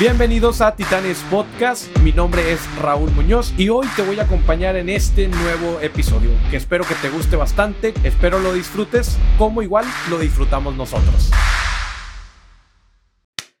Bienvenidos 0.00 0.62
a 0.62 0.74
Titanes 0.74 1.18
Podcast, 1.30 1.98
mi 1.98 2.12
nombre 2.12 2.50
es 2.50 2.60
Raúl 2.80 3.10
Muñoz 3.10 3.52
y 3.58 3.68
hoy 3.68 3.86
te 3.94 4.00
voy 4.00 4.18
a 4.18 4.22
acompañar 4.22 4.74
en 4.76 4.88
este 4.88 5.28
nuevo 5.28 5.80
episodio 5.82 6.30
que 6.50 6.56
espero 6.56 6.84
que 6.84 6.94
te 6.94 7.10
guste 7.10 7.36
bastante, 7.36 7.92
espero 8.02 8.38
lo 8.38 8.54
disfrutes 8.54 9.18
como 9.36 9.60
igual 9.60 9.84
lo 10.08 10.18
disfrutamos 10.18 10.74
nosotros. 10.76 11.30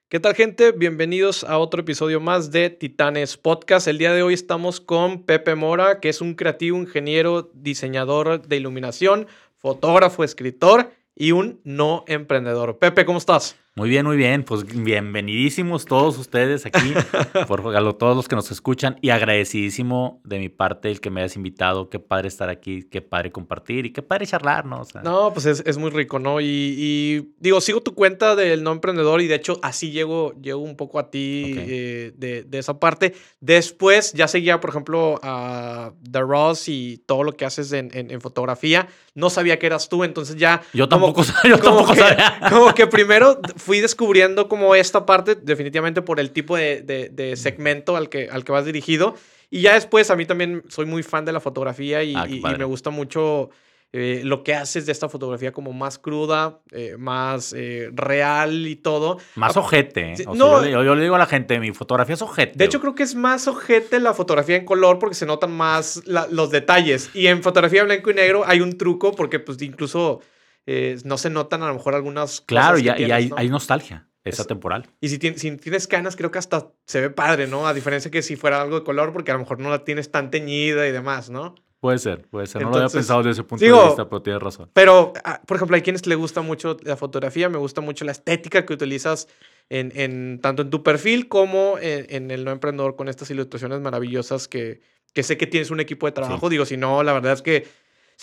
¿Qué 0.08 0.20
tal 0.20 0.34
gente? 0.34 0.72
Bienvenidos 0.72 1.44
a 1.44 1.58
otro 1.58 1.82
episodio 1.82 2.18
más 2.18 2.50
de 2.50 2.70
Titanes 2.70 3.36
Podcast. 3.36 3.86
El 3.86 3.98
día 3.98 4.14
de 4.14 4.22
hoy 4.22 4.32
estamos 4.32 4.80
con 4.80 5.24
Pepe 5.24 5.54
Mora, 5.54 6.00
que 6.00 6.08
es 6.08 6.22
un 6.22 6.34
creativo, 6.34 6.78
ingeniero, 6.78 7.50
diseñador 7.52 8.46
de 8.48 8.56
iluminación, 8.56 9.26
fotógrafo, 9.58 10.24
escritor 10.24 10.92
y 11.14 11.32
un 11.32 11.60
no 11.64 12.04
emprendedor. 12.08 12.78
Pepe, 12.78 13.04
¿cómo 13.04 13.18
estás? 13.18 13.61
Muy 13.74 13.88
bien, 13.88 14.04
muy 14.04 14.18
bien. 14.18 14.44
Pues 14.44 14.66
bienvenidísimos 14.66 15.86
todos 15.86 16.18
ustedes 16.18 16.66
aquí, 16.66 16.92
por 17.48 17.62
todos 17.96 18.14
los 18.14 18.28
que 18.28 18.36
nos 18.36 18.50
escuchan 18.50 18.98
y 19.00 19.08
agradecidísimo 19.08 20.20
de 20.24 20.38
mi 20.38 20.50
parte 20.50 20.90
el 20.90 21.00
que 21.00 21.08
me 21.08 21.22
hayas 21.22 21.36
invitado. 21.36 21.88
Qué 21.88 21.98
padre 21.98 22.28
estar 22.28 22.50
aquí, 22.50 22.82
qué 22.82 23.00
padre 23.00 23.32
compartir 23.32 23.86
y 23.86 23.92
qué 23.94 24.02
padre 24.02 24.26
charlar, 24.26 24.66
¿no? 24.66 24.82
no, 25.02 25.32
pues 25.32 25.46
es, 25.46 25.78
muy 25.78 25.90
rico, 25.90 26.18
¿no? 26.18 26.42
Y, 26.42 27.32
digo, 27.38 27.62
sigo 27.62 27.80
tu 27.80 27.94
cuenta 27.94 28.36
del 28.36 28.62
no 28.62 28.72
emprendedor 28.72 29.22
y 29.22 29.26
de 29.26 29.36
hecho 29.36 29.58
así 29.62 29.90
llego, 29.90 30.34
llego 30.34 30.60
un 30.60 30.76
poco 30.76 30.98
a 30.98 31.10
ti 31.10 31.54
eh, 31.56 32.12
de, 32.14 32.58
esa 32.58 32.78
parte. 32.78 33.14
Después 33.40 34.12
ya 34.12 34.28
seguía, 34.28 34.60
por 34.60 34.68
ejemplo, 34.68 35.18
a 35.22 35.92
The 36.10 36.20
Ross 36.20 36.68
y 36.68 37.02
todo 37.06 37.22
lo 37.24 37.32
que 37.32 37.46
haces 37.46 37.72
en, 37.72 38.20
fotografía. 38.20 38.86
No 39.14 39.30
sabía 39.30 39.58
que 39.58 39.64
eras 39.64 39.88
tú, 39.88 40.04
entonces 40.04 40.36
ya... 40.36 40.60
Yo 40.74 40.88
tampoco, 40.88 41.22
yo 41.48 41.58
tampoco 41.58 41.94
sabía. 41.94 42.38
Como 42.50 42.74
que 42.74 42.86
primero 42.86 43.40
fui 43.62 43.80
descubriendo 43.80 44.48
como 44.48 44.74
esta 44.74 45.06
parte, 45.06 45.36
definitivamente 45.36 46.02
por 46.02 46.18
el 46.20 46.32
tipo 46.32 46.56
de, 46.56 47.34
segmento 47.36 47.96
al 47.96 48.08
que, 48.08 48.28
al 48.28 48.44
que 48.44 48.52
vas 48.52 48.64
dirigido. 48.64 49.14
Y 49.50 49.62
ya 49.62 49.74
después, 49.74 50.10
a 50.10 50.16
mí 50.16 50.26
también 50.26 50.64
soy 50.68 50.86
muy 50.86 51.02
fan 51.02 51.24
de 51.24 51.32
la 51.32 51.40
fotografía 51.40 52.02
y, 52.02 52.14
ah, 52.16 52.26
me 52.58 52.64
gusta 52.64 52.90
mucho 52.90 53.50
eh, 53.92 54.22
lo 54.24 54.42
que 54.42 54.54
haces 54.54 54.86
de 54.86 54.92
esta 54.92 55.10
fotografía 55.10 55.52
como 55.52 55.74
más 55.74 55.98
cruda, 55.98 56.60
eh, 56.70 56.96
más 56.98 57.54
eh, 57.54 57.90
real 57.92 58.66
y 58.66 58.76
todo. 58.76 59.18
Más 59.34 59.56
ojete. 59.56 60.14
no, 60.34 60.66
yo, 60.66 60.94
le 60.94 61.02
digo 61.02 61.14
a 61.14 61.18
la 61.18 61.26
gente, 61.26 61.60
mi 61.60 61.72
fotografía 61.72 62.14
es 62.14 62.22
ojete. 62.22 62.54
De 62.56 62.64
hecho, 62.64 62.80
creo 62.80 62.94
que 62.94 63.02
es 63.02 63.14
más 63.14 63.46
ojete 63.46 64.00
la 64.00 64.14
fotografía 64.14 64.56
en 64.56 64.64
color 64.64 64.98
porque 64.98 65.14
se 65.14 65.26
notan 65.26 65.52
más 65.52 66.02
los 66.06 66.50
detalles. 66.50 67.10
Y 67.14 67.26
en 67.26 67.42
fotografía 67.42 67.84
blanco 67.84 68.10
y 68.10 68.14
negro 68.14 68.44
hay 68.46 68.60
un 68.60 68.78
truco 68.78 69.12
porque 69.12 69.38
pues 69.38 69.60
incluso 69.60 70.20
eh, 70.66 70.98
no 71.04 71.18
se 71.18 71.30
notan 71.30 71.62
a 71.62 71.68
lo 71.68 71.74
mejor 71.74 71.94
algunas 71.94 72.40
claro, 72.40 72.78
cosas. 72.78 72.84
Claro, 72.84 73.00
y, 73.00 73.10
hay, 73.10 73.30
hay, 73.36 73.48
nostalgia. 73.48 74.08
Esa 74.24 74.44
temporal. 74.44 74.86
Y 75.00 75.08
si, 75.08 75.18
si, 75.18 75.56
tienes 75.56 75.88
canas, 75.88 76.14
creo 76.14 76.30
que 76.30 76.38
hasta 76.38 76.70
se 76.86 77.00
ve 77.00 77.10
padre, 77.10 77.48
¿no? 77.48 77.66
A 77.66 77.74
diferencia 77.74 78.08
que 78.08 78.22
si 78.22 78.36
fuera 78.36 78.62
algo 78.62 78.78
de 78.78 78.84
color, 78.84 79.12
porque 79.12 79.32
a 79.32 79.34
lo 79.34 79.40
mejor 79.40 79.58
no 79.58 79.68
la 79.68 79.84
tienes 79.84 80.12
tan 80.12 80.30
teñida 80.30 80.86
y 80.86 80.92
demás, 80.92 81.28
¿no? 81.28 81.56
Puede 81.82 81.98
ser, 81.98 82.28
puede 82.28 82.46
ser. 82.46 82.62
no 82.62 82.70
lo 82.70 82.76
había 82.76 82.88
pensado 82.88 83.24
desde 83.24 83.32
ese 83.32 83.42
punto 83.42 83.64
de 83.64 83.72
vista, 83.72 84.08
pero 84.08 84.22
tienes 84.22 84.40
razón. 84.40 84.70
Pero, 84.72 85.12
ah, 85.24 85.42
por 85.44 85.56
ejemplo, 85.56 85.74
hay 85.74 85.82
quienes 85.82 86.06
le 86.06 86.14
gusta 86.14 86.40
mucho 86.40 86.76
la 86.84 86.96
fotografía, 86.96 87.48
me 87.48 87.58
gusta 87.58 87.80
mucho 87.80 88.04
la 88.04 88.12
estética 88.12 88.64
que 88.64 88.72
utilizas 88.72 89.26
en, 89.68 89.90
en 89.96 90.38
tanto 90.40 90.62
en 90.62 90.70
tu 90.70 90.84
perfil 90.84 91.26
como 91.26 91.78
en, 91.80 92.30
el 92.30 92.44
no 92.44 92.52
emprendedor 92.52 92.94
con 92.94 93.08
estas 93.08 93.28
ilustraciones 93.32 93.80
maravillosas 93.80 94.46
que, 94.46 94.80
que 95.12 95.24
sé 95.24 95.36
que 95.36 95.48
tienes 95.48 95.72
un 95.72 95.80
equipo 95.80 96.06
de 96.06 96.12
trabajo. 96.12 96.48
Digo, 96.48 96.66
si 96.66 96.76
no, 96.76 97.02
la 97.02 97.14
verdad 97.14 97.32
es 97.32 97.42
que 97.42 97.66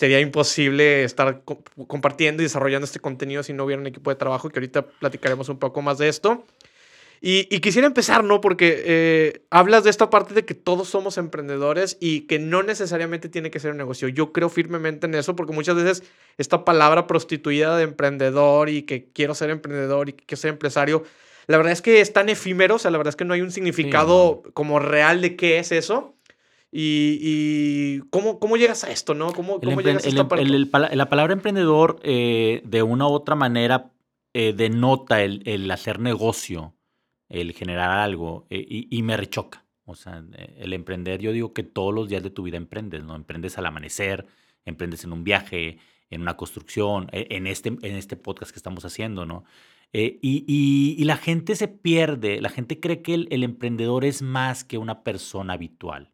sería 0.00 0.18
imposible 0.18 1.04
estar 1.04 1.42
compartiendo 1.86 2.42
y 2.42 2.46
desarrollando 2.46 2.86
este 2.86 3.00
contenido 3.00 3.42
si 3.42 3.52
no 3.52 3.66
hubiera 3.66 3.82
un 3.82 3.86
equipo 3.86 4.08
de 4.08 4.16
trabajo, 4.16 4.48
que 4.48 4.58
ahorita 4.58 4.86
platicaremos 4.86 5.50
un 5.50 5.58
poco 5.58 5.82
más 5.82 5.98
de 5.98 6.08
esto. 6.08 6.46
Y, 7.20 7.44
quisiera 7.60 7.86
empezar, 7.86 8.24
¿no? 8.24 8.40
Porque 8.40 8.82
eh, 8.86 9.42
hablas 9.50 9.84
de 9.84 9.90
esta 9.90 10.08
parte 10.08 10.32
de 10.32 10.46
que 10.46 10.54
todos 10.54 10.88
somos 10.88 11.18
emprendedores 11.18 11.98
y 12.00 12.22
que 12.22 12.38
no 12.38 12.62
necesariamente 12.62 13.28
tiene 13.28 13.50
que 13.50 13.60
ser 13.60 13.72
un 13.72 13.76
negocio. 13.76 14.08
Yo 14.08 14.32
creo 14.32 14.48
firmemente 14.48 15.06
en 15.06 15.14
eso 15.14 15.36
porque 15.36 15.52
muchas 15.52 15.76
veces 15.76 16.02
esta 16.38 16.64
palabra 16.64 17.06
prostituida 17.06 17.76
de 17.76 17.84
emprendedor 17.84 18.70
y 18.70 18.84
que 18.84 19.10
quiero 19.12 19.34
ser 19.34 19.50
emprendedor 19.50 20.08
y 20.08 20.14
que 20.14 20.24
quiero 20.24 20.40
ser 20.40 20.50
empresario, 20.52 21.04
la 21.46 21.58
verdad 21.58 21.74
es 21.74 21.82
que 21.82 22.00
es 22.00 22.14
tan 22.14 22.30
efímero, 22.30 22.76
o 22.76 22.78
sea, 22.78 22.90
la 22.90 22.96
verdad 22.96 23.10
es 23.10 23.16
que 23.16 23.26
no 23.26 23.34
hay 23.34 23.42
un 23.42 23.50
significado 23.50 24.42
como 24.54 24.78
real 24.78 25.20
de 25.20 25.36
qué 25.36 25.58
es 25.58 25.72
eso. 25.72 26.14
Y, 26.72 28.00
cómo, 28.10 28.38
cómo, 28.38 28.56
llegas 28.56 28.84
a 28.84 28.90
esto, 28.90 29.14
¿no? 29.14 29.32
¿Cómo, 29.32 29.60
cómo 29.60 29.80
llegas 29.80 30.04
a 30.04 30.08
esta 30.08 30.28
parte? 30.28 30.44
la 30.46 31.08
palabra 31.08 31.32
emprendedor, 31.32 31.98
eh, 32.02 32.62
de 32.64 32.82
una 32.82 33.08
u 33.08 33.10
otra 33.10 33.34
manera, 33.34 33.90
eh, 34.34 34.52
denota 34.52 35.22
el, 35.22 35.68
hacer 35.70 35.98
negocio, 35.98 36.74
el 37.28 37.52
generar 37.52 37.90
algo, 37.90 38.46
eh, 38.50 38.64
y, 38.68 39.02
me 39.02 39.16
rechoca. 39.16 39.64
O 39.84 39.96
sea, 39.96 40.22
el 40.58 40.72
emprender, 40.72 41.20
yo 41.20 41.32
digo 41.32 41.52
que 41.52 41.64
todos 41.64 41.92
los 41.92 42.08
días 42.08 42.22
de 42.22 42.30
tu 42.30 42.44
vida 42.44 42.56
emprendes, 42.56 43.02
¿no? 43.02 43.16
Emprendes 43.16 43.58
al 43.58 43.66
amanecer, 43.66 44.26
emprendes 44.64 45.02
en 45.02 45.12
un 45.12 45.24
viaje, 45.24 45.78
en 46.10 46.20
una 46.20 46.36
construcción, 46.36 47.08
en 47.10 47.48
este, 47.48 47.70
en 47.70 47.96
este 47.96 48.14
podcast 48.14 48.52
que 48.52 48.58
estamos 48.58 48.84
haciendo, 48.84 49.26
¿no? 49.26 49.44
y, 49.92 51.02
la 51.02 51.16
gente 51.16 51.56
se 51.56 51.66
pierde, 51.66 52.40
la 52.40 52.48
gente 52.48 52.78
cree 52.78 53.02
que 53.02 53.14
el 53.14 53.42
emprendedor 53.42 54.04
es 54.04 54.22
más 54.22 54.62
que 54.62 54.78
una 54.78 55.02
persona 55.02 55.54
habitual 55.54 56.09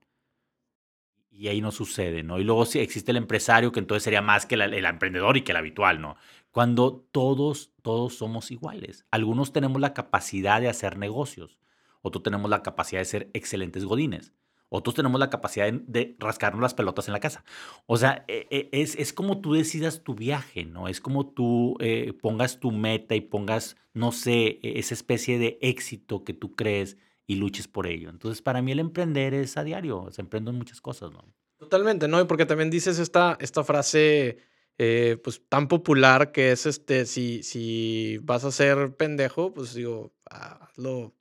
y 1.39 1.49
ahí 1.49 1.61
no 1.61 1.71
sucede, 1.71 2.23
¿no? 2.23 2.39
Y 2.39 2.45
luego 2.45 2.63
existe 2.63 3.11
el 3.11 3.19
empresario, 3.19 3.73
que 3.73 3.81
entonces 3.81 4.03
sería 4.03 4.23
más 4.23 4.47
que 4.47 4.55
el 4.55 4.85
emprendedor 4.85 5.37
y 5.37 5.43
que 5.43 5.53
el 5.53 5.59
habitual, 5.59 6.01
¿no? 6.01 6.17
Cuando 6.51 7.07
todos, 7.13 7.73
todos 7.83 8.15
somos 8.15 8.51
iguales. 8.51 9.05
Algunos 9.11 9.53
tenemos 9.53 9.81
la 9.81 9.93
capacidad 9.93 10.61
de 10.61 10.69
hacer 10.69 10.97
negocios, 10.97 11.59
otros 12.01 12.23
tenemos 12.23 12.51
la 12.51 12.63
capacidad 12.63 13.01
de 13.01 13.05
ser 13.05 13.31
excelentes 13.35 13.85
godines, 13.85 14.33
otros 14.69 14.95
tenemos 14.95 15.21
la 15.21 15.31
capacidad 15.31 15.71
de, 15.71 16.17
rascarnos 16.19 16.63
las 16.63 16.75
pelotas 16.75 17.07
en 17.09 17.13
la 17.13 17.21
casa. 17.21 17.45
O 17.87 17.99
sea, 17.99 18.25
e, 18.27 18.47
e, 18.51 18.69
es, 18.73 18.97
es 18.97 19.13
como 19.13 19.41
tú 19.41 19.53
decidas 19.53 20.03
tu 20.03 20.15
viaje, 20.15 20.65
¿no? 20.65 20.89
Es 20.89 21.01
como 21.01 21.27
tú 21.27 21.77
eh, 21.81 22.15
pongas 22.21 22.59
tu 22.59 22.73
meta 22.73 23.15
y 23.15 23.21
pongas, 23.21 23.77
no 23.93 24.11
sé, 24.11 24.59
e, 24.63 24.79
esa 24.79 24.95
especie 24.95 25.39
de 25.39 25.59
éxito 25.61 26.25
que 26.25 26.33
tú 26.33 26.57
crees 26.57 26.97
y 27.27 27.37
luches 27.37 27.69
por 27.69 27.87
ello. 27.87 28.11
Entonces, 28.11 28.43
para 28.43 28.63
mí 28.63 28.73
el 28.73 28.79
emprender 28.79 29.35
es 29.35 29.57
a 29.57 29.65
diario, 29.65 30.09
se 30.11 30.23
emprendo 30.23 30.51
en 30.51 30.59
muchas 30.59 30.81
cosas, 30.81 31.13
¿no? 31.13 31.25
Totalmente, 31.59 32.07
¿no? 32.09 32.21
Y 32.21 32.25
porque 32.25 32.47
también 32.47 32.71
dices 32.71 32.99
esta, 32.99 33.37
esta 33.41 33.65
frase, 33.65 34.39
eh, 34.79 35.19
pues, 35.23 35.43
tan 35.49 35.69
popular 35.69 36.33
que 36.33 36.53
es, 36.53 36.67
este, 36.67 37.07
si, 37.07 37.43
si 37.43 38.19
vas 38.23 38.45
a 38.45 38.53
ser 38.53 38.95
pendejo, 38.97 39.53
pues, 39.55 39.75
digo, 39.75 40.15
hazlo 40.27 41.15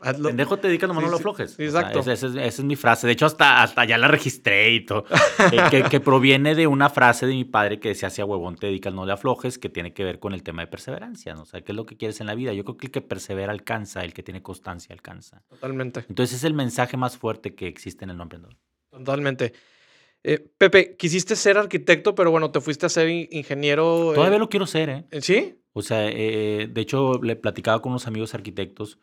Pendejo 0.00 0.56
te 0.58 0.68
dedicas, 0.68 0.88
nomás 0.88 1.04
no 1.04 1.10
lo 1.10 1.16
aflojes. 1.16 1.58
exacto. 1.58 2.00
esa, 2.00 2.44
es, 2.44 2.62
mi 2.62 2.76
frase. 2.76 3.06
De 3.06 3.12
hecho, 3.12 3.26
hasta, 3.26 3.62
hasta 3.62 3.84
ya 3.84 3.98
la 3.98 4.08
registré 4.08 4.70
y 4.72 4.86
todo. 4.86 5.04
Eh, 5.52 5.84
que, 5.90 6.00
proviene 6.00 6.54
de 6.54 6.66
una 6.66 6.90
frase 6.90 7.26
de 7.26 7.32
mi 7.32 7.44
padre 7.44 7.80
que 7.80 7.88
decía 7.88 8.08
hacia 8.08 8.24
huevón 8.24 8.56
te 8.56 8.66
dedicas, 8.66 8.94
no 8.94 9.04
le 9.04 9.12
aflojes, 9.12 9.58
que 9.58 9.68
tiene 9.68 9.92
que 9.92 10.04
ver 10.04 10.18
con 10.18 10.32
el 10.32 10.42
tema 10.42 10.62
de 10.62 10.68
perseverancia. 10.68 11.34
¿no? 11.34 11.42
O 11.42 11.44
sea, 11.44 11.62
¿qué 11.62 11.72
es 11.72 11.76
lo 11.76 11.86
que 11.86 11.96
quieres 11.96 12.20
en 12.20 12.26
la 12.26 12.34
vida? 12.34 12.52
Yo 12.52 12.64
creo 12.64 12.76
que 12.76 12.86
el 12.86 12.92
que 12.92 13.00
persevera 13.00 13.52
alcanza, 13.52 14.04
el 14.04 14.12
que 14.12 14.22
tiene 14.22 14.42
constancia 14.42 14.92
alcanza. 14.92 15.42
Totalmente. 15.48 16.04
Entonces 16.08 16.36
es 16.36 16.44
el 16.44 16.54
mensaje 16.54 16.96
más 16.96 17.16
fuerte 17.16 17.54
que 17.54 17.66
existe 17.66 18.04
en 18.04 18.10
el 18.10 18.16
nombre 18.16 18.36
emprendedor. 18.36 18.60
Totalmente. 18.90 19.52
Eh, 20.22 20.38
Pepe, 20.38 20.96
quisiste 20.96 21.34
ser 21.34 21.58
arquitecto, 21.58 22.14
pero 22.14 22.30
bueno, 22.30 22.50
te 22.50 22.60
fuiste 22.60 22.86
a 22.86 22.90
ser 22.90 23.08
ingeniero. 23.08 24.12
Todavía 24.14 24.38
lo 24.38 24.48
quiero 24.48 24.66
ser, 24.66 24.88
¿eh? 24.90 25.06
¿Sí? 25.20 25.56
O 25.72 25.82
sea, 25.82 26.00
de 26.00 26.70
hecho, 26.76 27.20
le 27.22 27.36
platicaba 27.36 27.80
con 27.80 27.92
unos 27.92 28.06
amigos 28.06 28.34
arquitectos 28.34 28.98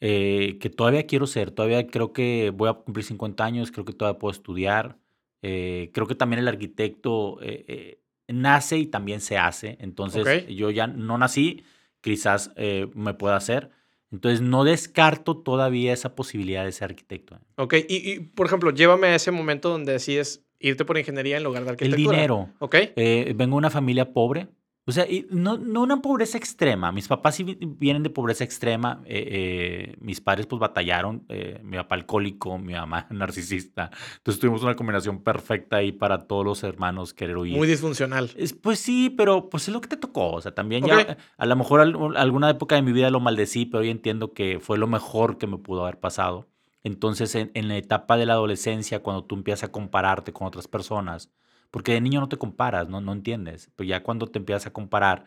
eh, 0.00 0.58
que 0.60 0.70
todavía 0.70 1.06
quiero 1.06 1.26
ser, 1.26 1.50
todavía 1.50 1.86
creo 1.88 2.12
que 2.12 2.52
voy 2.54 2.68
a 2.68 2.74
cumplir 2.74 3.04
50 3.04 3.44
años, 3.44 3.72
creo 3.72 3.84
que 3.84 3.92
todavía 3.92 4.18
puedo 4.18 4.32
estudiar, 4.32 4.96
eh, 5.42 5.90
creo 5.92 6.06
que 6.06 6.14
también 6.14 6.40
el 6.40 6.48
arquitecto 6.48 7.38
eh, 7.42 8.00
nace 8.28 8.78
y 8.78 8.86
también 8.86 9.20
se 9.20 9.38
hace, 9.38 9.76
entonces 9.80 10.46
yo 10.48 10.70
ya 10.70 10.86
no 10.86 11.18
nací, 11.18 11.64
quizás 12.00 12.52
me 12.94 13.14
pueda 13.14 13.36
hacer, 13.36 13.70
entonces 14.12 14.40
no 14.40 14.64
descarto 14.64 15.38
todavía 15.38 15.92
esa 15.92 16.14
posibilidad 16.14 16.64
de 16.64 16.72
ser 16.72 16.90
arquitecto. 16.90 17.38
Ok, 17.56 17.74
y, 17.88 18.12
y 18.12 18.20
por 18.20 18.46
ejemplo, 18.46 18.70
llévame 18.70 19.08
a 19.08 19.14
ese 19.16 19.32
momento 19.32 19.68
donde 19.68 19.92
decides 19.92 20.44
irte 20.60 20.84
por 20.84 20.96
ingeniería 20.96 21.36
en 21.36 21.44
lugar 21.44 21.64
de 21.64 21.70
arquitectura. 21.70 22.02
El 22.02 22.16
dinero. 22.16 22.50
Ok. 22.60 22.76
vengo 22.96 23.56
de 23.56 23.58
una 23.58 23.70
familia 23.70 24.12
pobre, 24.12 24.48
o 24.88 24.92
sea, 24.92 25.06
no, 25.28 25.58
no 25.58 25.82
una 25.82 26.00
pobreza 26.00 26.38
extrema. 26.38 26.90
Mis 26.92 27.08
papás 27.08 27.34
sí 27.34 27.58
vienen 27.60 28.02
de 28.02 28.08
pobreza 28.08 28.42
extrema. 28.42 29.02
Eh, 29.04 29.28
eh, 29.30 29.96
mis 30.00 30.22
padres 30.22 30.46
pues 30.46 30.58
batallaron. 30.58 31.26
Eh, 31.28 31.60
mi 31.62 31.76
papá 31.76 31.94
alcohólico, 31.94 32.56
mi 32.56 32.72
mamá 32.72 33.06
narcisista. 33.10 33.90
Entonces 34.16 34.40
tuvimos 34.40 34.62
una 34.62 34.76
combinación 34.76 35.22
perfecta 35.22 35.76
ahí 35.76 35.92
para 35.92 36.26
todos 36.26 36.42
los 36.42 36.62
hermanos 36.64 37.12
querer 37.12 37.36
huir. 37.36 37.54
Muy 37.54 37.68
disfuncional. 37.68 38.30
Es, 38.34 38.54
pues 38.54 38.78
sí, 38.78 39.10
pero 39.10 39.50
pues 39.50 39.68
es 39.68 39.74
lo 39.74 39.82
que 39.82 39.88
te 39.88 39.98
tocó. 39.98 40.32
O 40.32 40.40
sea, 40.40 40.54
también 40.54 40.86
ya 40.86 41.18
a 41.36 41.44
lo 41.44 41.54
mejor 41.54 41.82
alguna 42.16 42.48
época 42.48 42.76
de 42.76 42.80
mi 42.80 42.92
vida 42.92 43.10
lo 43.10 43.20
maldecí, 43.20 43.66
pero 43.66 43.82
hoy 43.82 43.90
entiendo 43.90 44.32
que 44.32 44.58
fue 44.58 44.78
lo 44.78 44.86
mejor 44.86 45.36
que 45.36 45.46
me 45.46 45.58
pudo 45.58 45.82
haber 45.82 46.00
pasado. 46.00 46.48
Entonces 46.82 47.34
en, 47.34 47.50
en 47.52 47.68
la 47.68 47.76
etapa 47.76 48.16
de 48.16 48.24
la 48.24 48.32
adolescencia, 48.32 49.02
cuando 49.02 49.24
tú 49.24 49.34
empiezas 49.34 49.64
a 49.64 49.70
compararte 49.70 50.32
con 50.32 50.46
otras 50.46 50.66
personas, 50.66 51.30
porque 51.70 51.92
de 51.92 52.00
niño 52.00 52.20
no 52.20 52.28
te 52.28 52.36
comparas, 52.36 52.88
no, 52.88 53.00
no 53.00 53.12
entiendes. 53.12 53.70
Pero 53.76 53.88
ya 53.88 54.02
cuando 54.02 54.26
te 54.26 54.38
empiezas 54.38 54.66
a 54.66 54.72
comparar, 54.72 55.26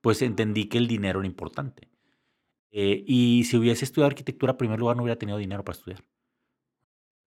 pues 0.00 0.22
entendí 0.22 0.66
que 0.66 0.78
el 0.78 0.86
dinero 0.86 1.20
era 1.20 1.26
importante. 1.26 1.88
Eh, 2.70 3.04
y 3.06 3.44
si 3.44 3.56
hubiese 3.56 3.84
estudiado 3.84 4.08
arquitectura, 4.08 4.52
en 4.52 4.58
primer 4.58 4.78
lugar, 4.78 4.96
no 4.96 5.02
hubiera 5.02 5.18
tenido 5.18 5.38
dinero 5.38 5.64
para 5.64 5.78
estudiar. 5.78 6.04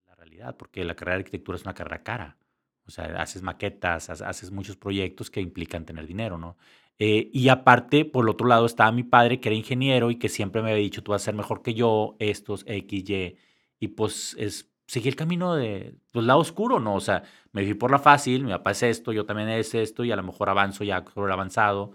La 0.08 0.16
realidad, 0.16 0.56
porque 0.58 0.84
la 0.86 0.96
carrera 0.96 1.18
de 1.18 1.22
arquitectura 1.22 1.56
es 1.58 1.64
una 1.64 1.74
carrera 1.74 2.04
cara. 2.04 2.38
O 2.86 2.92
sea, 2.92 3.06
haces 3.22 3.42
maquetas, 3.42 4.10
haces 4.10 4.52
muchos 4.52 4.76
proyectos 4.78 5.30
que 5.30 5.42
implican 5.42 5.86
tener 5.86 6.08
dinero, 6.08 6.38
¿no? 6.38 6.58
Eh, 7.00 7.30
y 7.34 7.50
aparte, 7.50 8.06
por 8.06 8.26
el 8.26 8.30
otro 8.30 8.48
lado, 8.48 8.66
estaba 8.66 8.92
mi 8.92 9.04
padre, 9.04 9.40
que 9.40 9.50
era 9.50 9.56
ingeniero 9.56 10.12
y 10.12 10.18
que 10.18 10.30
siempre 10.30 10.62
me 10.62 10.72
había 10.72 10.84
dicho, 10.84 11.04
tú 11.04 11.12
vas 11.12 11.24
a 11.24 11.26
ser 11.26 11.36
mejor 11.36 11.62
que 11.64 11.74
yo, 11.74 12.16
estos, 12.20 12.64
X, 12.68 13.10
Y. 13.10 13.38
Y 13.80 13.88
pues 13.90 14.36
es, 14.38 14.71
seguí 14.92 15.08
el 15.08 15.16
camino 15.16 15.56
de, 15.56 15.96
pues, 16.12 16.26
lado 16.26 16.40
oscuro, 16.40 16.82
¿no? 16.82 16.96
O 16.96 17.00
sea, 17.00 17.24
me 17.54 17.64
fui 17.64 17.76
por 17.76 17.92
la 17.92 18.00
fácil, 18.00 18.44
mi 18.44 18.52
papá 18.52 18.72
es 18.72 18.84
esto, 18.84 19.14
yo 19.14 19.26
también 19.26 19.48
es 19.48 19.74
esto, 19.74 20.04
y 20.04 20.12
a 20.12 20.18
lo 20.18 20.24
mejor 20.24 20.50
avanzo 20.50 20.84
ya 20.84 21.06
sobre 21.14 21.32
avanzado. 21.32 21.94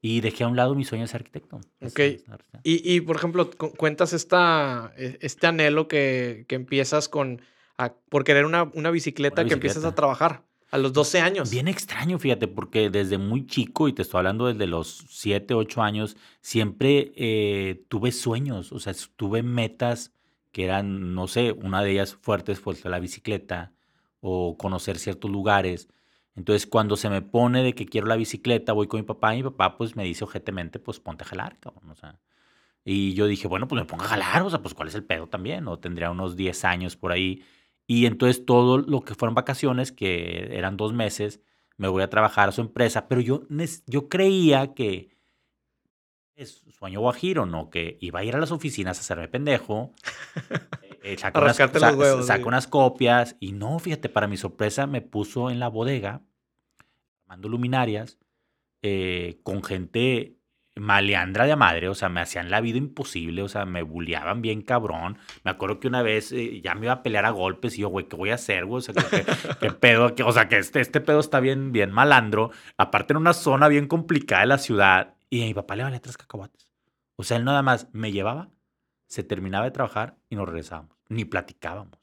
Y 0.00 0.20
dejé 0.20 0.44
a 0.44 0.46
un 0.46 0.54
lado 0.54 0.76
mi 0.76 0.84
sueño 0.84 1.02
de 1.02 1.08
ser 1.08 1.22
arquitecto. 1.22 1.58
Ok. 1.82 1.98
Y, 2.62 2.94
y, 2.94 3.00
por 3.00 3.16
ejemplo, 3.16 3.50
cuentas 3.50 4.12
esta, 4.12 4.92
e, 4.96 5.18
este 5.22 5.48
anhelo 5.48 5.88
que, 5.88 6.44
que 6.46 6.54
empiezas 6.54 7.08
con, 7.08 7.42
por 8.08 8.22
querer 8.22 8.44
una, 8.44 8.70
una, 8.74 8.92
bicicleta 8.92 9.44
que 9.44 9.54
empiezas 9.54 9.84
a 9.84 9.96
trabajar 9.96 10.44
a 10.70 10.78
los 10.78 10.92
12 10.92 11.18
años. 11.18 11.50
Bien 11.50 11.66
extraño, 11.66 12.20
fíjate, 12.20 12.46
porque 12.46 12.90
desde 12.90 13.18
muy 13.18 13.48
chico, 13.48 13.88
y 13.88 13.92
te 13.92 14.02
estoy 14.02 14.18
hablando 14.18 14.46
desde 14.46 14.68
los 14.68 15.04
7, 15.08 15.52
8 15.52 15.82
años, 15.82 16.16
siempre 16.42 17.12
eh, 17.16 17.84
tuve 17.88 18.12
sueños, 18.12 18.70
o 18.70 18.78
sea, 18.78 18.94
tuve 19.16 19.42
metas 19.42 20.12
que 20.56 20.64
eran, 20.64 21.14
no 21.14 21.28
sé, 21.28 21.52
una 21.52 21.82
de 21.82 21.90
ellas 21.90 22.14
fuertes 22.14 22.60
fue 22.60 22.74
la 22.84 22.98
bicicleta 22.98 23.74
o 24.20 24.56
conocer 24.56 24.98
ciertos 24.98 25.30
lugares. 25.30 25.86
Entonces, 26.34 26.66
cuando 26.66 26.96
se 26.96 27.10
me 27.10 27.20
pone 27.20 27.62
de 27.62 27.74
que 27.74 27.84
quiero 27.84 28.06
la 28.06 28.16
bicicleta, 28.16 28.72
voy 28.72 28.86
con 28.86 28.98
mi 29.00 29.04
papá 29.04 29.34
y 29.34 29.42
mi 29.42 29.50
papá 29.50 29.76
pues 29.76 29.96
me 29.96 30.04
dice 30.04 30.24
ojetemente, 30.24 30.78
pues 30.78 30.98
ponte 30.98 31.24
a 31.24 31.26
jalar, 31.26 31.58
cabrón. 31.60 31.94
Y 32.86 33.12
yo 33.12 33.26
dije, 33.26 33.46
bueno, 33.48 33.68
pues 33.68 33.82
me 33.82 33.84
pongo 33.84 34.04
a 34.04 34.08
jalar, 34.08 34.40
o 34.44 34.48
sea, 34.48 34.62
pues 34.62 34.72
cuál 34.72 34.88
es 34.88 34.94
el 34.94 35.04
pedo 35.04 35.26
también, 35.26 35.68
o 35.68 35.78
tendría 35.78 36.10
unos 36.10 36.36
10 36.36 36.64
años 36.64 36.96
por 36.96 37.12
ahí. 37.12 37.44
Y 37.86 38.06
entonces 38.06 38.46
todo 38.46 38.78
lo 38.78 39.02
que 39.02 39.14
fueron 39.14 39.34
vacaciones, 39.34 39.92
que 39.92 40.56
eran 40.56 40.78
dos 40.78 40.94
meses, 40.94 41.42
me 41.76 41.88
voy 41.88 42.02
a 42.02 42.08
trabajar 42.08 42.48
a 42.48 42.52
su 42.52 42.62
empresa, 42.62 43.08
pero 43.08 43.20
yo, 43.20 43.42
yo 43.86 44.08
creía 44.08 44.72
que 44.72 45.10
es 46.36 46.62
sueño 46.70 47.00
guajiro, 47.00 47.46
¿no? 47.46 47.70
Que 47.70 47.96
iba 48.00 48.20
a 48.20 48.24
ir 48.24 48.36
a 48.36 48.38
las 48.38 48.52
oficinas 48.52 48.98
a 48.98 49.00
hacerme 49.00 49.28
pendejo, 49.28 49.92
eh, 51.02 51.16
saco, 51.18 51.40
unas, 51.40 51.58
unas 52.44 52.66
copias 52.66 53.36
y 53.40 53.52
no, 53.52 53.78
fíjate, 53.78 54.08
para 54.08 54.28
mi 54.28 54.36
sorpresa 54.36 54.86
me 54.86 55.00
puso 55.00 55.50
en 55.50 55.58
la 55.58 55.68
bodega, 55.68 56.22
armando 57.22 57.48
luminarias, 57.48 58.18
eh, 58.82 59.40
con 59.42 59.64
gente 59.64 60.36
maleandra 60.78 61.46
de 61.46 61.56
madre, 61.56 61.88
o 61.88 61.94
sea, 61.94 62.10
me 62.10 62.20
hacían 62.20 62.50
la 62.50 62.60
vida 62.60 62.76
imposible, 62.76 63.42
o 63.42 63.48
sea, 63.48 63.64
me 63.64 63.82
bulleaban 63.82 64.42
bien 64.42 64.60
cabrón. 64.60 65.16
Me 65.42 65.50
acuerdo 65.50 65.80
que 65.80 65.88
una 65.88 66.02
vez 66.02 66.32
eh, 66.32 66.60
ya 66.62 66.74
me 66.74 66.84
iba 66.84 66.92
a 66.92 67.02
pelear 67.02 67.24
a 67.24 67.30
golpes 67.30 67.78
y 67.78 67.80
yo, 67.80 67.88
güey, 67.88 68.08
¿qué 68.08 68.16
voy 68.16 68.28
a 68.30 68.34
hacer, 68.34 68.66
güey? 68.66 68.78
O 68.78 68.82
sea, 68.82 68.94
¿qué, 69.58 69.72
pedo? 69.72 70.14
o 70.24 70.32
sea, 70.32 70.48
que 70.48 70.58
este, 70.58 70.80
este 70.80 71.00
pedo 71.00 71.20
está 71.20 71.40
bien, 71.40 71.72
bien 71.72 71.90
malandro. 71.92 72.50
Aparte 72.76 73.14
en 73.14 73.16
una 73.16 73.32
zona 73.32 73.68
bien 73.68 73.88
complicada 73.88 74.42
de 74.42 74.48
la 74.48 74.58
ciudad. 74.58 75.15
Y 75.30 75.42
a 75.42 75.46
mi 75.46 75.54
papá 75.54 75.76
le 75.76 75.82
valía 75.82 76.00
tres 76.00 76.16
cacahuates. 76.16 76.72
O 77.16 77.24
sea, 77.24 77.36
él 77.36 77.44
nada 77.44 77.62
más 77.62 77.88
me 77.92 78.12
llevaba, 78.12 78.50
se 79.06 79.22
terminaba 79.22 79.64
de 79.64 79.70
trabajar 79.70 80.18
y 80.28 80.36
nos 80.36 80.46
regresábamos. 80.46 80.96
Ni 81.08 81.24
platicábamos. 81.24 81.98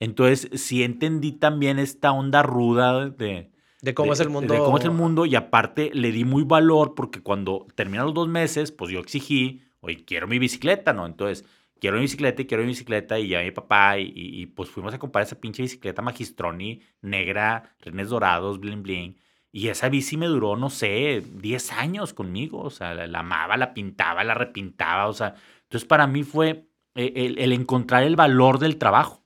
Entonces, 0.00 0.48
sí 0.60 0.82
entendí 0.82 1.32
también 1.32 1.78
esta 1.78 2.12
onda 2.12 2.42
ruda 2.42 3.10
de 3.10 3.50
de 3.80 3.94
cómo 3.94 4.12
es 4.12 4.20
el 4.20 4.28
mundo. 4.28 4.52
De 4.52 4.60
cómo 4.60 4.78
es 4.78 4.84
el 4.84 4.90
mundo 4.90 5.24
y 5.24 5.36
aparte 5.36 5.90
le 5.94 6.10
di 6.10 6.24
muy 6.24 6.42
valor 6.42 6.94
porque 6.94 7.22
cuando 7.22 7.66
terminan 7.74 8.06
los 8.06 8.14
dos 8.14 8.28
meses, 8.28 8.72
pues 8.72 8.90
yo 8.90 8.98
exigí, 8.98 9.62
oye, 9.80 10.04
quiero 10.04 10.26
mi 10.26 10.38
bicicleta, 10.38 10.92
¿no? 10.92 11.06
Entonces, 11.06 11.44
quiero 11.80 11.96
mi 11.96 12.02
bicicleta 12.02 12.42
y 12.42 12.46
quiero 12.46 12.64
mi 12.64 12.70
bicicleta 12.70 13.18
y 13.18 13.28
ya 13.28 13.42
mi 13.42 13.52
papá 13.52 13.98
y, 13.98 14.12
y, 14.14 14.46
pues 14.46 14.68
fuimos 14.68 14.94
a 14.94 14.98
comprar 14.98 15.24
esa 15.24 15.40
pinche 15.40 15.62
bicicleta 15.62 16.02
Magistroni 16.02 16.80
negra, 17.02 17.76
renes 17.80 18.08
dorados, 18.08 18.58
bling 18.58 18.82
bling. 18.82 19.16
Y 19.50 19.68
esa 19.68 19.88
bici 19.88 20.16
me 20.16 20.26
duró, 20.26 20.56
no 20.56 20.70
sé, 20.70 21.22
10 21.34 21.72
años 21.72 22.14
conmigo. 22.14 22.60
O 22.60 22.70
sea, 22.70 22.94
la, 22.94 23.18
amaba, 23.20 23.56
la 23.56 23.74
pintaba, 23.74 24.24
la 24.24 24.34
repintaba. 24.34 25.08
O 25.08 25.12
sea, 25.12 25.34
entonces 25.62 25.86
para 25.86 26.06
mí 26.06 26.22
fue 26.22 26.68
eh, 26.94 27.12
el, 27.16 27.38
el 27.38 27.52
encontrar 27.52 28.02
el 28.02 28.16
valor 28.16 28.58
del 28.58 28.76
trabajo 28.76 29.24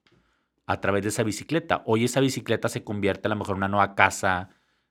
a 0.66 0.80
través 0.80 1.02
de 1.02 1.08
esa 1.08 1.22
bicicleta. 1.22 1.82
Hoy 1.86 2.04
esa 2.04 2.20
bicicleta 2.20 2.68
se 2.68 2.84
convierte 2.84 3.28
a 3.28 3.30
lo 3.30 3.36
mejor 3.36 3.54
en 3.54 3.58
una 3.58 3.68
nueva 3.68 3.94
casa, 3.94 4.50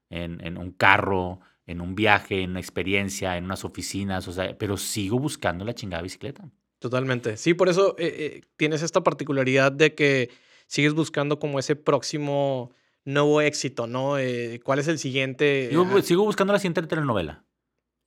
en, 0.10 0.58
un 0.58 0.72
carro, 0.72 1.40
en 1.66 1.82
un 1.82 1.96
viaje, 1.96 2.42
en 2.42 2.52
una 2.52 2.60
experiencia, 2.60 3.38
en 3.38 3.46
unas 3.46 3.64
oficinas, 3.64 4.28
o 4.28 4.34
sea, 4.34 4.58
pero 4.58 4.78
sigo 4.78 5.20
buscando 5.20 5.64
la 5.64 5.74
chingada 5.74 6.04
bicicleta. 6.04 6.50
Totalmente. 6.80 7.38
Sí, 7.38 7.54
por 7.54 7.70
eso 7.70 7.96
eh, 7.98 8.14
eh, 8.18 8.42
tienes 8.58 8.82
esta 8.82 9.02
particularidad 9.02 9.72
de 9.72 9.96
que 9.96 10.30
sigues 10.68 10.94
buscando 10.94 11.40
como 11.40 11.60
ese 11.60 11.76
próximo 11.76 12.72
nuevo 13.06 13.42
éxito, 13.42 13.88
¿no? 13.88 14.18
Eh, 14.18 14.60
¿Cuál 14.64 14.80
es 14.80 14.88
el 14.88 15.00
siguiente? 15.00 15.70
Yo 15.72 16.02
sigo 16.02 16.24
buscando 16.24 16.54
la 16.54 16.60
siguiente 16.60 16.84
telenovela. 16.84 17.46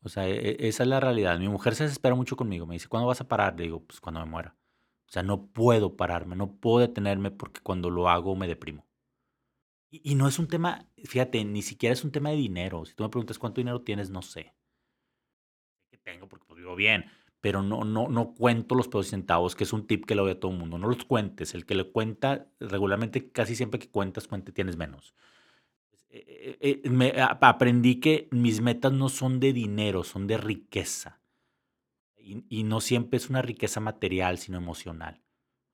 O 0.02 0.08
sea, 0.08 0.28
e, 0.28 0.56
esa 0.68 0.82
es 0.82 0.88
la 0.88 1.00
realidad. 1.00 1.38
Mi 1.38 1.48
mujer 1.48 1.74
se 1.74 1.84
desespera 1.84 2.14
mucho 2.14 2.36
conmigo. 2.36 2.66
Me 2.66 2.74
dice, 2.74 2.88
¿cuándo 2.88 3.06
vas 3.06 3.20
a 3.20 3.28
parar? 3.28 3.56
Le 3.56 3.64
digo, 3.64 3.84
pues 3.84 4.00
cuando 4.00 4.20
me 4.20 4.26
muera. 4.26 4.56
O 5.08 5.12
sea, 5.12 5.22
no 5.22 5.46
puedo 5.46 5.96
pararme, 5.96 6.36
no 6.36 6.56
puedo 6.56 6.80
detenerme 6.80 7.30
porque 7.30 7.60
cuando 7.60 7.90
lo 7.90 8.08
hago 8.08 8.34
me 8.36 8.48
deprimo. 8.48 8.86
Y, 9.90 10.16
no 10.16 10.26
es 10.26 10.40
un 10.40 10.48
tema, 10.48 10.88
fíjate, 11.04 11.44
ni 11.44 11.62
siquiera 11.62 11.92
es 11.92 12.02
un 12.02 12.10
tema 12.10 12.30
de 12.30 12.36
dinero. 12.36 12.84
Si 12.84 12.94
tú 12.94 13.04
me 13.04 13.10
preguntas 13.10 13.38
cuánto 13.38 13.60
dinero 13.60 13.82
tienes, 13.82 14.10
no 14.10 14.22
sé. 14.22 14.52
¿Qué 15.88 15.98
tengo? 15.98 16.28
Porque 16.28 16.46
pues, 16.46 16.58
vivo 16.58 16.74
bien. 16.74 17.04
Pero 17.44 17.62
no, 17.62 17.84
no, 17.84 18.08
no 18.08 18.32
cuento 18.32 18.74
los 18.74 18.88
pesos 18.88 19.08
centavos, 19.08 19.54
que 19.54 19.64
es 19.64 19.74
un 19.74 19.86
tip 19.86 20.06
que 20.06 20.14
lo 20.14 20.24
ve 20.24 20.30
a 20.30 20.40
todo 20.40 20.50
el 20.50 20.56
mundo. 20.56 20.78
No 20.78 20.88
los 20.88 21.04
cuentes. 21.04 21.52
El 21.52 21.66
que 21.66 21.74
le 21.74 21.84
cuenta 21.84 22.46
regularmente, 22.58 23.28
casi 23.32 23.54
siempre 23.54 23.78
que 23.78 23.90
cuentas, 23.90 24.26
cuente, 24.26 24.50
tienes 24.50 24.78
menos. 24.78 25.14
Eh, 26.08 26.56
eh, 26.58 26.82
eh, 26.84 27.20
aprendí 27.20 27.96
que 28.00 28.28
mis 28.30 28.62
metas 28.62 28.94
no 28.94 29.10
son 29.10 29.40
de 29.40 29.52
dinero, 29.52 30.04
son 30.04 30.26
de 30.26 30.38
riqueza 30.38 31.20
y, 32.16 32.62
no 32.62 32.80
siempre 32.80 33.18
es 33.18 33.28
una 33.28 33.42
riqueza 33.42 33.78
material, 33.78 34.38
sino 34.38 34.56
emocional. 34.56 35.20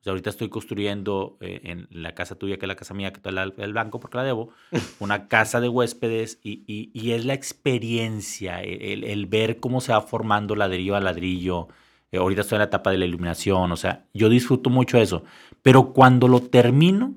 O 0.01 0.03
sea, 0.03 0.13
ahorita 0.13 0.31
estoy 0.31 0.49
construyendo 0.49 1.37
eh, 1.41 1.61
en 1.65 1.87
la 1.91 2.15
casa 2.15 2.35
tuya, 2.35 2.57
que 2.57 2.65
es 2.65 2.69
la 2.69 2.77
casa 2.77 2.95
mía, 2.95 3.13
que 3.13 3.19
está 3.19 3.29
el, 3.29 3.53
el 3.59 3.73
banco 3.75 4.01
porque 4.01 4.17
la 4.17 4.25
debo, 4.25 4.49
una 4.99 5.29
casa 5.29 5.61
de 5.61 5.69
huéspedes 5.69 6.39
y, 6.43 6.63
y, 6.67 7.13
es 7.13 7.27
la 7.27 7.35
experiencia, 7.35 8.63
e, 8.63 8.95
el, 8.95 9.05
el, 9.05 9.27
ver 9.27 9.61
cómo 9.61 9.83
se 9.83 9.93
va 9.93 10.01
formando 10.01 10.57
ladrillo 10.57 10.97
a 10.97 11.01
ladrillo. 11.01 11.69
Eh, 12.13 12.17
ahorita 12.17 12.41
estoy 12.41 12.57
en 12.57 12.61
la 12.61 12.67
etapa 12.67 12.91
de 12.91 12.97
la 12.97 13.05
iluminación, 13.05 13.73
o 13.73 13.77
sea, 13.77 14.07
yo 14.15 14.31
disfruto 14.31 14.71
mucho 14.71 14.97
eso. 14.97 15.23
Pero 15.63 15.93
cuando 15.93 16.29
lo 16.29 16.41
termino, 16.41 17.15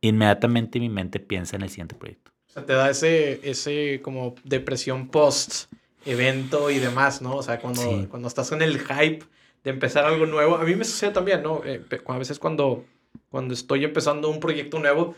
inmediatamente 0.00 0.78
mi 0.78 0.88
mente 0.88 1.18
piensa 1.18 1.56
en 1.56 1.62
el 1.62 1.70
siguiente 1.70 1.96
proyecto. 1.96 2.30
O 2.48 2.52
sea, 2.52 2.64
te 2.64 2.72
da 2.74 2.88
ese, 2.88 3.40
ese 3.42 4.00
como 4.00 4.36
depresión 4.44 5.08
post 5.08 5.72
evento 6.04 6.70
y 6.70 6.78
demás, 6.78 7.20
¿no? 7.20 7.36
O 7.36 7.42
sea, 7.42 7.58
cuando, 7.58 8.08
cuando 8.08 8.28
estás 8.28 8.52
en 8.52 8.62
el 8.62 8.78
hype 8.78 9.24
de 9.64 9.70
empezar 9.70 10.04
algo 10.04 10.26
nuevo, 10.26 10.56
a 10.56 10.64
mí 10.64 10.74
me 10.74 10.84
sucede 10.84 11.12
también, 11.12 11.42
¿no? 11.42 11.62
Eh, 11.64 11.82
a 12.06 12.18
veces 12.18 12.38
cuando, 12.38 12.84
cuando 13.30 13.54
estoy 13.54 13.84
empezando 13.84 14.28
un 14.28 14.40
proyecto 14.40 14.78
nuevo, 14.78 15.14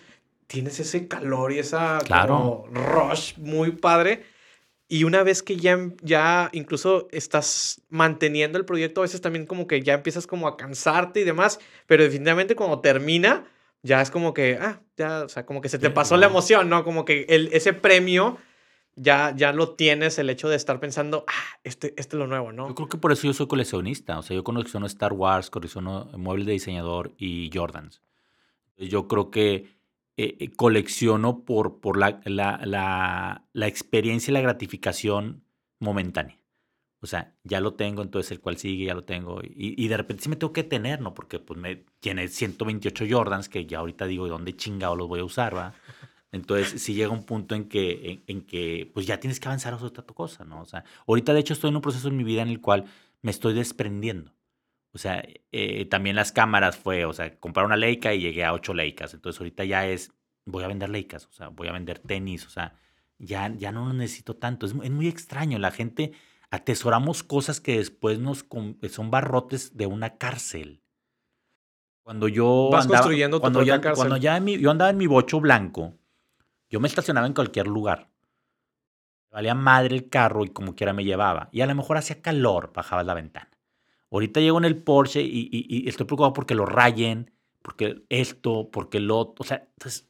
tienes 0.46 0.78
ese 0.80 1.08
calor 1.08 1.52
y 1.52 1.58
esa 1.58 1.98
claro. 2.04 2.64
rush 2.70 3.38
muy 3.38 3.72
padre. 3.72 4.24
Y 4.86 5.04
una 5.04 5.22
vez 5.22 5.42
que 5.42 5.56
ya, 5.56 5.78
ya 6.02 6.50
incluso 6.52 7.08
estás 7.10 7.80
manteniendo 7.88 8.58
el 8.58 8.66
proyecto, 8.66 9.00
a 9.00 9.04
veces 9.04 9.22
también 9.22 9.46
como 9.46 9.66
que 9.66 9.82
ya 9.82 9.94
empiezas 9.94 10.26
como 10.26 10.46
a 10.46 10.56
cansarte 10.56 11.20
y 11.20 11.24
demás, 11.24 11.58
pero 11.86 12.04
definitivamente 12.04 12.54
cuando 12.54 12.80
termina, 12.80 13.46
ya 13.82 14.02
es 14.02 14.10
como 14.10 14.34
que, 14.34 14.58
ah, 14.60 14.80
ya, 14.96 15.24
o 15.24 15.28
sea, 15.28 15.46
como 15.46 15.62
que 15.62 15.70
se 15.70 15.78
te 15.78 15.90
pasó 15.90 16.16
la 16.18 16.26
emoción, 16.26 16.68
¿no? 16.68 16.84
Como 16.84 17.06
que 17.06 17.24
el, 17.30 17.48
ese 17.52 17.72
premio 17.72 18.38
ya, 18.96 19.34
ya 19.36 19.52
lo 19.52 19.74
tienes 19.74 20.18
el 20.18 20.30
hecho 20.30 20.48
de 20.48 20.56
estar 20.56 20.80
pensando, 20.80 21.24
ah, 21.28 21.58
este, 21.64 21.88
este 21.96 22.16
es 22.16 22.18
lo 22.18 22.26
nuevo, 22.26 22.52
¿no? 22.52 22.68
Yo 22.68 22.74
creo 22.74 22.88
que 22.88 22.98
por 22.98 23.12
eso 23.12 23.26
yo 23.26 23.32
soy 23.32 23.46
coleccionista. 23.46 24.18
O 24.18 24.22
sea, 24.22 24.34
yo 24.34 24.44
colecciono 24.44 24.86
Star 24.86 25.12
Wars, 25.12 25.50
colecciono 25.50 26.10
muebles 26.16 26.46
de 26.46 26.52
diseñador 26.52 27.12
y 27.18 27.50
Jordans. 27.52 28.02
Yo 28.76 29.08
creo 29.08 29.30
que 29.30 29.74
eh, 30.16 30.36
eh, 30.38 30.52
colecciono 30.52 31.44
por, 31.44 31.80
por 31.80 31.96
la, 31.96 32.20
la, 32.24 33.42
la, 33.52 33.66
experiencia 33.66 34.30
y 34.30 34.34
la 34.34 34.40
gratificación 34.40 35.42
momentánea. 35.80 36.38
O 37.00 37.06
sea, 37.06 37.34
ya 37.42 37.60
lo 37.60 37.74
tengo, 37.74 38.00
entonces 38.00 38.30
el 38.30 38.40
cual 38.40 38.56
sigue, 38.56 38.86
ya 38.86 38.94
lo 38.94 39.04
tengo. 39.04 39.40
Y, 39.42 39.74
y 39.76 39.88
de 39.88 39.96
repente 39.96 40.22
sí 40.22 40.28
me 40.28 40.36
tengo 40.36 40.52
que 40.52 40.62
tener, 40.62 41.00
¿no? 41.00 41.14
Porque 41.14 41.38
pues 41.38 41.58
me 41.58 41.84
tiene 42.00 42.28
128 42.28 43.04
Jordans 43.10 43.48
que 43.48 43.66
ya 43.66 43.80
ahorita 43.80 44.06
digo, 44.06 44.28
¿dónde 44.28 44.56
chingado 44.56 44.96
los 44.96 45.08
voy 45.08 45.20
a 45.20 45.24
usar, 45.24 45.56
va? 45.56 45.74
Entonces, 46.34 46.82
si 46.82 46.94
llega 46.94 47.10
un 47.12 47.24
punto 47.24 47.54
en 47.54 47.68
que, 47.68 48.22
en, 48.26 48.42
que, 48.42 48.90
pues 48.92 49.06
ya 49.06 49.20
tienes 49.20 49.38
que 49.38 49.46
avanzar 49.46 49.72
a 49.72 49.76
otra 49.76 50.02
cosa, 50.04 50.44
¿no? 50.44 50.62
O 50.62 50.64
sea, 50.64 50.84
ahorita 51.06 51.32
de 51.32 51.38
hecho 51.38 51.52
estoy 51.52 51.70
en 51.70 51.76
un 51.76 51.82
proceso 51.82 52.08
en 52.08 52.16
mi 52.16 52.24
vida 52.24 52.42
en 52.42 52.48
el 52.48 52.60
cual 52.60 52.86
me 53.22 53.30
estoy 53.30 53.54
desprendiendo. 53.54 54.34
O 54.92 54.98
sea, 54.98 55.24
eh, 55.52 55.84
también 55.86 56.16
las 56.16 56.32
cámaras 56.32 56.76
fue, 56.76 57.04
o 57.04 57.12
sea, 57.12 57.38
comprar 57.38 57.66
una 57.66 57.76
Leica 57.76 58.12
y 58.14 58.20
llegué 58.20 58.44
a 58.44 58.52
ocho 58.52 58.74
Leicas. 58.74 59.14
Entonces, 59.14 59.40
ahorita 59.40 59.64
ya 59.64 59.86
es, 59.86 60.12
voy 60.44 60.64
a 60.64 60.68
vender 60.68 60.90
Leicas, 60.90 61.26
o 61.26 61.32
sea, 61.32 61.48
voy 61.48 61.68
a 61.68 61.72
vender 61.72 62.00
tenis, 62.00 62.44
o 62.46 62.50
sea, 62.50 62.74
ya, 63.18 63.54
ya 63.56 63.70
no 63.70 63.86
lo 63.86 63.92
necesito 63.92 64.34
tanto. 64.34 64.66
Es, 64.66 64.72
es 64.82 64.90
muy 64.90 65.06
extraño. 65.06 65.58
La 65.60 65.70
gente 65.70 66.12
atesoramos 66.50 67.22
cosas 67.22 67.60
que 67.60 67.78
después 67.78 68.18
nos 68.18 68.44
son 68.90 69.10
barrotes 69.12 69.76
de 69.76 69.86
una 69.86 70.16
cárcel. 70.18 70.80
Cuando 72.02 72.26
yo 72.28 72.70
Vas 72.72 72.84
andaba, 72.86 73.02
construyendo 73.02 73.40
cuando 73.40 73.62
ya, 73.62 73.80
cuando 73.94 74.16
ya 74.16 74.36
en 74.36 74.44
mi- 74.44 74.58
yo 74.58 74.70
andaba 74.70 74.90
en 74.90 74.96
mi 74.98 75.06
bocho 75.06 75.40
blanco, 75.40 75.94
yo 76.74 76.80
me 76.80 76.88
estacionaba 76.88 77.28
en 77.28 77.34
cualquier 77.34 77.68
lugar. 77.68 78.08
Valía 79.30 79.54
madre 79.54 79.94
el 79.94 80.08
carro 80.08 80.44
y 80.44 80.48
como 80.48 80.74
quiera 80.74 80.92
me 80.92 81.04
llevaba. 81.04 81.48
Y 81.52 81.60
a 81.60 81.66
lo 81.66 81.74
mejor 81.76 81.98
hacía 81.98 82.20
calor, 82.20 82.72
bajabas 82.74 83.06
la 83.06 83.14
ventana. 83.14 83.48
Ahorita 84.10 84.40
llego 84.40 84.58
en 84.58 84.64
el 84.64 84.82
Porsche 84.82 85.22
y, 85.22 85.48
y- 85.52 85.66
y 85.84 85.88
estoy 85.88 86.04
preocupado 86.06 86.32
porque 86.32 86.56
lo 86.56 86.66
rayen, 86.66 87.30
porque 87.62 88.02
esto, 88.08 88.70
porque 88.72 88.98
lo 88.98 89.18
otro. 89.18 89.44
O 89.44 89.46
sea, 89.46 89.68
entonces, 89.76 90.08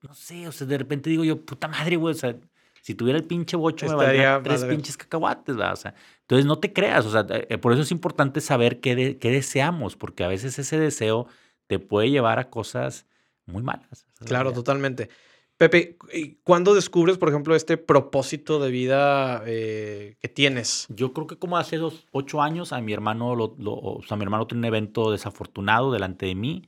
no 0.00 0.14
sé, 0.14 0.48
o 0.48 0.52
sea, 0.52 0.66
de 0.66 0.78
repente 0.78 1.10
digo 1.10 1.24
yo, 1.24 1.44
puta 1.44 1.68
madre, 1.68 1.96
güey, 1.96 2.14
o 2.14 2.18
sea, 2.18 2.34
si 2.80 2.94
tuviera 2.94 3.18
el 3.18 3.26
pinche 3.26 3.56
bocho 3.58 3.84
me 3.86 3.94
valdría 3.94 4.36
Estaría 4.38 4.42
tres 4.42 4.60
pinches 4.76 4.96
cacahuates, 4.96 5.56
¿verdad? 5.56 5.74
O 5.74 5.76
sea, 5.76 5.94
entonces 6.22 6.46
no 6.46 6.58
te 6.58 6.72
creas, 6.72 7.04
o 7.04 7.10
sea, 7.10 7.26
eh, 7.28 7.58
por 7.58 7.72
eso 7.74 7.82
es 7.82 7.90
importante 7.90 8.40
saber 8.40 8.80
qué, 8.80 8.96
de- 8.96 9.18
qué 9.18 9.30
deseamos, 9.30 9.94
porque 9.96 10.24
a 10.24 10.28
veces 10.28 10.58
ese 10.58 10.78
deseo 10.78 11.26
te 11.66 11.78
puede 11.78 12.08
llevar 12.08 12.38
a 12.38 12.48
cosas 12.48 13.06
muy 13.44 13.62
malas. 13.62 14.06
Claro, 14.24 14.52
totalmente. 14.52 15.10
Pepe, 15.62 15.96
¿y 16.12 16.38
¿cuándo 16.42 16.74
descubres, 16.74 17.18
por 17.18 17.28
ejemplo, 17.28 17.54
este 17.54 17.76
propósito 17.76 18.58
de 18.58 18.72
vida 18.72 19.44
eh, 19.46 20.16
que 20.20 20.28
tienes? 20.28 20.88
Yo 20.88 21.12
creo 21.12 21.28
que 21.28 21.38
como 21.38 21.56
hace 21.56 21.76
dos, 21.76 22.04
ocho 22.10 22.42
años 22.42 22.72
a 22.72 22.80
mi 22.80 22.92
hermano, 22.92 23.36
lo, 23.36 23.54
lo- 23.60 23.76
o 23.76 24.02
sea, 24.02 24.16
mi 24.16 24.24
hermano 24.24 24.48
tiene 24.48 24.58
un 24.58 24.64
evento 24.64 25.12
desafortunado 25.12 25.92
delante 25.92 26.26
de 26.26 26.34
mí 26.34 26.62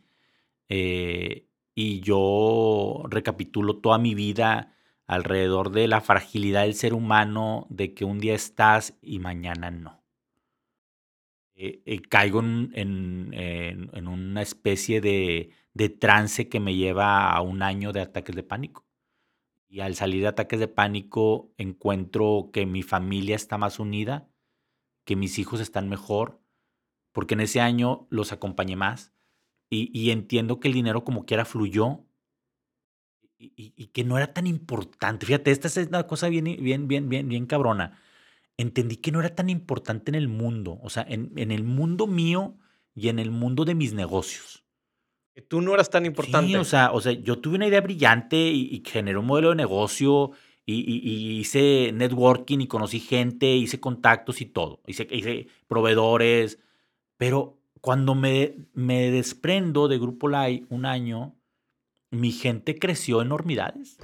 eh, 0.68 1.48
y 1.74 2.02
yo 2.02 3.02
recapitulo 3.08 3.78
toda 3.78 3.98
mi 3.98 4.14
vida 4.14 4.76
alrededor 5.08 5.72
de 5.72 5.88
la 5.88 6.00
fragilidad 6.00 6.62
del 6.62 6.74
ser 6.74 6.94
humano, 6.94 7.66
de 7.70 7.94
que 7.94 8.04
un 8.04 8.20
día 8.20 8.34
estás 8.36 8.96
y 9.02 9.18
mañana 9.18 9.72
no. 9.72 10.03
Eh, 11.56 11.82
eh, 11.86 12.02
caigo 12.02 12.40
en, 12.40 13.90
una 14.08 14.42
especie 14.42 15.00
de, 15.00 15.50
trance 16.00 16.48
que 16.48 16.60
me 16.60 16.74
lleva 16.74 17.30
a 17.30 17.40
un 17.42 17.62
año 17.62 17.92
de 17.92 18.00
ataques 18.00 18.34
de 18.34 18.42
pánico. 18.42 18.86
Y 19.68 19.80
al 19.80 19.94
salir 19.96 20.22
de 20.22 20.28
ataques 20.28 20.60
de 20.60 20.68
pánico 20.68 21.52
encuentro 21.58 22.50
que 22.52 22.66
mi 22.66 22.82
familia 22.82 23.36
está 23.36 23.58
más 23.58 23.78
unida, 23.80 24.28
que 25.04 25.16
mis 25.16 25.38
hijos 25.38 25.60
están 25.60 25.88
mejor, 25.88 26.40
porque 27.12 27.34
en 27.34 27.40
ese 27.40 27.60
año 27.60 28.06
los 28.10 28.32
acompañé 28.32 28.76
más 28.76 29.14
y, 29.70 30.10
entiendo 30.10 30.60
que 30.60 30.68
el 30.68 30.74
dinero 30.74 31.04
como 31.04 31.26
quiera 31.26 31.44
fluyó 31.44 32.04
y, 33.38 33.52
y- 33.56 33.74
y 33.76 33.86
que 33.88 34.04
no 34.04 34.16
era 34.16 34.32
tan 34.32 34.46
importante. 34.46 35.26
Fíjate, 35.26 35.50
esta 35.50 35.68
es 35.68 35.76
una 35.88 36.06
cosa 36.06 36.28
bien, 36.28 36.44
bien, 36.44 36.88
bien, 36.88 37.08
bien, 37.08 37.28
bien 37.28 37.46
cabrona. 37.46 37.98
Entendí 38.56 38.96
que 38.98 39.10
no 39.12 39.20
era 39.20 39.34
tan 39.34 39.50
importante 39.50 40.10
en 40.10 40.14
el 40.14 40.28
mundo, 40.28 40.78
o 40.82 40.90
sea, 40.90 41.04
en, 41.08 41.32
en 41.36 41.50
el 41.50 41.64
mundo 41.64 42.06
mío 42.06 42.56
y 42.94 43.08
en 43.08 43.18
el 43.18 43.30
mundo 43.30 43.64
de 43.64 43.74
mis 43.74 43.92
negocios. 43.94 44.64
Que 45.34 45.42
tú 45.42 45.60
no 45.60 45.74
eras 45.74 45.90
tan 45.90 46.06
importante. 46.06 46.48
Sí, 46.52 46.56
o 46.56 46.64
sea, 46.64 46.92
o 46.92 47.00
sea, 47.00 47.12
yo 47.12 47.38
tuve 47.40 47.56
una 47.56 47.66
idea 47.66 47.80
brillante 47.80 48.36
y, 48.36 48.68
y 48.72 48.82
generé 48.88 49.18
un 49.18 49.26
modelo 49.26 49.48
de 49.50 49.56
negocio 49.56 50.30
y, 50.64 50.74
y- 50.74 51.00
y 51.08 51.38
hice 51.40 51.90
networking 51.92 52.60
y 52.60 52.68
conocí 52.68 53.00
gente, 53.00 53.54
hice 53.56 53.80
contactos 53.80 54.40
y 54.40 54.46
todo. 54.46 54.80
Hice, 54.86 55.08
hice 55.10 55.48
proveedores. 55.66 56.60
Pero 57.16 57.58
cuando 57.80 58.14
me, 58.14 58.54
me 58.72 59.10
desprendo 59.10 59.88
de 59.88 59.98
Grupo 59.98 60.28
Lai 60.28 60.64
un 60.70 60.86
año, 60.86 61.34
mi 62.10 62.30
gente 62.30 62.78
creció 62.78 63.20
enormidades. 63.20 63.98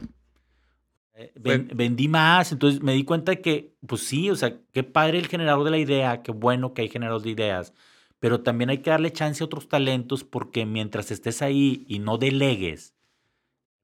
Eh, 1.21 1.33
ven- 1.39 1.69
vendí 1.75 2.09
más, 2.09 2.51
entonces 2.51 2.81
me 2.83 2.95
di 2.95 3.05
cuenta 3.05 3.33
de 3.33 3.41
que, 3.43 3.75
pues 3.87 4.03
sí, 4.07 4.31
o 4.31 4.37
sea, 4.37 4.59
qué 4.73 4.83
padre 4.83 5.19
el 5.19 5.27
generador 5.29 5.65
de 5.65 5.71
la 5.71 5.77
idea, 5.79 6.23
qué 6.23 6.33
bueno 6.33 6.73
que 6.73 6.81
hay 6.83 6.89
generadores 6.89 7.25
de 7.25 7.31
ideas, 7.31 7.75
pero 8.19 8.41
también 8.41 8.71
hay 8.71 8.79
que 8.79 8.89
darle 8.91 9.13
chance 9.13 9.43
a 9.43 9.47
otros 9.47 9.69
talentos 9.69 10.25
porque 10.25 10.65
mientras 10.65 11.11
estés 11.11 11.43
ahí 11.43 11.85
y 11.89 11.99
no 11.99 12.17
delegues, 12.17 12.95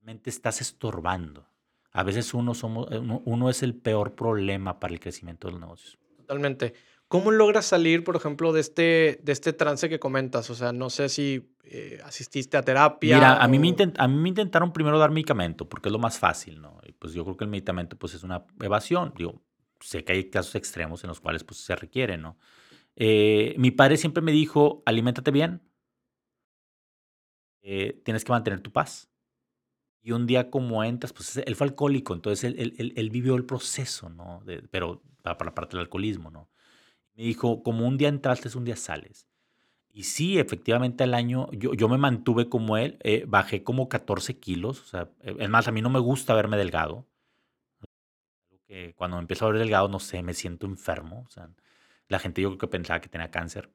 realmente 0.00 0.30
estás 0.30 0.60
estorbando. 0.62 1.46
A 1.92 2.02
veces 2.02 2.32
uno, 2.32 2.54
somos, 2.54 2.90
eh, 2.90 2.98
uno, 2.98 3.22
uno 3.26 3.50
es 3.50 3.62
el 3.62 3.74
peor 3.74 4.14
problema 4.14 4.80
para 4.80 4.94
el 4.94 5.00
crecimiento 5.00 5.48
de 5.48 5.52
los 5.52 5.60
negocios. 5.60 5.98
Totalmente. 6.16 6.74
¿Cómo 7.08 7.30
logras 7.30 7.66
salir, 7.66 8.02
por 8.02 8.16
ejemplo, 8.16 8.52
de 8.52 8.60
este, 8.60 9.20
de 9.22 9.32
este 9.32 9.52
trance 9.52 9.88
que 9.88 10.00
comentas? 10.00 10.50
O 10.50 10.54
sea, 10.54 10.72
no 10.72 10.90
sé 10.90 11.08
si 11.08 11.52
eh, 11.62 12.00
asististe 12.04 12.56
a 12.56 12.62
terapia. 12.62 13.16
Mira, 13.16 13.36
a 13.42 13.46
mí, 13.48 13.58
me 13.58 13.68
o- 13.70 13.92
a 13.98 14.08
mí 14.08 14.16
me 14.16 14.28
intentaron 14.30 14.72
primero 14.72 14.98
dar 14.98 15.10
medicamento 15.10 15.68
porque 15.68 15.88
es 15.88 15.92
lo 15.92 15.98
más 16.00 16.18
fácil, 16.18 16.60
¿no? 16.60 16.80
Y 16.86 16.92
pues 16.92 17.12
yo 17.12 17.24
creo 17.24 17.36
que 17.36 17.44
el 17.44 17.50
medicamento 17.50 17.96
pues 17.96 18.14
es 18.14 18.22
una 18.24 18.44
evasión. 18.60 19.12
Digo, 19.16 19.40
sé 19.80 20.04
que 20.04 20.12
hay 20.14 20.30
casos 20.30 20.54
extremos 20.56 21.04
en 21.04 21.08
los 21.08 21.20
cuales 21.20 21.44
pues 21.44 21.60
se 21.60 21.76
requiere, 21.76 22.18
¿no? 22.18 22.38
Eh, 22.96 23.54
mi 23.58 23.70
padre 23.70 23.96
siempre 23.98 24.22
me 24.22 24.32
dijo, 24.32 24.82
aliméntate 24.86 25.30
bien, 25.30 25.62
eh, 27.62 28.00
tienes 28.04 28.24
que 28.24 28.32
mantener 28.32 28.60
tu 28.60 28.72
paz. 28.72 29.10
Y 30.02 30.12
un 30.12 30.26
día 30.26 30.50
como 30.50 30.84
entras, 30.84 31.12
pues 31.12 31.36
él 31.36 31.56
fue 31.56 31.66
alcohólico, 31.66 32.14
entonces 32.14 32.44
él, 32.44 32.54
él- 32.58 32.74
él- 32.78 32.92
él 32.96 33.10
vivió 33.10 33.34
el 33.34 33.44
proceso, 33.44 34.08
¿no? 34.08 34.40
De- 34.44 34.62
pero 34.70 35.02
para, 35.22 35.36
para 35.36 35.50
la 35.50 35.54
parte 35.54 35.76
del 35.76 35.82
alcoholismo, 35.84 36.30
¿no? 36.30 36.48
Me 37.16 37.24
dijo, 37.24 37.62
como 37.62 37.86
un 37.86 37.96
día 37.96 38.08
entraste, 38.08 38.56
un 38.56 38.64
día 38.64 38.76
sales. 38.76 39.26
Y 39.92 40.04
sí, 40.04 40.38
efectivamente 40.38 41.04
al 41.04 41.14
año 41.14 41.50
yo, 41.52 41.72
yo 41.74 41.88
me 41.88 41.98
mantuve 41.98 42.48
como 42.50 42.76
él, 42.76 42.98
eh, 43.02 43.24
bajé 43.26 43.64
como 43.64 43.88
14 43.88 44.38
kilos, 44.38 44.82
o 44.82 44.84
sea, 44.84 45.10
eh, 45.22 45.34
es 45.38 45.48
más, 45.48 45.68
a 45.68 45.72
mí 45.72 45.80
no 45.80 45.88
me 45.90 46.00
gusta 46.00 46.34
verme 46.34 46.56
delgado. 46.56 47.06
Cuando 48.96 49.16
me 49.16 49.22
empiezo 49.22 49.46
a 49.46 49.50
ver 49.50 49.58
delgado, 49.58 49.88
no 49.88 50.00
sé, 50.00 50.22
me 50.22 50.34
siento 50.34 50.66
enfermo. 50.66 51.24
O 51.26 51.30
sea, 51.30 51.48
la 52.08 52.18
gente 52.18 52.42
yo 52.42 52.48
creo 52.50 52.58
que 52.58 52.66
pensaba 52.68 53.00
que 53.00 53.08
tenía 53.08 53.30
cáncer. 53.30 53.70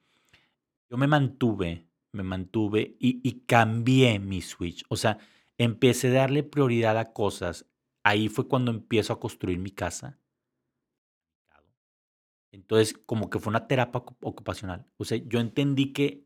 Yo 0.90 0.98
me 0.98 1.08
mantuve, 1.08 1.88
me 2.12 2.24
mantuve 2.24 2.98
y, 3.00 3.22
y 3.28 3.42
cambié 3.46 4.20
mi 4.20 4.42
switch. 4.42 4.84
O 4.90 4.98
sea, 4.98 5.18
empecé 5.58 6.10
a 6.10 6.22
darle 6.22 6.44
prioridad 6.44 6.98
a 6.98 7.14
cosas. 7.14 7.66
Ahí 8.04 8.30
fue 8.30 8.48
cuando 8.48 8.72
empiezo 8.72 9.14
a 9.14 9.20
construir 9.20 9.60
mi 9.60 9.72
casa. 9.72 10.20
Entonces, 12.52 12.94
como 13.06 13.30
que 13.30 13.40
fue 13.40 13.52
una 13.52 13.68
terapia 13.68 14.02
ocu- 14.02 14.18
ocupacional. 14.22 14.86
O 14.98 15.06
sea, 15.06 15.18
yo 15.26 15.40
entendí 15.40 15.94
que 15.94 16.26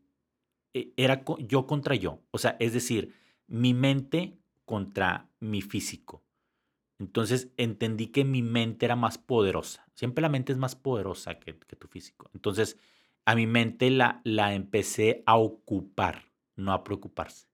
eh, 0.74 0.92
era 0.96 1.24
yo 1.40 1.66
contra 1.66 1.94
yo. 1.94 2.22
O 2.30 2.38
sea, 2.38 2.56
es 2.60 2.72
decir, 2.72 3.14
mi 3.46 3.74
mente 3.74 4.38
contra 4.64 5.30
mi 5.40 5.62
físico. 5.62 6.24
Entonces 6.98 7.50
entendí 7.56 8.08
que 8.08 8.24
mi 8.24 8.42
mente 8.42 8.86
era 8.86 8.96
más 8.96 9.18
poderosa. 9.18 9.86
Siempre 9.94 10.22
la 10.22 10.28
mente 10.28 10.52
es 10.52 10.58
más 10.58 10.76
poderosa 10.76 11.38
que, 11.38 11.58
que 11.58 11.76
tu 11.76 11.88
físico. 11.88 12.30
Entonces 12.34 12.78
a 13.26 13.34
mi 13.34 13.46
mente 13.46 13.90
la, 13.90 14.20
la 14.24 14.54
empecé 14.54 15.22
a 15.26 15.36
ocupar, 15.36 16.30
no 16.56 16.72
a 16.72 16.84
preocuparse. 16.84 17.48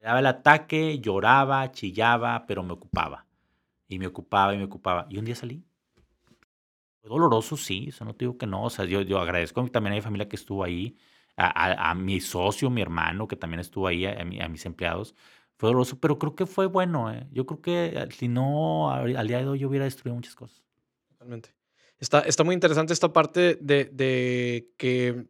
Me 0.00 0.06
daba 0.06 0.18
el 0.18 0.26
ataque, 0.26 0.98
lloraba, 0.98 1.70
chillaba, 1.70 2.46
pero 2.46 2.62
me 2.64 2.72
ocupaba. 2.72 3.26
Y 3.88 3.98
me 4.00 4.06
ocupaba 4.08 4.54
y 4.54 4.58
me 4.58 4.64
ocupaba. 4.64 5.06
Y 5.10 5.18
un 5.18 5.26
día 5.26 5.36
salí. 5.36 5.64
Fue 7.00 7.10
doloroso, 7.10 7.56
sí, 7.56 7.86
eso 7.88 8.04
no 8.04 8.14
te 8.14 8.24
digo 8.24 8.38
que 8.38 8.46
no. 8.46 8.64
O 8.64 8.70
sea, 8.70 8.84
yo, 8.84 9.02
yo 9.02 9.18
agradezco 9.20 9.64
también 9.70 9.92
a 9.92 9.96
mi 9.96 10.02
familia 10.02 10.28
que 10.28 10.36
estuvo 10.36 10.64
ahí, 10.64 10.96
a, 11.36 11.46
a- 11.46 11.90
a 11.90 11.94
mi 11.94 12.20
socio, 12.20 12.70
mi 12.70 12.82
hermano, 12.82 13.28
que 13.28 13.36
también 13.36 13.60
estuvo 13.60 13.86
ahí, 13.86 14.04
a, 14.06 14.20
a 14.20 14.48
mis 14.48 14.66
empleados. 14.66 15.14
Fue 15.56 15.68
doloroso, 15.68 15.98
pero 16.00 16.18
creo 16.18 16.34
que 16.34 16.46
fue 16.46 16.66
bueno. 16.66 17.12
eh. 17.12 17.26
Yo 17.32 17.46
creo 17.46 17.60
que 17.62 17.86
eh, 17.94 18.08
si 18.10 18.28
no, 18.28 18.90
al 18.92 19.26
día 19.28 19.38
de 19.38 19.46
hoy 19.48 19.58
yo 19.60 19.68
hubiera 19.68 19.84
destruido 19.84 20.14
muchas 20.16 20.34
cosas. 20.34 20.62
Totalmente. 21.08 21.54
Está, 21.98 22.20
está 22.20 22.44
muy 22.44 22.54
interesante 22.54 22.92
esta 22.92 23.12
parte 23.12 23.56
de, 23.60 23.86
de 23.92 24.70
que 24.76 25.26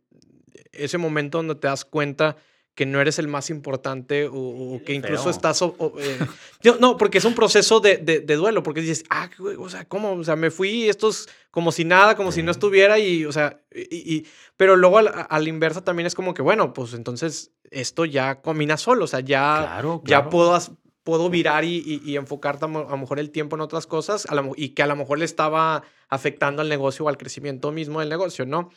ese 0.73 0.99
momento 0.99 1.39
donde 1.39 1.55
te 1.55 1.69
das 1.69 1.85
cuenta 1.85 2.37
que 2.79 2.87
no 2.87 3.01
eres 3.01 3.19
el 3.19 3.27
más 3.27 3.51
importante 3.51 4.29
o, 4.29 4.33
o 4.37 4.81
que 4.85 4.95
incluso 4.95 5.25
feo. 5.25 5.33
estás... 5.33 5.61
o- 5.63 5.75
o, 5.79 5.99
eh, 5.99 6.17
yo- 6.63 6.77
no, 6.79 6.97
porque 6.97 7.19
es 7.19 7.25
un 7.25 7.35
proceso 7.35 7.81
de, 7.81 7.97
de- 7.97 8.21
de 8.21 8.37
duelo, 8.37 8.63
porque 8.63 8.81
dices, 8.81 9.03
ah, 9.11 9.29
o 9.59 9.69
sea, 9.69 9.85
¿cómo? 9.89 10.13
O 10.13 10.23
sea, 10.23 10.37
me 10.37 10.53
fui, 10.53 10.89
esto 10.89 11.09
es 11.09 11.29
como 11.51 11.73
si 11.73 11.85
nada, 11.85 12.15
como 12.15 12.31
si 12.31 12.45
no 12.45 12.53
estuviera 12.53 12.97
y, 13.01 13.25
o 13.25 13.33
sea, 13.33 13.61
y, 13.75 13.97
y- 14.15 14.27
pero 14.57 14.77
luego 14.77 14.99
a 14.99 15.03
la, 15.03 15.11
a 15.11 15.41
la 15.41 15.49
inversa 15.49 15.83
también 15.83 16.07
es 16.07 16.15
como 16.15 16.35
que, 16.35 16.43
bueno, 16.43 16.73
pues 16.73 16.95
entonces 16.95 17.51
esto 17.73 18.05
ya 18.05 18.41
camina 18.43 18.77
solo, 18.77 19.07
o 19.07 19.09
sea, 19.09 19.19
ya 19.19 19.57
Claro, 19.59 20.01
ya 20.05 20.29
puedo, 20.31 20.57
puedo 21.03 21.31
virar 21.31 21.65
y, 21.65 21.79
y, 21.85 22.01
y 22.09 22.17
enfocar 22.17 22.61
a 22.63 22.69
lo 22.69 22.97
mejor 22.97 23.19
el 23.19 23.31
tiempo 23.33 23.57
en 23.57 23.63
otras 23.63 23.89
cosas 23.89 24.25
a 24.27 24.41
y 24.57 24.69
que 24.69 24.85
a 24.85 24.87
lo 24.87 24.95
mejor 24.95 25.19
le 25.19 25.25
estaba 25.25 25.83
afectando 26.09 26.63
al 26.63 26.69
negocio 26.69 27.05
o 27.07 27.09
al 27.09 27.17
crecimiento 27.19 27.73
mismo 27.73 27.99
del 27.99 28.09
negocio, 28.09 28.47
¿no? 28.47 28.71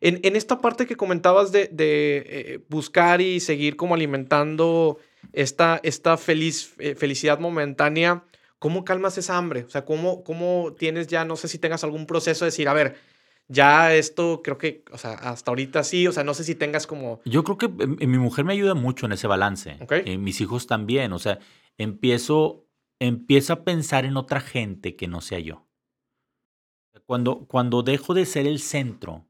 En, 0.00 0.20
en 0.22 0.36
esta 0.36 0.60
parte 0.60 0.86
que 0.86 0.96
comentabas 0.96 1.52
de, 1.52 1.68
de, 1.72 2.24
eh, 2.26 2.60
buscar 2.68 3.20
y 3.20 3.40
seguir 3.40 3.76
como 3.76 3.94
alimentando 3.94 4.98
esta, 5.32 5.80
esta 5.82 6.16
feliz, 6.16 6.74
eh, 6.78 6.94
felicidad 6.94 7.38
momentánea, 7.38 8.24
¿cómo 8.58 8.84
calmas 8.84 9.18
esa 9.18 9.36
hambre? 9.36 9.64
O 9.64 9.70
sea, 9.70 9.84
¿cómo, 9.84 10.22
¿cómo 10.24 10.74
tienes 10.78 11.06
ya, 11.06 11.24
no 11.24 11.36
sé 11.36 11.48
si 11.48 11.58
tengas 11.58 11.84
algún 11.84 12.06
proceso 12.06 12.44
de 12.44 12.50
decir, 12.50 12.68
a 12.68 12.74
ver, 12.74 12.96
ya 13.48 13.94
esto 13.94 14.40
creo 14.42 14.58
que, 14.58 14.84
o 14.90 14.98
sea, 14.98 15.12
hasta 15.12 15.50
ahorita 15.50 15.84
sí, 15.84 16.06
o 16.06 16.12
sea, 16.12 16.24
no 16.24 16.34
sé 16.34 16.44
si 16.44 16.54
tengas 16.54 16.86
como... 16.86 17.20
Yo 17.24 17.44
creo 17.44 17.58
que 17.58 17.66
eh, 17.66 18.06
mi 18.06 18.18
mujer 18.18 18.44
me 18.44 18.52
ayuda 18.52 18.74
mucho 18.74 19.06
en 19.06 19.12
ese 19.12 19.26
balance. 19.26 19.78
Ok. 19.80 19.92
Eh, 20.04 20.18
mis 20.18 20.40
hijos 20.40 20.66
también. 20.66 21.12
O 21.12 21.18
sea, 21.18 21.38
empiezo, 21.78 22.66
empiezo 22.98 23.52
a 23.52 23.64
pensar 23.64 24.04
en 24.04 24.16
otra 24.16 24.40
gente 24.40 24.96
que 24.96 25.06
no 25.06 25.20
sea 25.20 25.38
yo. 25.38 25.64
Cuando, 27.04 27.46
cuando 27.46 27.82
dejo 27.82 28.14
de 28.14 28.26
ser 28.26 28.48
el 28.48 28.58
centro, 28.58 29.25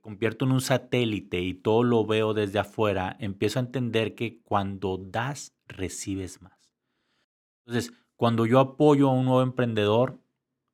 convierto 0.00 0.44
en 0.44 0.52
un 0.52 0.60
satélite 0.60 1.40
y 1.40 1.54
todo 1.54 1.82
lo 1.82 2.04
veo 2.04 2.34
desde 2.34 2.58
afuera, 2.58 3.16
empiezo 3.20 3.58
a 3.58 3.62
entender 3.62 4.14
que 4.14 4.40
cuando 4.42 4.98
das, 4.98 5.54
recibes 5.66 6.42
más. 6.42 6.74
Entonces, 7.66 7.92
cuando 8.16 8.44
yo 8.46 8.60
apoyo 8.60 9.08
a 9.08 9.12
un 9.12 9.24
nuevo 9.24 9.42
emprendedor, 9.42 10.18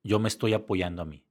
yo 0.03 0.19
me 0.19 0.29
estoy 0.29 0.53
apoyando 0.55 1.03
a 1.03 1.05
mí. 1.05 1.25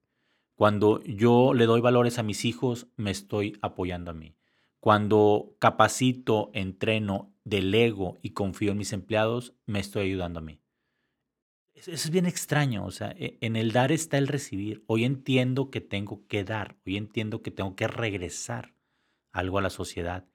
Cuando 0.56 1.02
yo 1.04 1.54
le 1.54 1.66
doy 1.66 1.82
valores 1.82 2.20
a 2.20 2.24
mis 2.24 2.46
hijos, 2.46 2.88
me 2.96 3.12
estoy 3.12 3.58
apoyando 3.62 4.12
a 4.12 4.14
mí. 4.14 4.36
Cuando 4.80 5.56
capacito, 5.60 6.52
entreno, 6.54 7.34
delego 7.44 8.18
y 8.22 8.32
confío 8.32 8.72
en 8.72 8.78
mis 8.78 8.94
empleados, 8.94 9.54
me 9.66 9.80
estoy 9.80 10.08
ayudando 10.08 10.40
a 10.40 10.44
mí. 10.44 10.62
Eso 11.75 11.91
es 11.91 12.10
bien 12.10 12.25
extraño, 12.25 12.86
o 12.86 12.91
sea, 12.91 13.13
e, 13.17 13.38
en 13.41 13.58
el 13.58 13.74
dar 13.74 13.91
está 13.91 14.17
el 14.17 14.27
recibir. 14.27 14.84
Hoy 14.88 15.03
entiendo 15.03 15.70
que 15.70 15.82
tengo 15.82 16.25
que 16.27 16.46
dar, 16.46 16.77
hoy 16.86 16.96
entiendo 16.96 17.41
que 17.41 17.51
tengo 17.51 17.75
que 17.75 17.88
regresar 17.88 18.74
algo 19.34 19.60
a 19.60 19.62
la 19.62 19.70
sociedad. 19.70 20.25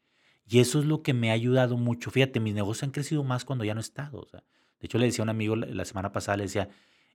Y 0.46 0.60
eso 0.60 0.80
es 0.80 0.84
lo 0.84 1.02
que 1.02 1.14
me 1.14 1.30
ha 1.30 1.34
ayudado 1.34 1.78
mucho. 1.78 2.10
Fíjate, 2.10 2.40
mis 2.40 2.54
negocios 2.54 2.82
han 2.82 2.90
crecido 2.90 3.24
más 3.24 3.46
cuando 3.46 3.64
ya 3.64 3.72
no 3.72 3.80
he 3.80 3.82
estado. 3.82 4.26
de 4.32 4.40
hecho, 4.86 4.98
le 4.98 5.06
decía 5.06 5.22
a 5.22 5.24
un 5.24 5.30
amigo 5.30 5.56
la 5.56 5.84
semana 5.86 6.12
pasada, 6.12 6.36
le 6.36 6.42
decía, 6.44 6.68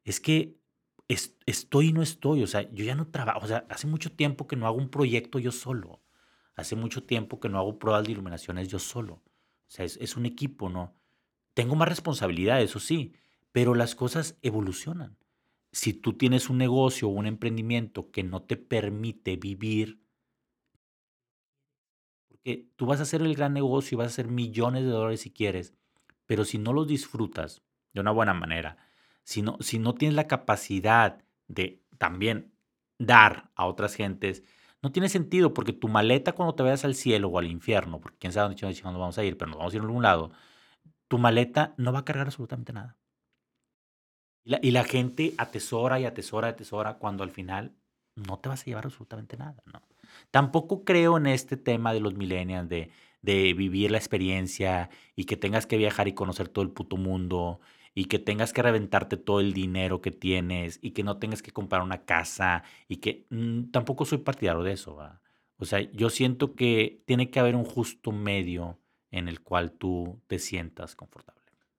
es 0.03 0.20
que 0.20 0.58
estoy 1.46 1.89
y 1.89 1.94
no 1.94 2.01
estoy, 2.01 2.41
o 2.41 2.48
sea, 2.48 2.63
yo 2.72 2.84
ya 2.84 2.96
no 2.96 3.08
trabajo, 3.08 3.41
o 3.44 3.48
sea, 3.48 3.65
hace 3.70 3.86
mucho 3.86 4.12
tiempo 4.12 4.48
que 4.48 4.55
no 4.55 4.65
hago 4.65 4.77
un 4.77 4.89
proyecto 4.89 5.38
yo 5.38 5.51
solo. 5.51 6.01
Hace 6.55 6.75
mucho 6.75 7.03
tiempo 7.03 7.39
que 7.39 7.50
no 7.50 7.60
hago 7.60 7.77
pruebas 7.77 8.05
de 8.05 8.13
iluminaciones 8.13 8.70
yo 8.70 8.79
solo. 8.79 9.15
O 9.15 9.24
sea, 9.67 9.86
es, 9.86 9.98
es 9.98 10.15
un 10.15 10.25
equipo, 10.25 10.70
¿no? 10.70 10.96
Tengo 11.53 11.75
más 11.75 11.89
responsabilidad, 11.89 12.62
eso 12.62 12.79
sí, 12.79 13.13
pero 13.55 13.74
las 13.74 13.95
cosas 13.95 14.38
evolucionan. 14.41 15.15
Si 15.71 15.93
tú 15.93 16.12
tienes 16.12 16.50
un 16.50 16.57
negocio 16.57 17.07
o 17.07 17.12
un 17.12 17.25
emprendimiento 17.25 18.12
que 18.12 18.21
no 18.21 18.43
te 18.43 18.57
permite 18.57 19.38
vivir, 19.38 20.01
porque 22.27 22.67
tú 22.75 22.85
vas 22.85 23.00
a 23.00 23.03
hacer 23.03 23.21
el 23.21 23.33
gran 23.33 23.53
negocio 23.53 23.95
y 23.95 24.00
vas 24.00 24.07
a 24.07 24.09
hacer 24.09 24.27
millones 24.27 24.83
de 24.83 24.89
dólares 24.89 25.21
si 25.21 25.31
quieres, 25.31 25.74
pero 26.25 26.43
si 26.43 26.57
no 26.57 26.74
los 26.74 26.85
disfrutas 26.85 27.62
de 27.93 28.01
una 28.01 28.12
buena 28.12 28.33
manera, 28.33 28.75
si 29.24 29.41
no, 29.41 29.55
si 29.62 29.79
no 29.79 29.95
tienes 29.95 30.15
la 30.17 30.27
capacidad 30.27 31.24
de 31.47 31.81
también 31.97 32.51
dar 33.00 33.53
a 33.55 33.67
otras 33.67 33.95
gentes, 33.95 34.43
no 34.81 34.91
tiene 34.91 35.07
sentido 35.07 35.53
porque 35.53 35.71
tu 35.71 35.88
maleta 35.88 36.33
cuando 36.33 36.55
te 36.55 36.63
vayas 36.63 36.83
al 36.83 36.95
cielo 36.95 37.29
o 37.29 37.39
al 37.39 37.47
infierno, 37.47 38.01
porque 38.01 38.17
quién 38.17 38.33
sabe 38.33 38.53
dónde 38.53 39.00
vamos 39.00 39.17
a 39.17 39.24
ir, 39.24 39.38
pero 39.38 39.50
nos 39.50 39.59
vamos 39.59 39.74
a 39.74 39.77
ir 39.77 39.81
a 39.81 39.85
algún 39.85 40.03
lado, 40.03 40.31
tu 41.07 41.19
maleta 41.19 41.74
no 41.77 41.93
va 41.93 42.00
a 42.00 42.05
cargar 42.05 42.27
absolutamente 42.27 42.74
nada. 42.74 42.97
Y 44.46 44.72
la, 44.72 44.84
gente 44.84 45.34
atesora 45.38 46.00
y 46.00 46.06
atesora 46.06 46.50
y 46.50 46.52
atesora 46.52 46.98
cuando 47.00 47.24
al 47.24 47.32
final 47.32 47.74
no 48.16 48.38
te 48.38 48.48
vas 48.48 48.62
a 48.62 48.66
llevar 48.66 48.86
absolutamente 48.86 49.38
nada, 49.38 49.62
¿no? 49.66 49.82
Tampoco 50.30 50.84
creo 50.86 51.18
en 51.18 51.25
este 51.25 51.58
tema 51.58 51.94
de 51.94 52.00
los 52.00 52.14
millennials, 52.14 52.70
de, 52.70 52.92
de 53.24 53.54
vivir 53.54 53.90
la 53.90 53.98
experiencia 53.98 54.90
y 55.16 55.25
que 55.25 55.36
tengas 55.36 55.66
que 55.66 55.78
viajar 55.78 56.08
y 56.08 56.14
conocer 56.14 56.48
todo 56.48 56.64
el 56.64 56.70
puto 56.70 56.96
mundo 56.96 57.60
y 57.96 58.06
que 58.06 58.20
tengas 58.20 58.54
que 58.54 58.62
reventarte 58.62 59.18
todo 59.18 59.40
el 59.40 59.54
dinero 59.54 60.02
que 60.02 60.12
tienes 60.12 60.78
y 60.82 60.92
que 60.92 61.04
no 61.04 61.18
tengas 61.18 61.42
que 61.42 61.52
comprar 61.52 61.82
una 61.82 62.06
casa 62.06 62.64
y 62.88 62.98
que 62.98 63.25
mm, 63.32 63.72
tampoco 63.72 64.06
soy 64.06 64.20
partidario 64.20 64.64
de 64.64 64.74
eso. 64.74 65.00
O 65.58 65.66
sea, 65.66 65.80
yo 65.80 66.10
siento 66.10 66.56
que 66.56 67.02
tiene 67.06 67.32
que 67.32 67.40
haber 67.40 67.56
un 67.56 67.66
justo 67.66 68.12
medio 68.12 68.78
en 69.12 69.30
el 69.30 69.42
cual 69.42 69.72
tú 69.72 70.22
te 70.28 70.40
sientas 70.40 70.96
confortable. 70.96 71.35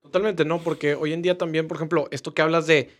Totalmente, 0.07 0.45
no, 0.45 0.59
porque 0.63 0.95
hoy 0.95 1.11
en 1.11 1.21
día 1.21 1.37
también, 1.37 1.67
por 1.67 1.75
ejemplo, 1.75 2.07
esto 2.11 2.33
que 2.33 2.41
hablas 2.41 2.65
de 2.65 2.91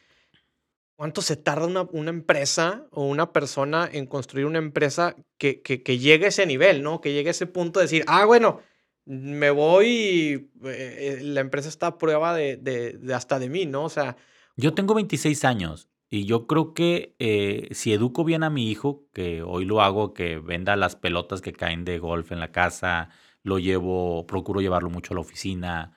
cuánto 0.97 1.21
se 1.21 1.37
tarda 1.37 1.65
una, 1.65 1.83
una 1.93 2.09
empresa 2.09 2.85
o 2.91 3.05
una 3.05 3.31
persona 3.31 3.89
en 3.89 4.07
construir 4.07 4.45
una 4.45 4.57
empresa 4.57 5.15
que, 5.37 5.61
que, 5.61 5.97
llegue 5.97 6.25
a 6.25 6.29
ese 6.29 6.45
nivel, 6.45 6.83
¿no? 6.83 6.99
Que 6.99 7.13
llegue 7.13 7.29
a 7.29 7.31
ese 7.31 7.45
punto 7.45 7.79
de 7.79 7.85
decir, 7.85 8.03
ah, 8.07 8.25
bueno, 8.25 8.59
me 9.05 9.51
voy 9.51 9.87
y 9.87 10.33
eh, 10.33 10.49
eh, 10.67 11.19
la 11.21 11.39
empresa 11.39 11.69
está 11.69 11.87
a 11.87 11.97
prueba 11.97 12.35
de, 12.35 12.57
de, 12.57 13.13
hasta 13.13 13.39
de 13.39 13.47
mí, 13.47 13.65
¿no? 13.65 13.85
O 13.85 13.89
sea... 13.89 14.17
Yo 14.57 14.73
tengo 14.73 14.93
26 14.93 15.45
años 15.45 15.87
y 16.09 16.25
yo 16.25 16.45
creo 16.45 16.73
que 16.73 17.15
eh, 17.19 17.69
si 17.71 17.93
educo 17.93 18.25
bien 18.25 18.43
a 18.43 18.49
mi 18.49 18.69
hijo, 18.69 19.05
que 19.13 19.43
hoy 19.43 19.63
lo 19.63 19.81
hago, 19.81 20.13
que 20.13 20.39
venda 20.39 20.75
las 20.75 20.97
pelotas 20.97 21.39
que 21.39 21.53
caen 21.53 21.85
de 21.85 21.99
golf 21.99 22.33
en 22.33 22.41
la 22.41 22.51
casa, 22.51 23.11
lo 23.43 23.59
llevo, 23.59 24.27
procuro 24.27 24.59
llevarlo 24.59 24.89
mucho 24.89 25.13
a 25.13 25.15
la 25.15 25.21
oficina, 25.21 25.96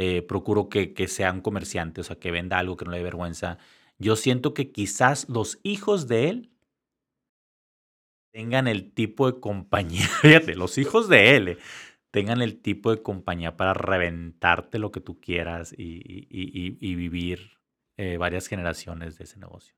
eh, 0.00 0.22
procuro 0.22 0.68
que, 0.68 0.94
que 0.94 1.08
sea 1.08 1.32
un 1.32 1.40
comerciante, 1.40 2.02
o 2.02 2.04
sea, 2.04 2.20
que 2.20 2.30
venda 2.30 2.56
algo 2.56 2.76
que 2.76 2.84
no 2.84 2.92
le 2.92 2.98
dé 2.98 3.02
vergüenza. 3.02 3.58
Yo 3.98 4.14
siento 4.14 4.54
que 4.54 4.70
quizás 4.70 5.28
los 5.28 5.58
hijos 5.64 6.06
de 6.06 6.28
él 6.28 6.52
tengan 8.30 8.68
el 8.68 8.92
tipo 8.92 9.28
de 9.28 9.40
compañía, 9.40 10.06
fíjate, 10.22 10.54
los 10.54 10.78
hijos 10.78 11.08
de 11.08 11.34
él 11.34 11.48
eh, 11.48 11.58
tengan 12.12 12.42
el 12.42 12.62
tipo 12.62 12.92
de 12.92 13.02
compañía 13.02 13.56
para 13.56 13.74
reventarte 13.74 14.78
lo 14.78 14.92
que 14.92 15.00
tú 15.00 15.18
quieras 15.20 15.74
y, 15.76 16.94
vivir 16.94 17.58
eh, 17.96 18.18
varias 18.18 18.46
generaciones 18.46 19.18
de 19.18 19.24
ese 19.24 19.40
negocio. 19.40 19.74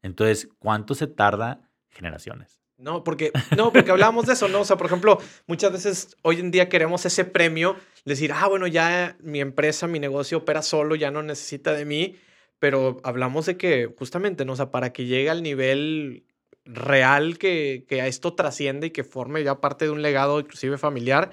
Entonces, 0.00 0.48
¿cuánto 0.58 0.94
se 0.94 1.08
tarda? 1.08 1.70
Generaciones. 1.90 2.62
No, 2.78 3.02
porque, 3.02 3.32
no, 3.56 3.72
porque 3.72 3.90
hablamos 3.90 4.26
de 4.26 4.34
eso, 4.34 4.48
¿no? 4.48 4.60
O 4.60 4.64
sea, 4.64 4.76
por 4.76 4.86
ejemplo, 4.86 5.18
muchas 5.46 5.72
veces 5.72 6.16
hoy 6.22 6.38
en 6.38 6.50
día 6.50 6.68
queremos 6.68 7.04
ese 7.04 7.24
premio, 7.24 7.76
decir, 8.04 8.32
ah, 8.32 8.46
bueno, 8.46 8.66
ya 8.66 9.16
mi 9.20 9.40
empresa, 9.40 9.86
mi 9.86 9.98
negocio 9.98 10.38
opera 10.38 10.62
solo, 10.62 10.94
ya 10.94 11.10
no 11.10 11.22
necesita 11.22 11.72
de 11.72 11.84
mí, 11.84 12.16
pero 12.58 13.00
hablamos 13.02 13.46
de 13.46 13.56
que 13.56 13.92
justamente, 13.98 14.44
¿no? 14.44 14.52
O 14.52 14.56
sea, 14.56 14.70
para 14.70 14.92
que 14.92 15.06
llegue 15.06 15.28
al 15.28 15.42
nivel 15.42 16.24
real 16.64 17.38
que, 17.38 17.84
que 17.88 18.06
esto 18.06 18.34
trasciende 18.34 18.88
y 18.88 18.90
que 18.90 19.04
forme 19.04 19.42
ya 19.42 19.60
parte 19.60 19.84
de 19.86 19.90
un 19.90 20.02
legado, 20.02 20.38
inclusive 20.38 20.78
familiar, 20.78 21.30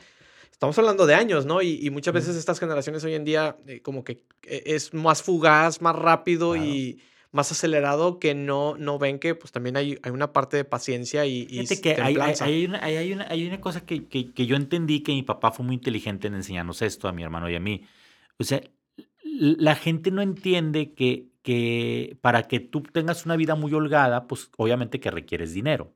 estamos 0.55 0.79
hablando 0.79 1.05
de 1.05 1.13
años, 1.13 1.45
¿no? 1.45 1.61
Y, 1.61 1.89
muchas 1.91 2.13
veces 2.13 2.35
estas 2.37 2.59
generaciones 2.59 3.03
hoy 3.03 3.13
en 3.13 3.25
día 3.25 3.57
eh, 3.67 3.81
como 3.81 4.03
que 4.03 4.23
eh, 4.43 4.63
es 4.65 4.93
más 4.93 5.21
fugaz, 5.21 5.81
más 5.81 5.95
rápido 5.95 6.55
y 6.55 7.01
más 7.35 7.51
acelerado 7.51 8.17
que 8.17 8.33
no, 8.33 8.77
no 8.77 8.97
ven 8.97 9.19
que 9.19 9.35
pues 9.35 9.51
también 9.51 9.75
hay, 9.75 9.99
hay 10.03 10.11
una 10.11 10.31
parte 10.31 10.55
de 10.55 10.63
paciencia 10.63 11.25
y, 11.25 11.45
y 11.49 11.67
que 11.81 12.01
hay, 12.01 12.15
hay, 12.15 12.65
una, 12.65 12.81
hay, 12.81 13.11
una, 13.11 13.27
hay, 13.29 13.45
una, 13.45 13.59
cosa 13.59 13.85
que, 13.85 14.07
que, 14.07 14.31
que, 14.31 14.45
yo 14.45 14.55
entendí 14.55 15.01
que 15.01 15.11
mi 15.11 15.21
papá 15.21 15.51
fue 15.51 15.65
muy 15.65 15.75
inteligente 15.75 16.27
en 16.27 16.35
enseñarnos 16.35 16.81
esto 16.81 17.09
a 17.09 17.11
mi 17.11 17.23
hermano 17.23 17.49
y 17.49 17.55
a 17.55 17.59
mí. 17.59 17.85
O 18.39 18.45
sea, 18.45 18.61
la 19.21 19.75
gente 19.75 20.11
no 20.11 20.21
entiende 20.21 20.93
que, 20.93 21.27
que 21.41 22.17
para 22.21 22.47
que 22.47 22.61
tú 22.61 22.83
tengas 22.83 23.25
una 23.25 23.35
vida 23.35 23.55
muy 23.55 23.73
holgada, 23.73 24.27
pues 24.27 24.49
obviamente 24.55 25.01
que 25.01 25.11
requieres 25.11 25.51
dinero. 25.51 25.93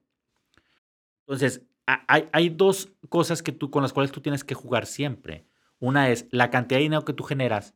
Entonces, 1.21 1.61
hay, 1.85 2.25
hay 2.33 2.49
dos 2.49 2.89
cosas 3.07 3.41
que 3.41 3.53
tú, 3.53 3.71
con 3.71 3.81
las 3.81 3.93
cuales 3.93 4.11
tú 4.11 4.19
tienes 4.19 4.43
que 4.43 4.55
jugar 4.55 4.85
siempre. 4.85 5.45
Una 5.79 6.09
es 6.09 6.27
la 6.31 6.49
cantidad 6.49 6.79
de 6.79 6.83
dinero 6.83 7.05
que 7.05 7.13
tú 7.13 7.23
generas 7.23 7.75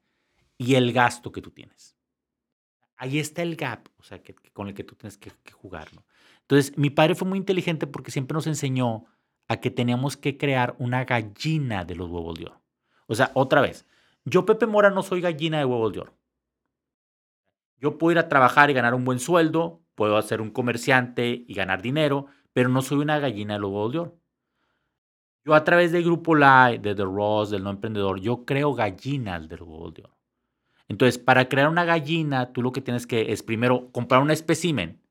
y 0.58 0.76
el 0.76 0.92
gasto 0.92 1.32
que 1.32 1.42
tú 1.42 1.52
tienes 1.52 1.93
ahí 3.04 3.20
está 3.20 3.42
el 3.42 3.58
gap, 3.58 3.90
o 4.00 4.04
sea, 4.04 4.24
que, 4.24 4.34
con 4.54 4.70
el 4.70 4.74
que 4.74 4.86
tú 4.86 4.96
tienes 4.96 5.18
que, 5.18 5.30
jugar, 5.52 5.90
Entonces, 6.42 6.78
mi 6.78 6.90
padre 6.90 7.16
fue 7.16 7.28
muy 7.28 7.38
inteligente 7.38 7.86
porque 7.86 8.12
siempre 8.12 8.34
nos 8.34 8.48
enseñó 8.48 9.06
a 9.50 9.58
que 9.58 9.72
teníamos 9.72 10.16
que 10.16 10.38
crear 10.38 10.74
una 10.80 11.04
gallina 11.04 11.84
de 11.84 11.96
los 11.96 12.10
huevos 12.10 12.40
de 12.40 12.46
oro. 12.46 12.62
O 13.08 13.16
sea, 13.16 13.32
otra 13.34 13.60
vez, 13.60 13.86
yo, 14.24 14.46
Pepe 14.46 14.68
Mora, 14.68 14.90
no 14.90 15.04
soy 15.04 15.20
gallina 15.20 15.60
de 15.60 15.66
huevos 15.66 15.92
de 15.92 16.00
oro. 16.00 16.18
Yo 17.78 17.98
puedo 17.98 18.14
ir 18.14 18.20
a 18.20 18.30
trabajar 18.30 18.70
y 18.70 18.74
ganar 18.74 18.94
un 18.94 19.04
buen 19.04 19.20
sueldo, 19.20 19.82
puedo 19.96 20.22
ser 20.22 20.40
un 20.40 20.52
comerciante 20.52 21.44
y 21.46 21.54
ganar 21.54 21.82
dinero, 21.82 22.28
pero 22.54 22.70
no 22.70 22.82
soy 22.82 23.00
una 23.00 23.20
gallina 23.20 23.56
de 23.56 23.60
los 23.60 23.70
huevos 23.70 23.92
de 23.92 24.00
oro. 24.00 24.18
Yo 25.44 25.56
a 25.56 25.66
través 25.66 25.92
del 25.92 26.06
grupo 26.06 26.36
Live, 26.36 26.80
de 26.80 26.96
The 26.96 27.04
Ross, 27.04 27.50
del 27.50 27.64
No 27.66 27.70
Emprendedor, 27.70 28.22
yo 28.22 28.46
creo 28.46 28.74
gallinas 28.74 29.50
de 29.50 29.58
los 29.58 29.68
huevos 29.68 29.94
de 29.94 30.04
oro. 30.04 30.13
Entonces, 30.88 31.18
para 31.18 31.50
crear 31.50 31.70
una 31.70 31.86
gallina, 31.86 32.52
tú 32.52 32.62
lo 32.62 32.72
que 32.72 32.82
tienes 32.82 33.08
que 33.08 33.32
es 33.32 33.44
primero 33.44 33.92
comprar 33.92 34.22
un 34.22 34.32
espécimen 34.32 35.02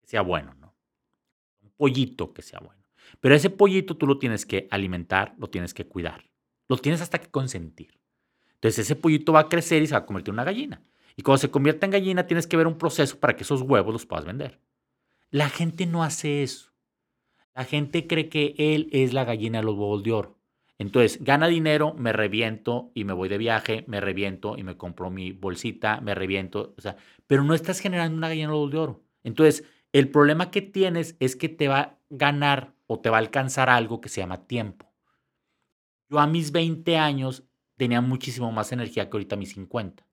que 0.00 0.08
sea 0.08 0.22
bueno, 0.22 0.54
¿no? 0.54 0.74
Un 1.62 1.70
pollito 1.76 2.32
que 2.32 2.42
sea 2.42 2.60
bueno. 2.60 2.82
Pero 3.20 3.34
ese 3.34 3.50
pollito 3.50 3.96
tú 3.96 4.06
lo 4.06 4.18
tienes 4.18 4.46
que 4.46 4.68
alimentar, 4.70 5.34
lo 5.38 5.48
tienes 5.48 5.74
que 5.74 5.86
cuidar. 5.86 6.30
Lo 6.68 6.76
tienes 6.76 7.00
hasta 7.00 7.18
que 7.18 7.30
consentir. 7.30 7.98
Entonces, 8.54 8.80
ese 8.80 8.96
pollito 8.96 9.32
va 9.32 9.40
a 9.40 9.48
crecer 9.48 9.82
y 9.82 9.86
se 9.86 9.94
va 9.94 10.00
a 10.00 10.06
convertir 10.06 10.30
en 10.30 10.34
una 10.34 10.44
gallina. 10.44 10.82
Y 11.16 11.22
cuando 11.22 11.38
se 11.38 11.50
convierta 11.50 11.86
en 11.86 11.92
gallina, 11.92 12.26
tienes 12.26 12.46
que 12.46 12.56
ver 12.56 12.66
un 12.66 12.78
proceso 12.78 13.18
para 13.18 13.34
que 13.34 13.42
esos 13.42 13.62
huevos 13.62 13.92
los 13.92 14.06
puedas 14.06 14.24
vender. 14.24 14.60
La 15.30 15.48
gente 15.48 15.86
no 15.86 16.04
hace 16.04 16.42
eso. 16.42 16.72
La 17.54 17.64
gente 17.64 18.06
cree 18.06 18.28
que 18.28 18.54
él 18.56 18.88
es 18.92 19.12
la 19.12 19.24
gallina 19.24 19.58
de 19.58 19.64
los 19.64 19.74
huevos 19.74 20.02
de 20.02 20.12
oro. 20.12 20.37
Entonces, 20.78 21.22
gana 21.22 21.48
dinero, 21.48 21.92
me 21.94 22.12
reviento 22.12 22.92
y 22.94 23.02
me 23.04 23.12
voy 23.12 23.28
de 23.28 23.36
viaje, 23.36 23.84
me 23.88 24.00
reviento 24.00 24.56
y 24.56 24.62
me 24.62 24.76
compro 24.76 25.10
mi 25.10 25.32
bolsita, 25.32 26.00
me 26.00 26.14
reviento, 26.14 26.74
o 26.78 26.80
sea, 26.80 26.96
pero 27.26 27.42
no 27.42 27.54
estás 27.54 27.80
generando 27.80 28.16
una 28.16 28.28
gallina 28.28 28.52
de 28.52 28.78
oro. 28.78 29.02
Entonces, 29.24 29.64
el 29.92 30.08
problema 30.10 30.52
que 30.52 30.62
tienes 30.62 31.16
es 31.18 31.34
que 31.34 31.48
te 31.48 31.66
va 31.66 31.80
a 31.80 31.98
ganar 32.10 32.74
o 32.86 33.00
te 33.00 33.10
va 33.10 33.16
a 33.16 33.20
alcanzar 33.20 33.68
algo 33.68 34.00
que 34.00 34.08
se 34.08 34.20
llama 34.20 34.46
tiempo. 34.46 34.92
Yo 36.08 36.20
a 36.20 36.26
mis 36.28 36.52
20 36.52 36.96
años 36.96 37.44
tenía 37.76 38.00
muchísimo 38.00 38.52
más 38.52 38.70
energía 38.70 39.10
que 39.10 39.16
ahorita 39.16 39.34
a 39.34 39.38
mis 39.38 39.50
50. 39.50 40.06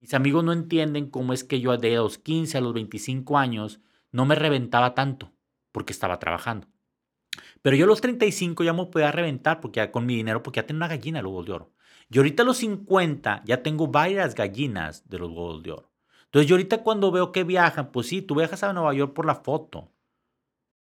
Mis 0.00 0.14
amigos 0.14 0.44
no 0.44 0.52
entienden 0.52 1.10
cómo 1.10 1.32
es 1.32 1.44
que 1.44 1.60
yo 1.60 1.76
de 1.76 1.96
los 1.96 2.18
15 2.18 2.56
a 2.56 2.60
los 2.60 2.72
25 2.72 3.36
años 3.36 3.80
no 4.12 4.24
me 4.24 4.36
reventaba 4.36 4.94
tanto 4.94 5.32
porque 5.72 5.92
estaba 5.92 6.18
trabajando. 6.18 6.68
Pero 7.62 7.76
yo 7.76 7.84
a 7.84 7.88
los 7.88 8.00
35 8.00 8.64
ya 8.64 8.72
me 8.72 8.86
podía 8.86 9.12
reventar 9.12 9.60
porque 9.60 9.78
ya 9.78 9.92
con 9.92 10.06
mi 10.06 10.16
dinero, 10.16 10.42
porque 10.42 10.60
ya 10.60 10.66
tengo 10.66 10.78
una 10.78 10.88
gallina 10.88 11.18
de 11.18 11.22
los 11.22 11.32
huevos 11.32 11.46
de 11.46 11.52
oro. 11.52 11.72
Y 12.08 12.18
ahorita 12.18 12.42
a 12.42 12.46
los 12.46 12.56
50 12.58 13.42
ya 13.44 13.62
tengo 13.62 13.86
varias 13.88 14.34
gallinas 14.34 15.08
de 15.08 15.18
los 15.18 15.30
huevos 15.30 15.62
de 15.62 15.72
oro. 15.72 15.90
Entonces 16.24 16.48
yo 16.48 16.54
ahorita 16.54 16.82
cuando 16.82 17.10
veo 17.10 17.32
que 17.32 17.44
viajan, 17.44 17.90
pues 17.92 18.06
sí, 18.06 18.22
tú 18.22 18.36
viajas 18.36 18.62
a 18.62 18.72
Nueva 18.72 18.94
York 18.94 19.12
por 19.12 19.26
la 19.26 19.34
foto. 19.34 19.92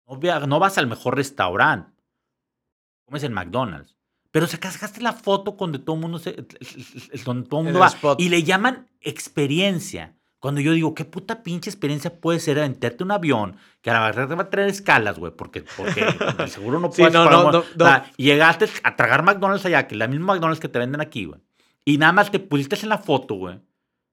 No, 0.06 0.46
no 0.46 0.58
vas 0.58 0.78
al 0.78 0.86
mejor 0.86 1.16
restaurante. 1.16 1.92
Comes 3.04 3.22
en 3.22 3.32
McDonald's. 3.32 3.96
Pero 4.30 4.46
sacaste 4.46 5.00
la 5.00 5.12
foto 5.12 5.52
donde 5.52 5.78
todo 5.78 5.96
el 5.96 6.02
mundo, 6.02 6.18
se, 6.18 6.46
donde 7.24 7.48
todo 7.48 7.62
mundo 7.62 7.78
va. 7.78 7.90
Y 8.18 8.28
le 8.28 8.42
llaman 8.42 8.90
experiencia. 9.00 10.15
Cuando 10.46 10.60
yo 10.60 10.74
digo, 10.74 10.94
¿qué 10.94 11.04
puta 11.04 11.42
pinche 11.42 11.68
experiencia 11.68 12.20
puede 12.20 12.38
ser 12.38 12.60
aventarte 12.60 13.02
un 13.02 13.10
avión 13.10 13.56
que 13.82 13.90
a 13.90 13.94
la 13.94 14.00
verdad 14.02 14.28
te 14.28 14.36
va 14.36 14.44
a 14.44 14.48
traer 14.48 14.68
escalas, 14.68 15.18
güey? 15.18 15.32
Porque, 15.32 15.64
porque 15.76 16.06
seguro 16.46 16.78
no 16.78 16.88
puedes. 16.88 17.12
no, 17.12 17.28
no, 17.28 17.50
no, 17.50 17.64
llegaste 18.16 18.68
a 18.84 18.94
tragar 18.94 19.24
McDonald's 19.24 19.66
allá, 19.66 19.88
que 19.88 19.96
es 19.96 19.98
la 19.98 20.06
misma 20.06 20.34
McDonald's 20.34 20.60
que 20.60 20.68
te 20.68 20.78
venden 20.78 21.00
aquí, 21.00 21.24
güey. 21.24 21.40
Y 21.84 21.98
nada 21.98 22.12
más 22.12 22.30
te 22.30 22.38
pusiste 22.38 22.78
en 22.80 22.90
la 22.90 22.98
foto, 22.98 23.34
güey. 23.34 23.58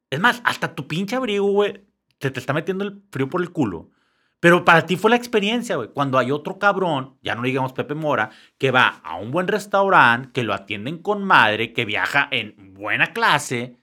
Es 0.09 0.19
más, 0.19 0.41
hasta 0.43 0.73
tu 0.73 0.87
pinche 0.87 1.15
abrigo, 1.15 1.45
güey, 1.51 1.85
te, 2.17 2.31
te 2.31 2.39
está 2.39 2.51
metiendo 2.51 2.83
el 2.83 3.03
frío 3.11 3.29
por 3.29 3.39
el 3.39 3.51
culo. 3.51 3.91
Pero 4.39 4.65
para 4.65 4.87
ti 4.87 4.95
fue 4.95 5.11
la 5.11 5.17
experiencia, 5.17 5.75
güey. 5.75 5.89
Cuando 5.89 6.17
hay 6.17 6.31
otro 6.31 6.57
cabrón, 6.57 7.19
ya 7.21 7.35
no 7.35 7.43
digamos 7.43 7.73
Pepe 7.73 7.93
Mora, 7.93 8.31
que 8.57 8.71
va 8.71 9.01
a 9.03 9.17
un 9.17 9.29
buen 9.29 9.47
restaurante, 9.47 10.31
que 10.33 10.41
lo 10.41 10.55
atienden 10.55 10.97
con 10.97 11.23
madre, 11.23 11.73
que 11.73 11.85
viaja 11.85 12.27
en 12.31 12.73
buena 12.73 13.13
clase, 13.13 13.77
¿sí? 13.77 13.82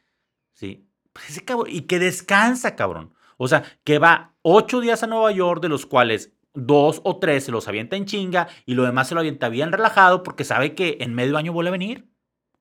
Pues 1.13 1.43
y 1.69 1.83
que 1.83 1.99
descansa, 1.99 2.77
cabrón. 2.77 3.15
O 3.37 3.49
sea, 3.49 3.65
que 3.85 3.99
va 3.99 4.35
ocho 4.43 4.81
días 4.81 5.03
a 5.03 5.07
Nueva 5.07 5.33
York, 5.33 5.63
de 5.63 5.69
los 5.69 5.87
cuales 5.87 6.33
dos 6.55 7.01
o 7.05 7.19
tres 7.19 7.45
se 7.45 7.53
los 7.53 7.69
avienta 7.69 7.97
en 7.97 8.07
chinga 8.07 8.49
y 8.67 8.75
lo 8.75 8.85
demás 8.85 9.09
se 9.09 9.15
lo 9.15 9.21
avienta 9.21 9.49
bien 9.49 9.73
relajado 9.73 10.23
porque 10.23 10.45
sabe 10.45 10.75
que 10.75 10.99
en 11.01 11.15
medio 11.15 11.37
año 11.37 11.53
vuelve 11.53 11.69
a 11.69 11.73
venir 11.73 12.09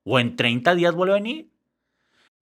o 0.03 0.19
en 0.19 0.35
30 0.35 0.75
días 0.75 0.95
vuelve 0.95 1.13
a 1.13 1.17
venir. 1.17 1.51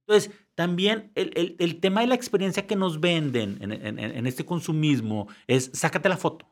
Entonces, 0.01 0.31
también 0.55 1.11
el, 1.15 1.79
tema 1.79 2.01
de 2.01 2.07
la 2.07 2.15
experiencia 2.15 2.65
que 2.65 2.75
nos 2.75 2.99
venden 2.99 3.57
en, 3.61 4.25
este 4.25 4.45
consumismo 4.45 5.27
es 5.45 5.69
sácate 5.73 6.09
la 6.09 6.17
foto. 6.17 6.47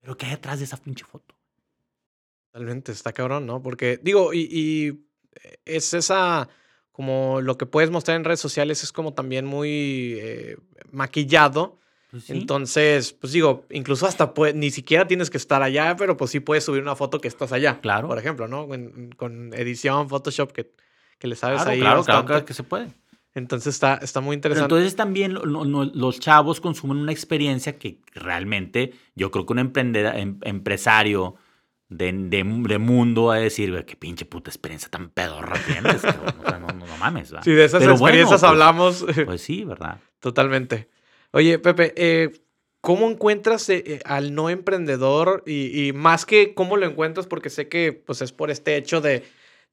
Pero 0.00 0.16
¿qué 0.16 0.26
hay 0.26 0.32
detrás 0.32 0.58
de 0.58 0.64
esa 0.64 0.78
pinche 0.78 1.04
foto? 1.04 1.36
Totalmente, 2.50 2.92
está 2.92 3.12
cabrón, 3.12 3.46
¿no? 3.46 3.62
Porque 3.62 4.00
digo, 4.02 4.32
y, 4.32 5.06
es 5.64 5.94
esa, 5.94 6.48
como 6.98 7.40
lo 7.40 7.56
que 7.56 7.64
puedes 7.64 7.92
mostrar 7.92 8.16
en 8.16 8.24
redes 8.24 8.40
sociales 8.40 8.82
es 8.82 8.90
como 8.90 9.14
también 9.14 9.46
muy 9.46 10.18
eh, 10.18 10.56
maquillado. 10.90 11.78
Pues 12.10 12.28
Entonces, 12.28 13.12
pues 13.12 13.32
digo, 13.32 13.64
incluso 13.70 14.06
hasta 14.06 14.34
ni 14.54 14.70
siquiera 14.70 15.06
tienes 15.06 15.30
que 15.30 15.36
estar 15.36 15.62
allá, 15.62 15.94
pero 15.96 16.16
pues 16.16 16.32
sí 16.32 16.40
puedes 16.40 16.64
subir 16.64 16.82
una 16.82 16.96
foto 16.96 17.20
que 17.20 17.28
estás 17.28 17.52
allá. 17.52 17.80
Claro. 17.80 18.08
Por 18.08 18.18
ejemplo, 18.18 18.48
¿no? 18.48 18.66
con 19.16 19.54
edición, 19.54 20.08
Photoshop, 20.08 20.50
que 20.50 20.72
que 21.18 21.26
le 21.26 21.36
sabes 21.36 21.62
ahí. 21.66 21.80
Claro, 21.80 22.04
claro, 22.04 22.44
que 22.44 22.54
se 22.54 22.62
puede. 22.62 22.88
Entonces 23.34 23.74
está, 23.74 23.96
está 23.96 24.20
muy 24.20 24.34
interesante. 24.34 24.74
entonces 24.74 24.96
también 24.96 25.34
los 25.34 26.20
chavos 26.20 26.60
consumen 26.60 26.98
una 26.98 27.12
experiencia 27.12 27.78
que 27.78 28.00
realmente 28.14 28.94
yo 29.14 29.30
creo 29.30 29.46
que 29.46 29.52
un 29.52 29.58
em, 29.58 30.38
empresario 30.42 31.36
de, 31.88 32.12
de, 32.12 32.78
mundo 32.78 33.30
a 33.30 33.38
decir, 33.38 33.84
qué 33.86 33.96
pinche 33.96 34.26
puta 34.26 34.50
experiencia 34.50 34.90
tan 34.90 35.08
pedorra 35.10 35.58
tienes. 35.66 36.02
no, 36.04 36.58
no, 36.58 36.86
no, 36.86 36.96
mames. 36.98 37.32
Sí, 37.42 37.52
de 37.52 37.64
esas 37.64 37.82
experiencias 37.82 38.40
pues, 38.40 38.50
hablamos. 38.50 39.06
Pues 39.24 39.40
sí, 39.40 39.64
¿verdad? 39.64 39.98
Totalmente. 40.20 40.88
Oye, 41.30 41.58
Pepe, 41.58 41.94
eh, 41.96 42.30
¿cómo 42.80 43.10
encuentras 43.10 43.68
eh, 43.70 43.82
eh, 43.86 44.00
al 44.04 44.34
no 44.34 44.50
emprendedor? 44.50 45.42
Y, 45.46 45.88
y, 45.88 45.92
más 45.92 46.26
que 46.26 46.54
cómo 46.54 46.76
lo 46.76 46.86
encuentras, 46.86 47.26
porque 47.26 47.50
sé 47.50 47.68
que 47.68 47.92
pues, 47.92 48.20
es 48.22 48.32
por 48.32 48.50
este 48.50 48.76
hecho 48.76 49.00
de 49.00 49.24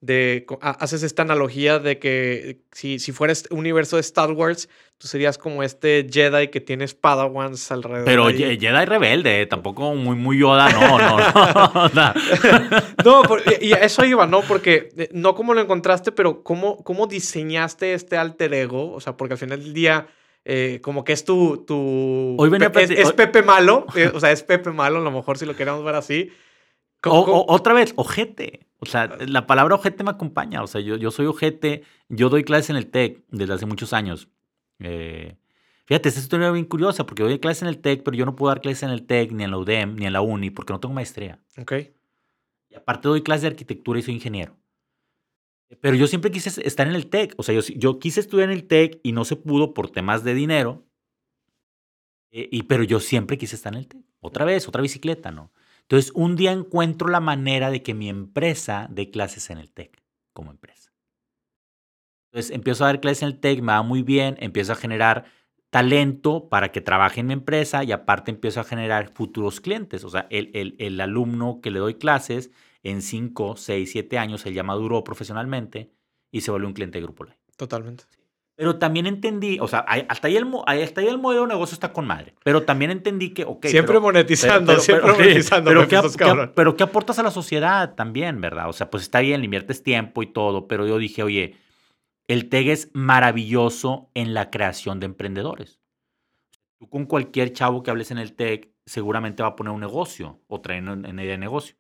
de, 0.06 0.46
haces 0.62 1.04
esta 1.04 1.24
analogía 1.24 1.80
de 1.80 1.98
que 1.98 2.62
si, 2.72 3.00
si 3.00 3.12
fueras 3.12 3.46
un 3.50 3.60
universo 3.60 3.96
de 3.96 4.02
Star 4.02 4.32
Wars, 4.32 4.70
tú 4.98 5.08
serías 5.08 5.38
como 5.38 5.64
este 5.64 6.08
Jedi 6.10 6.50
que 6.50 6.62
tiene 6.62 6.88
Padawans 6.88 7.72
alrededor. 7.72 8.06
Pero 8.06 8.30
Jedi 8.30 8.86
rebelde, 8.86 9.46
tampoco 9.48 9.96
muy, 9.96 10.16
muy 10.16 10.38
Yoda, 10.38 10.70
no, 10.70 10.98
no, 11.00 11.18
no. 11.90 12.14
no, 13.06 13.24
y 13.60 13.74
a 13.74 13.78
eso 13.78 14.06
iba, 14.06 14.28
¿no? 14.28 14.42
Porque 14.42 14.90
eh, 14.98 15.10
no 15.12 15.34
como 15.34 15.54
lo 15.54 15.62
encontraste, 15.62 16.12
pero 16.12 16.44
cómo, 16.44 16.84
cómo 16.84 17.08
diseñaste 17.08 17.94
este 17.94 18.18
alter 18.18 18.54
ego, 18.54 18.94
o 18.94 19.00
sea, 19.00 19.18
porque 19.18 19.34
al 19.34 19.40
final 19.40 19.64
del 19.64 19.74
día... 19.74 20.08
Eh, 20.48 20.80
como 20.84 21.04
que 21.04 21.12
es 21.12 21.26
tu... 21.26 21.66
tu 21.66 22.36
Hoy 22.38 22.52
es, 22.54 23.14
Pepe 23.14 23.42
malo, 23.42 23.88
eh, 23.96 24.12
o 24.14 24.20
sea, 24.20 24.32
es 24.32 24.44
Pepe 24.44 24.70
malo, 24.70 25.00
a 25.00 25.02
lo 25.02 25.10
mejor 25.10 25.40
si 25.40 25.46
lo 25.48 25.56
queremos 25.56 25.84
ver 25.84 25.96
así. 25.96 26.30
otra 27.02 27.74
vez, 27.74 27.94
ojete. 27.96 28.60
O 28.80 28.86
sea, 28.86 29.18
la 29.28 29.48
palabra 29.48 29.76
ojete 29.76 30.04
me 30.04 30.12
acompaña. 30.12 30.62
O 30.64 30.68
sea, 30.68 30.82
yo, 30.82 30.96
yo 30.98 31.12
soy 31.12 31.26
ojete. 31.26 31.84
Yo 32.10 32.30
doy 32.30 32.44
clases 32.44 32.72
en 32.72 32.76
el 32.76 32.88
TEC 32.88 33.24
desde 33.30 33.54
hace 33.54 33.66
muchos 33.66 33.94
años. 33.94 34.30
Eh, 34.80 35.38
fíjate, 35.86 36.10
esta 36.10 36.22
historia 36.22 36.48
es 36.48 36.54
bien 36.54 36.66
curiosa 36.66 37.06
porque 37.06 37.24
doy 37.24 37.40
clases 37.40 37.64
en 37.64 37.70
el 37.70 37.80
TEC, 37.80 38.04
pero 38.04 38.18
yo 38.18 38.26
no 38.26 38.36
puedo 38.36 38.50
dar 38.50 38.62
clases 38.62 38.84
en 38.84 38.90
el 38.90 39.06
TEC, 39.06 39.32
ni 39.32 39.44
en 39.44 39.52
la 39.52 39.58
UDEM, 39.58 39.96
ni 39.96 40.06
en 40.06 40.14
la 40.14 40.22
UNI, 40.22 40.50
porque 40.50 40.74
no 40.74 40.80
tengo 40.80 40.94
maestría. 40.94 41.40
Ok. 41.58 41.74
Y 42.70 42.76
aparte 42.76 43.08
doy 43.08 43.22
clases 43.22 43.44
de 43.44 43.48
arquitectura 43.50 44.00
y 44.00 44.02
soy 44.02 44.14
ingeniero. 44.16 44.58
Pero 45.82 45.96
yo 45.96 46.08
siempre 46.08 46.32
quise 46.32 46.66
estar 46.66 46.88
en 46.88 46.96
el 46.96 47.08
TEC. 47.08 47.34
O 47.38 47.44
sea, 47.44 47.56
yo, 47.56 47.62
yo 47.76 48.00
quise 48.00 48.20
estudiar 48.20 48.50
en 48.50 48.56
el 48.56 48.68
TEC 48.68 49.00
y 49.04 49.14
no 49.14 49.26
se 49.26 49.36
pudo 49.36 49.74
por 49.74 49.90
temas 49.90 50.24
de 50.24 50.34
dinero. 50.34 50.86
Eh, 52.32 52.50
y, 52.52 52.64
pero 52.64 52.84
yo 52.84 53.00
siempre 53.00 53.38
quise 53.38 53.56
estar 53.56 53.74
en 53.74 53.80
el 53.80 53.88
TEC. 53.88 54.02
Otra 54.20 54.46
vez, 54.46 54.68
otra 54.68 54.82
bicicleta, 54.82 55.32
¿no? 55.32 55.52
Entonces, 55.88 56.12
un 56.16 56.36
día 56.36 56.52
encuentro 56.52 57.10
la 57.10 57.20
manera 57.20 57.70
de 57.70 57.84
que 57.84 57.94
mi 57.94 58.10
empresa 58.10 58.88
dé 58.90 59.12
clases 59.12 59.50
en 59.50 59.60
el 59.60 59.72
TEC 59.72 60.02
como 60.34 60.52
empresa. 60.52 60.92
Entonces, 62.32 62.52
empiezo 62.56 62.84
a 62.84 62.88
dar 62.88 63.02
clases 63.02 63.24
en 63.24 63.30
el 63.30 63.40
TEC, 63.40 63.62
me 63.62 63.74
va 63.74 63.84
muy 63.84 64.02
bien, 64.02 64.36
empiezo 64.40 64.74
a 64.74 64.76
generar 64.76 65.26
talento 65.70 66.50
para 66.50 66.72
que 66.72 66.82
trabaje 66.82 67.20
en 67.20 67.28
mi 67.28 67.34
empresa 67.34 67.84
y 67.84 67.92
aparte 67.92 68.32
empiezo 68.32 68.62
a 68.62 68.64
generar 68.64 69.10
futuros 69.10 69.62
clientes. 69.62 70.04
O 70.04 70.10
sea, 70.10 70.26
el, 70.30 70.76
el, 70.80 71.02
alumno 71.02 71.60
que 71.62 71.70
le 71.70 71.80
doy 71.80 71.96
clases 71.96 72.50
en 72.82 73.02
5, 73.02 73.58
6, 73.58 73.92
7 73.92 74.18
años, 74.18 74.46
él 74.46 74.54
ya 74.54 74.64
maduró 74.64 75.04
profesionalmente 75.04 75.92
y 76.32 76.42
se 76.42 76.52
vuelve 76.52 76.68
un 76.68 76.74
cliente 76.74 76.98
de 76.98 77.04
Grupo 77.04 77.26
Live. 77.26 77.38
Totalmente. 77.58 78.06
Pero 78.56 78.78
también 78.78 79.06
entendí, 79.06 79.60
o 79.60 79.68
sea, 79.68 79.80
hasta 79.80 80.28
ahí, 80.28 80.38
el, 80.38 80.48
hasta 80.66 81.02
ahí 81.02 81.08
el 81.08 81.18
modelo 81.18 81.42
de 81.42 81.50
negocio 81.50 81.74
está 81.74 81.92
con 81.92 82.08
madre. 82.08 82.36
Pero 82.44 82.64
también 82.64 82.90
entendí 82.90 83.32
que, 83.32 83.44
ok. 83.44 83.66
Siempre 83.66 84.00
monetizando, 84.00 84.80
siempre 84.80 85.12
monetizando. 85.12 85.70
Pero, 85.70 85.88
¿qué, 85.88 86.52
pero 86.56 86.78
¿qué 86.78 86.84
aportas 86.84 87.20
a 87.20 87.24
la 87.24 87.32
sociedad 87.32 87.96
también, 87.96 88.40
verdad? 88.40 88.70
O 88.70 88.74
sea, 88.74 88.90
pues 88.90 89.04
está 89.04 89.20
bien, 89.20 89.42
le 89.42 89.46
inviertes 89.46 89.84
tiempo 89.84 90.24
y 90.24 90.28
todo, 90.28 90.68
pero 90.68 90.88
yo 90.88 90.98
dije, 90.98 91.22
oye, 91.22 91.58
el 92.28 92.48
TEG 92.48 92.70
es 92.70 92.90
maravilloso 92.94 94.10
en 94.14 94.34
la 94.34 94.50
creación 94.50 95.02
de 95.02 95.08
emprendedores. 95.08 95.82
Tú 96.80 96.90
con 96.90 97.06
cualquier 97.06 97.52
chavo 97.52 97.84
que 97.84 97.92
hables 97.92 98.12
en 98.12 98.18
el 98.18 98.34
TEC 98.34 98.72
seguramente 98.86 99.44
va 99.44 99.50
a 99.50 99.56
poner 99.56 99.74
un 99.74 99.82
negocio 99.82 100.40
o 100.48 100.62
traer 100.62 100.84
una 100.84 101.24
idea 101.24 101.34
de 101.34 101.38
negocio. 101.38 101.76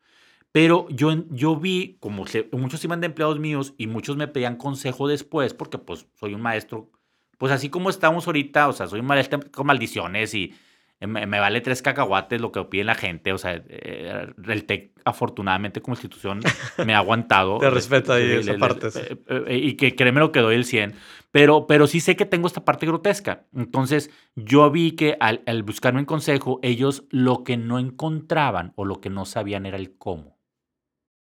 Pero 0.55 0.87
yo, 0.87 1.13
yo 1.31 1.57
vi, 1.57 1.97
como 1.99 2.23
muchos 2.53 2.81
iban 2.85 3.01
de 3.01 3.07
empleados 3.07 3.39
míos 3.39 3.73
y 3.77 3.87
muchos 3.87 4.15
me 4.15 4.29
pedían 4.29 4.55
consejo 4.55 5.05
después, 5.05 5.53
porque 5.53 5.79
pues 5.79 6.07
soy 6.13 6.33
un 6.33 6.41
maestro, 6.41 6.89
pues 7.37 7.51
así 7.51 7.67
como 7.67 7.89
estamos 7.89 8.25
ahorita, 8.25 8.69
o 8.69 8.71
sea, 8.71 8.87
soy 8.87 9.01
un 9.01 9.05
maestro 9.05 9.41
con 9.51 9.67
maldiciones 9.67 10.33
y 10.33 10.55
me, 11.01 11.25
vale 11.25 11.59
tres 11.59 11.81
cacahuates 11.81 12.39
lo 12.39 12.53
que 12.53 12.63
pide 12.63 12.85
la 12.85 12.95
gente, 12.95 13.33
o 13.33 13.37
sea, 13.37 13.61
eh, 13.67 14.27
el 14.47 14.63
TEC 14.63 14.93
afortunadamente 15.03 15.81
como 15.81 15.95
institución 15.95 16.39
me 16.85 16.93
ha 16.93 16.99
aguantado. 16.99 17.57
Te 17.59 17.69
respeto 17.69 18.13
ahí 18.13 18.31
esa 18.31 18.57
parte. 18.57 18.87
Eh, 18.95 19.17
eh, 19.47 19.57
y 19.57 19.73
que 19.73 19.93
créeme 19.93 20.21
lo 20.21 20.31
que 20.31 20.39
doy 20.39 20.55
el 20.55 20.63
100, 20.63 20.93
pero, 21.31 21.67
pero 21.67 21.85
sí 21.85 21.99
sé 21.99 22.15
que 22.15 22.25
tengo 22.25 22.47
esta 22.47 22.63
parte 22.63 22.85
grotesca. 22.85 23.43
Entonces 23.53 24.09
yo 24.37 24.71
vi 24.71 24.93
que 24.93 25.17
al, 25.19 25.43
al 25.47 25.63
buscarme 25.63 25.99
un 25.99 26.05
consejo, 26.05 26.61
ellos 26.63 27.03
lo 27.09 27.43
que 27.43 27.57
no 27.57 27.77
encontraban 27.77 28.71
o 28.77 28.85
lo 28.85 29.01
que 29.01 29.09
no 29.09 29.25
sabían 29.25 29.65
era 29.65 29.75
el 29.75 29.97
cómo. 29.97 30.34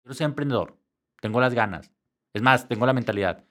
Quiero 0.01 0.13
ser 0.13 0.25
emprendedor. 0.25 0.77
Tengo 1.21 1.39
las 1.39 1.53
ganas. 1.53 1.91
Es 2.33 2.41
más, 2.41 2.67
tengo 2.67 2.85
la 2.85 2.93
mentalidad. 2.93 3.43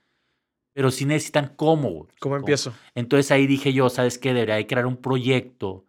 Pero 0.73 0.91
sí 0.91 1.05
necesitan 1.05 1.53
cómo. 1.57 2.07
¿Cómo 2.21 2.37
empiezo? 2.37 2.73
Entonces 2.95 3.31
ahí 3.31 3.47
dije 3.47 3.73
yo, 3.73 3.91
¿sabes 3.91 4.19
qué? 4.19 4.33
Debería 4.33 4.67
crear 4.67 4.87
un 4.87 4.97
proyecto, 4.97 5.85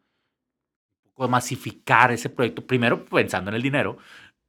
masificar 1.27 2.11
ese 2.11 2.29
proyecto. 2.29 2.65
Primero 2.65 3.05
pensando 3.05 3.49
en 3.49 3.55
el 3.55 3.61
dinero, 3.61 3.97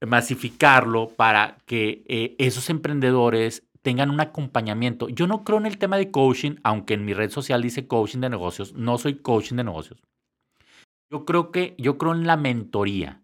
masificarlo 0.07 1.09
para 1.09 1.59
que 1.67 2.05
eh, 2.09 2.35
esos 2.39 2.71
emprendedores 2.71 3.65
tengan 3.83 4.11
un 4.11 4.21
acompañamiento. 4.21 5.09
Yo 5.09 5.27
no 5.27 5.45
creo 5.45 5.59
en 5.59 5.67
el 5.67 5.79
tema 5.79 5.97
de 5.97 6.11
coaching, 6.11 6.57
aunque 6.63 6.95
en 6.95 7.05
mi 7.05 7.15
red 7.15 7.31
social 7.31 7.63
dice 7.63 7.87
coaching 7.87 8.21
de 8.21 8.31
negocios. 8.31 8.75
No 8.75 8.99
soy 8.99 9.17
coaching 9.17 9.57
de 9.57 9.65
negocios. 9.65 10.01
Yo 11.11 11.25
creo 11.25 11.51
que 11.51 11.75
yo 11.79 11.99
creo 11.99 12.15
en 12.15 12.27
la 12.27 12.37
mentoría. 12.37 13.22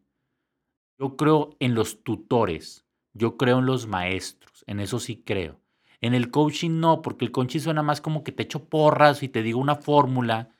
Yo 0.99 1.17
creo 1.17 1.57
en 1.61 1.75
los 1.75 2.03
tutores, 2.03 2.85
yo 3.13 3.37
creo 3.37 3.61
en 3.61 3.67
los 3.67 3.87
maestros, 3.87 4.65
en 4.67 4.81
eso 4.81 4.99
sí 4.99 5.23
creo. 5.25 5.61
En 6.01 6.15
el 6.15 6.31
coaching 6.31 6.81
no, 6.81 7.03
porque 7.03 7.25
el 7.25 7.33
coaching 7.33 7.61
suena 7.61 7.83
más 7.83 8.01
como 8.01 8.25
que 8.25 8.33
te 8.33 8.43
echo 8.45 8.69
porras 8.69 9.23
y 9.23 9.29
te 9.29 9.43
digo 9.43 9.61
una 9.61 9.77
fórmula, 9.77 10.51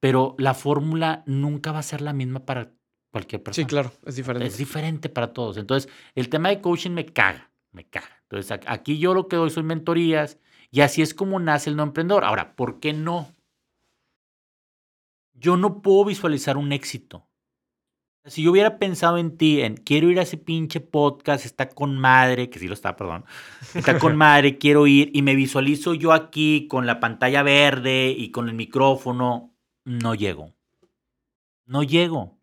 pero 0.00 0.34
la 0.38 0.54
fórmula 0.54 1.22
nunca 1.26 1.72
va 1.72 1.78
a 1.78 1.82
ser 1.82 2.00
la 2.00 2.12
misma 2.12 2.44
para 2.44 2.72
cualquier 3.10 3.42
persona. 3.42 3.66
Sí, 3.66 3.68
claro, 3.68 3.92
es 4.04 4.16
diferente. 4.16 4.46
Es 4.48 4.58
diferente 4.58 5.08
para 5.08 5.32
todos. 5.32 5.56
Entonces, 5.56 5.90
el 6.14 6.28
tema 6.28 6.48
de 6.48 6.60
coaching 6.60 6.90
me 6.90 7.06
caga, 7.06 7.50
me 7.70 7.84
caga. 7.84 8.22
Entonces, 8.22 8.58
aquí 8.66 8.98
yo 8.98 9.14
lo 9.14 9.28
que 9.28 9.36
doy 9.36 9.50
son 9.50 9.66
mentorías 9.66 10.38
y 10.70 10.80
así 10.80 11.02
es 11.02 11.14
como 11.14 11.38
nace 11.38 11.70
el 11.70 11.76
no 11.76 11.84
emprendedor. 11.84 12.24
Ahora, 12.24 12.56
¿por 12.56 12.80
qué 12.80 12.92
no? 12.92 13.34
Yo 15.32 15.56
no 15.56 15.82
puedo 15.82 16.04
visualizar 16.06 16.56
un 16.56 16.72
éxito. 16.72 17.28
Si 18.26 18.42
yo 18.42 18.52
hubiera 18.52 18.78
pensado 18.78 19.18
en 19.18 19.36
ti, 19.36 19.60
en 19.60 19.76
quiero 19.76 20.10
ir 20.10 20.18
a 20.18 20.22
ese 20.22 20.38
pinche 20.38 20.80
podcast, 20.80 21.44
está 21.44 21.68
con 21.68 21.98
madre, 21.98 22.48
que 22.48 22.58
sí 22.58 22.66
lo 22.66 22.72
está, 22.72 22.96
perdón, 22.96 23.24
está 23.74 23.98
con 23.98 24.16
madre, 24.16 24.56
quiero 24.56 24.86
ir, 24.86 25.10
y 25.12 25.20
me 25.20 25.34
visualizo 25.34 25.92
yo 25.92 26.12
aquí 26.12 26.66
con 26.68 26.86
la 26.86 27.00
pantalla 27.00 27.42
verde 27.42 28.14
y 28.16 28.30
con 28.30 28.48
el 28.48 28.54
micrófono, 28.54 29.52
no 29.84 30.14
llego. 30.14 30.54
No 31.66 31.82
llego. 31.82 32.38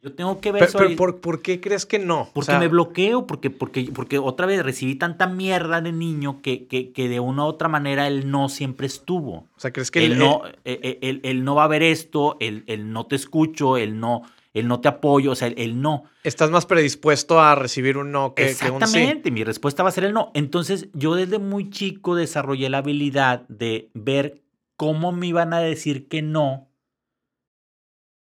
Yo 0.00 0.14
tengo 0.14 0.38
que 0.40 0.52
ver 0.52 0.68
Pero, 0.70 0.94
pero 0.96 1.20
¿por, 1.20 1.42
qué 1.42 1.60
crees 1.60 1.86
que 1.86 1.98
no? 1.98 2.28
Porque 2.34 2.58
me 2.58 2.68
bloqueo, 2.68 3.26
porque, 3.26 3.50
porque, 3.50 3.90
porque 3.92 4.18
otra 4.18 4.46
vez 4.46 4.62
recibí 4.62 4.96
tanta 4.96 5.26
mierda 5.26 5.80
de 5.80 5.92
niño 5.92 6.42
que, 6.42 6.66
que, 6.66 6.92
que, 6.92 7.08
de 7.08 7.20
una 7.20 7.44
u 7.44 7.46
otra 7.46 7.68
manera 7.68 8.06
el 8.06 8.30
no 8.30 8.50
siempre 8.50 8.86
estuvo. 8.86 9.48
O 9.56 9.60
sea, 9.60 9.72
¿crees 9.72 9.90
que 9.90 10.04
el, 10.04 10.18
no, 10.18 10.42
el, 10.64 10.98
el, 11.00 11.20
el, 11.24 11.42
no 11.42 11.54
va 11.54 11.64
a 11.64 11.68
ver 11.68 11.82
esto, 11.82 12.36
el, 12.38 12.64
el 12.66 12.92
no 12.92 13.06
te 13.06 13.16
escucho, 13.16 13.78
el 13.78 13.98
no 13.98 14.24
el 14.54 14.68
no 14.68 14.80
te 14.80 14.88
apoyo, 14.88 15.32
o 15.32 15.34
sea, 15.34 15.48
el, 15.48 15.82
no. 15.82 16.04
Estás 16.22 16.50
más 16.50 16.64
predispuesto 16.64 17.40
a 17.40 17.56
recibir 17.56 17.98
un 17.98 18.12
no 18.12 18.34
que, 18.34 18.46
Exactamente, 18.46 19.12
que 19.12 19.16
un 19.16 19.22
sí. 19.24 19.30
mi 19.32 19.44
respuesta 19.44 19.82
va 19.82 19.88
a 19.88 19.92
ser 19.92 20.04
el 20.04 20.14
no. 20.14 20.30
Entonces, 20.32 20.88
yo 20.94 21.16
desde 21.16 21.40
muy 21.40 21.70
chico 21.70 22.14
desarrollé 22.14 22.70
la 22.70 22.78
habilidad 22.78 23.46
de 23.48 23.90
ver 23.94 24.42
cómo 24.76 25.10
me 25.10 25.26
iban 25.26 25.52
a 25.52 25.58
decir 25.58 26.08
que 26.08 26.22
no 26.22 26.70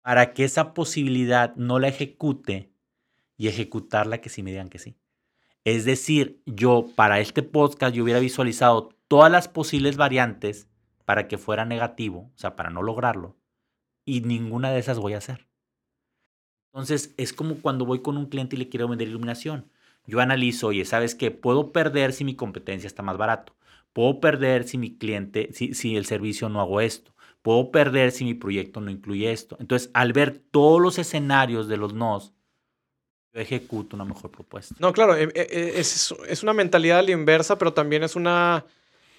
para 0.02 0.32
que 0.32 0.44
esa 0.44 0.72
posibilidad 0.72 1.54
no 1.56 1.78
la 1.78 1.88
ejecute 1.88 2.72
y 3.36 3.48
ejecutarla 3.48 4.20
que 4.20 4.30
sí 4.30 4.42
me 4.42 4.50
digan 4.50 4.68
que 4.68 4.78
sí. 4.78 4.96
Es 5.64 5.84
decir, 5.84 6.42
yo 6.46 6.86
para 6.94 7.20
este 7.20 7.42
podcast 7.42 7.94
yo 7.94 8.04
hubiera 8.04 8.20
visualizado 8.20 8.90
todas 9.08 9.30
las 9.30 9.48
posibles 9.48 9.96
variantes 9.96 10.68
para 11.04 11.26
que 11.26 11.38
fuera 11.38 11.64
negativo, 11.64 12.30
o 12.34 12.38
sea, 12.38 12.54
para 12.54 12.70
no 12.70 12.82
lograrlo, 12.82 13.36
y 14.04 14.20
ninguna 14.20 14.70
de 14.70 14.78
esas 14.78 14.98
voy 14.98 15.14
a 15.14 15.18
hacer. 15.18 15.49
Entonces, 16.72 17.14
es 17.16 17.32
como 17.32 17.56
cuando 17.56 17.84
voy 17.84 18.00
con 18.00 18.16
un 18.16 18.26
cliente 18.26 18.56
y 18.56 18.58
le 18.58 18.68
quiero 18.68 18.88
vender 18.88 19.08
iluminación. 19.08 19.66
Yo 20.06 20.20
analizo, 20.20 20.68
oye, 20.68 20.84
¿sabes 20.84 21.14
qué? 21.14 21.30
Puedo 21.30 21.72
perder 21.72 22.12
si 22.12 22.24
mi 22.24 22.34
competencia 22.34 22.86
está 22.86 23.02
más 23.02 23.16
barato. 23.16 23.54
Puedo 23.92 24.20
perder 24.20 24.64
si 24.66 24.78
mi 24.78 24.96
cliente, 24.96 25.50
si, 25.52 25.74
si 25.74 25.96
el 25.96 26.06
servicio 26.06 26.48
no 26.48 26.60
hago 26.60 26.80
esto. 26.80 27.12
Puedo 27.42 27.70
perder 27.70 28.12
si 28.12 28.24
mi 28.24 28.34
proyecto 28.34 28.80
no 28.80 28.90
incluye 28.90 29.32
esto. 29.32 29.56
Entonces, 29.60 29.90
al 29.94 30.12
ver 30.12 30.38
todos 30.50 30.80
los 30.80 30.98
escenarios 30.98 31.68
de 31.68 31.76
los 31.76 31.92
nos, 31.92 32.32
yo 33.32 33.40
ejecuto 33.40 33.96
una 33.96 34.04
mejor 34.04 34.30
propuesta. 34.30 34.74
No, 34.78 34.92
claro, 34.92 35.16
e, 35.16 35.24
e, 35.34 35.72
es, 35.80 36.14
es 36.28 36.42
una 36.42 36.52
mentalidad 36.52 36.98
a 37.00 37.02
la 37.02 37.10
inversa, 37.12 37.58
pero 37.58 37.72
también 37.72 38.02
es 38.02 38.14
una... 38.16 38.64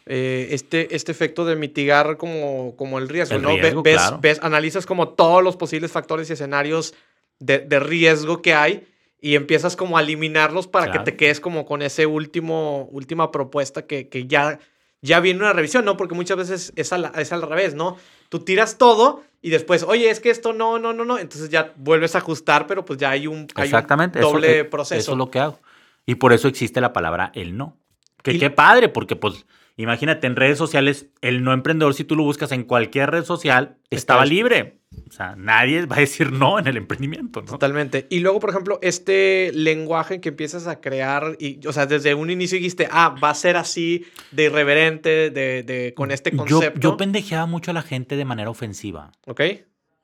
Eh, 0.08 0.48
este, 0.52 0.96
este 0.96 1.12
efecto 1.12 1.46
de 1.46 1.56
mitigar 1.56 2.18
como, 2.18 2.76
como 2.76 2.98
el 2.98 3.08
riesgo, 3.08 3.36
El 3.36 3.44
¿no? 3.44 3.50
Ve- 3.50 3.62
riesgo, 3.62 3.84
ves, 3.84 3.96
claro. 3.98 4.20
ves, 4.20 4.40
analizas 4.42 4.88
como 4.88 5.10
todos 5.10 5.44
los 5.44 5.58
posibles 5.58 5.92
factores 5.92 6.28
y 6.30 6.34
escenarios 6.34 6.96
de, 7.42 7.60
de 7.60 7.80
riesgo 7.80 8.42
que 8.42 8.54
hay 8.54 8.88
y 9.20 9.36
empiezas 9.36 9.76
como 9.76 9.98
a 9.98 10.02
eliminarlos 10.02 10.68
para 10.68 10.86
Claro. 10.86 11.04
que 11.04 11.12
te 11.12 11.18
quedes 11.18 11.40
como 11.40 11.66
con 11.66 11.82
ese 11.82 12.06
último, 12.06 12.88
última 12.92 13.32
propuesta 13.32 13.86
que, 13.86 14.08
que 14.08 14.26
ya, 14.28 14.60
ya 15.02 15.20
viene 15.20 15.40
una 15.42 15.54
revisión, 15.54 15.84
¿no? 15.86 15.98
Porque 15.98 16.16
muchas 16.16 16.38
veces 16.38 16.74
es, 16.76 16.94
al- 16.94 17.12
es 17.16 17.32
al 17.34 17.42
revés, 17.42 17.76
¿no? 17.76 17.98
Tú 18.30 18.40
tiras 18.40 18.78
todo 18.78 19.24
y 19.42 19.50
después, 19.50 19.84
oye, 19.84 20.10
es 20.10 20.20
que 20.20 20.30
esto 20.30 20.54
no, 20.54 20.80
no, 20.80 20.94
no, 20.94 21.04
no. 21.06 21.20
Entonces 21.20 21.50
ya 21.50 21.74
vuelves 21.76 22.16
a 22.16 22.20
ajustar, 22.20 22.66
pero 22.68 22.86
pues 22.86 22.98
ya 23.00 23.10
hay 23.12 23.28
un, 23.28 23.48
hay 23.56 23.64
un 23.64 23.64
Exactamente. 23.66 24.20
eso- 24.20 24.32
doble 24.32 24.64
proceso. 24.66 25.00
Eso 25.00 25.12
es 25.12 25.18
lo 25.18 25.30
que 25.30 25.40
hago. 25.40 25.60
Y 26.06 26.16
por 26.16 26.34
eso 26.34 26.48
existe 26.48 26.82
la 26.82 26.94
palabra 26.94 27.32
el 27.36 27.58
no. 27.58 27.78
Que 28.24 28.34
Y- 28.34 28.40
qué 28.40 28.50
padre, 28.50 28.90
porque 28.90 29.16
pues 29.16 29.46
imagínate 29.78 30.26
en 30.28 30.36
redes 30.36 30.58
sociales, 30.58 31.08
el 31.22 31.44
no 31.44 31.54
emprendedor, 31.54 31.94
si 31.94 32.04
tú 32.04 32.16
lo 32.16 32.24
buscas 32.24 32.52
en 32.52 32.64
cualquier 32.64 33.12
red 33.12 33.24
social, 33.24 33.78
estaba 33.90 34.26
libre. 34.26 34.78
O 35.08 35.12
sea, 35.14 35.36
nadie 35.38 35.86
va 35.86 35.98
a 35.98 36.00
decir 36.00 36.32
no 36.32 36.60
en 36.60 36.68
el 36.68 36.78
emprendimiento, 36.78 37.42
¿no? 37.42 37.48
Totalmente. 37.48 38.08
Y 38.10 38.20
luego, 38.20 38.40
por 38.40 38.50
ejemplo, 38.50 38.80
este 38.82 39.52
lenguaje 39.54 40.20
que 40.20 40.30
empiezas 40.30 40.68
a 40.68 40.82
crear, 40.82 41.36
y, 41.40 41.66
o 41.66 41.72
sea, 41.74 41.86
desde 41.86 42.14
un 42.14 42.30
inicio 42.30 42.58
dijiste, 42.58 42.88
ah, 42.92 43.16
va 43.22 43.30
a 43.30 43.36
ser 43.36 43.56
así 43.58 44.06
de 44.32 44.46
irreverente, 44.46 45.30
de, 45.30 45.64
de- 45.64 45.94
con 45.96 46.12
este 46.12 46.32
Yo, 46.32 46.38
concepto. 46.38 46.80
yo 46.80 46.98
pendejeaba 46.98 47.46
mucho 47.46 47.72
a 47.72 47.74
la 47.74 47.82
gente 47.84 48.16
de 48.18 48.26
manera 48.26 48.50
ofensiva. 48.50 49.12
¿Ok? 49.28 49.42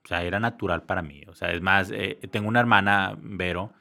O 0.06 0.08
sea, 0.08 0.23
era 0.23 0.39
natural 0.39 0.84
para 0.84 1.02
mí. 1.02 1.23
O 1.28 1.36
sea, 1.36 1.52
es 1.52 1.62
más, 1.62 1.91
eh, 1.91 2.17
tengo 2.32 2.47
una 2.47 2.62
hermana, 2.62 3.17
Vero, 3.21 3.73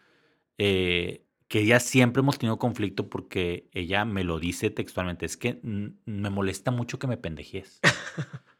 eh, 0.59 1.23
que 1.47 1.61
ella 1.61 1.79
siempre 1.79 2.21
hemos 2.21 2.39
tenido 2.39 2.59
conflicto 2.59 3.09
porque 3.09 3.69
ella 3.73 4.05
me 4.05 4.25
lo 4.25 4.41
dice 4.41 4.71
textualmente. 4.71 5.25
Es 5.27 5.37
que 5.37 5.61
me 5.63 6.31
molesta 6.31 6.73
mucho 6.73 6.99
que 6.99 7.07
me 7.07 7.17
pendejes. 7.17 7.81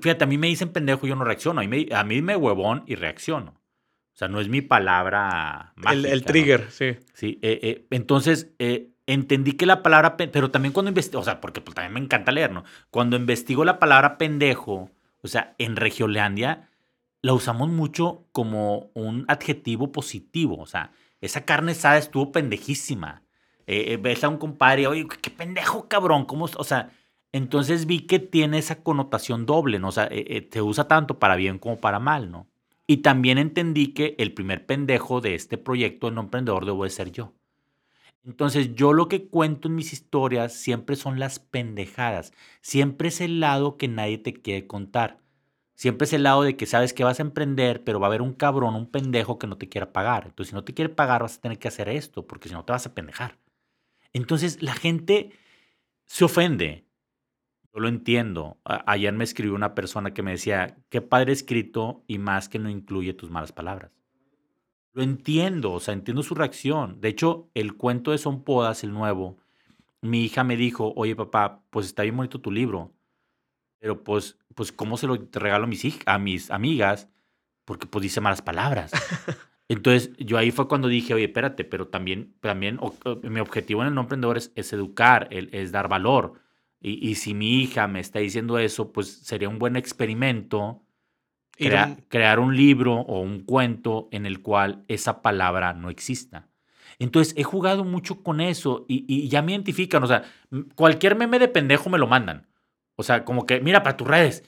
Fíjate, 0.00 0.24
a 0.24 0.26
mí 0.26 0.38
me 0.38 0.46
dicen 0.48 0.70
pendejo 0.70 1.06
y 1.06 1.10
yo 1.10 1.16
no 1.16 1.24
reacciono. 1.24 1.60
A 1.60 1.64
mí 1.64 1.68
me, 1.68 1.94
a 1.94 2.04
mí 2.04 2.22
me 2.22 2.36
huevón 2.36 2.84
y 2.86 2.94
reacciono. 2.94 3.50
O 3.50 4.16
sea, 4.16 4.28
no 4.28 4.40
es 4.40 4.48
mi 4.48 4.60
palabra 4.60 5.72
mágica. 5.76 6.10
el 6.12 6.24
trigger, 6.24 6.70
sí. 6.70 6.96
Sí, 7.14 7.38
eh, 7.42 7.60
eh, 7.62 7.86
entonces 7.90 8.52
eh, 8.58 8.90
entendí 9.06 9.52
que 9.52 9.66
la 9.66 9.82
palabra, 9.82 10.16
pe- 10.16 10.28
pero 10.28 10.50
también 10.50 10.72
cuando 10.72 10.90
investigo, 10.90 11.20
o 11.20 11.24
sea, 11.24 11.40
porque 11.40 11.60
pues, 11.60 11.74
también 11.74 11.94
me 11.94 12.00
encanta 12.00 12.30
leer, 12.32 12.50
¿no? 12.52 12.64
Cuando 12.90 13.16
investigo 13.16 13.64
la 13.64 13.78
palabra 13.78 14.18
pendejo, 14.18 14.90
o 15.22 15.28
sea, 15.28 15.54
en 15.58 15.76
Regiolandia 15.76 16.68
la 17.22 17.32
usamos 17.32 17.68
mucho 17.70 18.26
como 18.32 18.90
un 18.94 19.24
adjetivo 19.28 19.92
positivo, 19.92 20.56
o 20.58 20.66
sea, 20.66 20.90
esa 21.20 21.44
carne 21.44 21.72
asada 21.72 21.98
estuvo 21.98 22.32
pendejísima. 22.32 23.22
Ves 23.66 24.24
a 24.24 24.28
un 24.28 24.36
compadre, 24.38 24.86
oye, 24.88 25.06
qué 25.22 25.30
pendejo, 25.30 25.88
cabrón, 25.88 26.26
¿cómo? 26.26 26.46
es?" 26.46 26.56
O 26.56 26.64
sea, 26.64 26.90
entonces 27.32 27.86
vi 27.86 28.06
que 28.06 28.18
tiene 28.18 28.58
esa 28.58 28.82
connotación 28.82 29.46
doble, 29.46 29.78
¿no? 29.78 29.88
O 29.88 29.92
sea, 29.92 30.04
eh, 30.04 30.24
eh, 30.28 30.48
se 30.52 30.62
usa 30.62 30.86
tanto 30.86 31.18
para 31.18 31.36
bien 31.36 31.58
como 31.58 31.80
para 31.80 31.98
mal, 31.98 32.30
¿no? 32.30 32.46
Y 32.86 32.98
también 32.98 33.38
entendí 33.38 33.94
que 33.94 34.14
el 34.18 34.34
primer 34.34 34.66
pendejo 34.66 35.20
de 35.20 35.34
este 35.34 35.56
proyecto 35.58 36.08
de 36.08 36.14
no 36.14 36.22
emprendedor 36.22 36.66
debo 36.66 36.84
de 36.84 36.90
ser 36.90 37.10
yo. 37.10 37.32
Entonces, 38.24 38.74
yo 38.74 38.92
lo 38.92 39.08
que 39.08 39.28
cuento 39.28 39.68
en 39.68 39.74
mis 39.74 39.92
historias 39.92 40.52
siempre 40.54 40.94
son 40.96 41.18
las 41.18 41.40
pendejadas. 41.40 42.32
Siempre 42.60 43.08
es 43.08 43.20
el 43.20 43.40
lado 43.40 43.76
que 43.76 43.88
nadie 43.88 44.18
te 44.18 44.34
quiere 44.34 44.66
contar. 44.66 45.18
Siempre 45.74 46.04
es 46.04 46.12
el 46.12 46.22
lado 46.22 46.42
de 46.42 46.56
que 46.56 46.66
sabes 46.66 46.92
que 46.92 47.02
vas 47.02 47.18
a 47.18 47.22
emprender, 47.24 47.82
pero 47.82 47.98
va 47.98 48.06
a 48.06 48.10
haber 48.10 48.22
un 48.22 48.34
cabrón, 48.34 48.76
un 48.76 48.90
pendejo 48.90 49.38
que 49.38 49.46
no 49.48 49.58
te 49.58 49.68
quiera 49.68 49.92
pagar. 49.92 50.26
Entonces, 50.26 50.50
si 50.50 50.54
no 50.54 50.64
te 50.64 50.74
quiere 50.74 50.88
pagar, 50.90 51.22
vas 51.22 51.38
a 51.38 51.40
tener 51.40 51.58
que 51.58 51.68
hacer 51.68 51.88
esto, 51.88 52.26
porque 52.26 52.48
si 52.48 52.54
no 52.54 52.64
te 52.64 52.72
vas 52.72 52.86
a 52.86 52.94
pendejar. 52.94 53.38
Entonces, 54.12 54.62
la 54.62 54.74
gente 54.74 55.32
se 56.06 56.24
ofende. 56.24 56.86
Yo 57.74 57.80
lo 57.80 57.88
entiendo. 57.88 58.58
A- 58.64 58.84
ayer 58.90 59.12
me 59.12 59.24
escribió 59.24 59.54
una 59.54 59.74
persona 59.74 60.14
que 60.14 60.22
me 60.22 60.32
decía, 60.32 60.78
qué 60.90 61.00
padre 61.02 61.32
escrito 61.32 62.02
y 62.06 62.18
más 62.18 62.48
que 62.48 62.58
no 62.58 62.70
incluye 62.70 63.14
tus 63.14 63.30
malas 63.30 63.52
palabras. 63.52 63.90
Lo 64.94 65.02
entiendo, 65.02 65.72
o 65.72 65.80
sea, 65.80 65.94
entiendo 65.94 66.22
su 66.22 66.34
reacción. 66.34 67.00
De 67.00 67.08
hecho, 67.08 67.48
el 67.54 67.76
cuento 67.76 68.10
de 68.10 68.18
Son 68.18 68.44
Podas, 68.44 68.84
el 68.84 68.92
nuevo, 68.92 69.38
mi 70.02 70.24
hija 70.24 70.44
me 70.44 70.56
dijo, 70.56 70.92
oye 70.96 71.16
papá, 71.16 71.62
pues 71.70 71.86
está 71.86 72.02
bien 72.04 72.16
bonito 72.16 72.40
tu 72.40 72.50
libro, 72.52 72.92
pero 73.80 74.04
pues, 74.04 74.38
pues 74.54 74.72
¿cómo 74.72 74.96
se 74.98 75.06
lo 75.08 75.16
regalo 75.32 75.64
a 75.64 75.68
mis, 75.68 75.84
a 76.06 76.18
mis 76.18 76.50
amigas? 76.50 77.10
Porque 77.66 77.86
pues 77.88 78.02
dice 78.04 78.20
malas 78.22 78.42
palabras. 78.42 78.92
Entonces, 79.68 80.12
yo 80.18 80.38
ahí 80.38 80.50
fue 80.52 80.68
cuando 80.68 80.88
dije, 80.88 81.14
oye, 81.14 81.26
espérate, 81.26 81.64
pero 81.64 81.88
también, 81.88 82.34
también 82.40 82.78
o- 82.80 82.94
o- 83.06 83.16
mi 83.30 83.40
objetivo 83.40 83.82
en 83.82 83.88
el 83.88 83.94
no 83.94 84.02
emprendedor 84.02 84.38
es, 84.38 84.52
es 84.56 84.72
educar, 84.74 85.28
el- 85.32 85.50
es 85.54 85.72
dar 85.72 85.88
valor. 85.88 86.41
Y, 86.82 87.08
y 87.08 87.14
si 87.16 87.34
mi 87.34 87.60
hija 87.62 87.86
me 87.88 88.00
está 88.00 88.18
diciendo 88.18 88.58
eso, 88.58 88.92
pues 88.92 89.08
sería 89.22 89.48
un 89.48 89.58
buen 89.58 89.76
experimento 89.76 90.82
Ir 91.58 91.68
crea- 91.70 91.86
un- 91.88 91.96
crear 92.08 92.40
un 92.40 92.56
libro 92.56 92.94
o 93.00 93.20
un 93.20 93.44
cuento 93.44 94.08
en 94.10 94.26
el 94.26 94.42
cual 94.42 94.84
esa 94.88 95.22
palabra 95.22 95.74
no 95.74 95.90
exista. 95.90 96.48
Entonces, 96.98 97.34
he 97.36 97.44
jugado 97.44 97.84
mucho 97.84 98.22
con 98.22 98.40
eso 98.40 98.84
y, 98.88 99.04
y 99.08 99.28
ya 99.28 99.42
me 99.42 99.52
identifican. 99.52 100.02
O 100.04 100.06
sea, 100.06 100.24
cualquier 100.76 101.16
meme 101.16 101.38
de 101.38 101.48
pendejo 101.48 101.90
me 101.90 101.98
lo 101.98 102.06
mandan. 102.06 102.48
O 102.96 103.02
sea, 103.02 103.24
como 103.24 103.46
que, 103.46 103.60
mira, 103.60 103.82
para 103.82 103.96
tus 103.96 104.06
redes. 104.08 104.44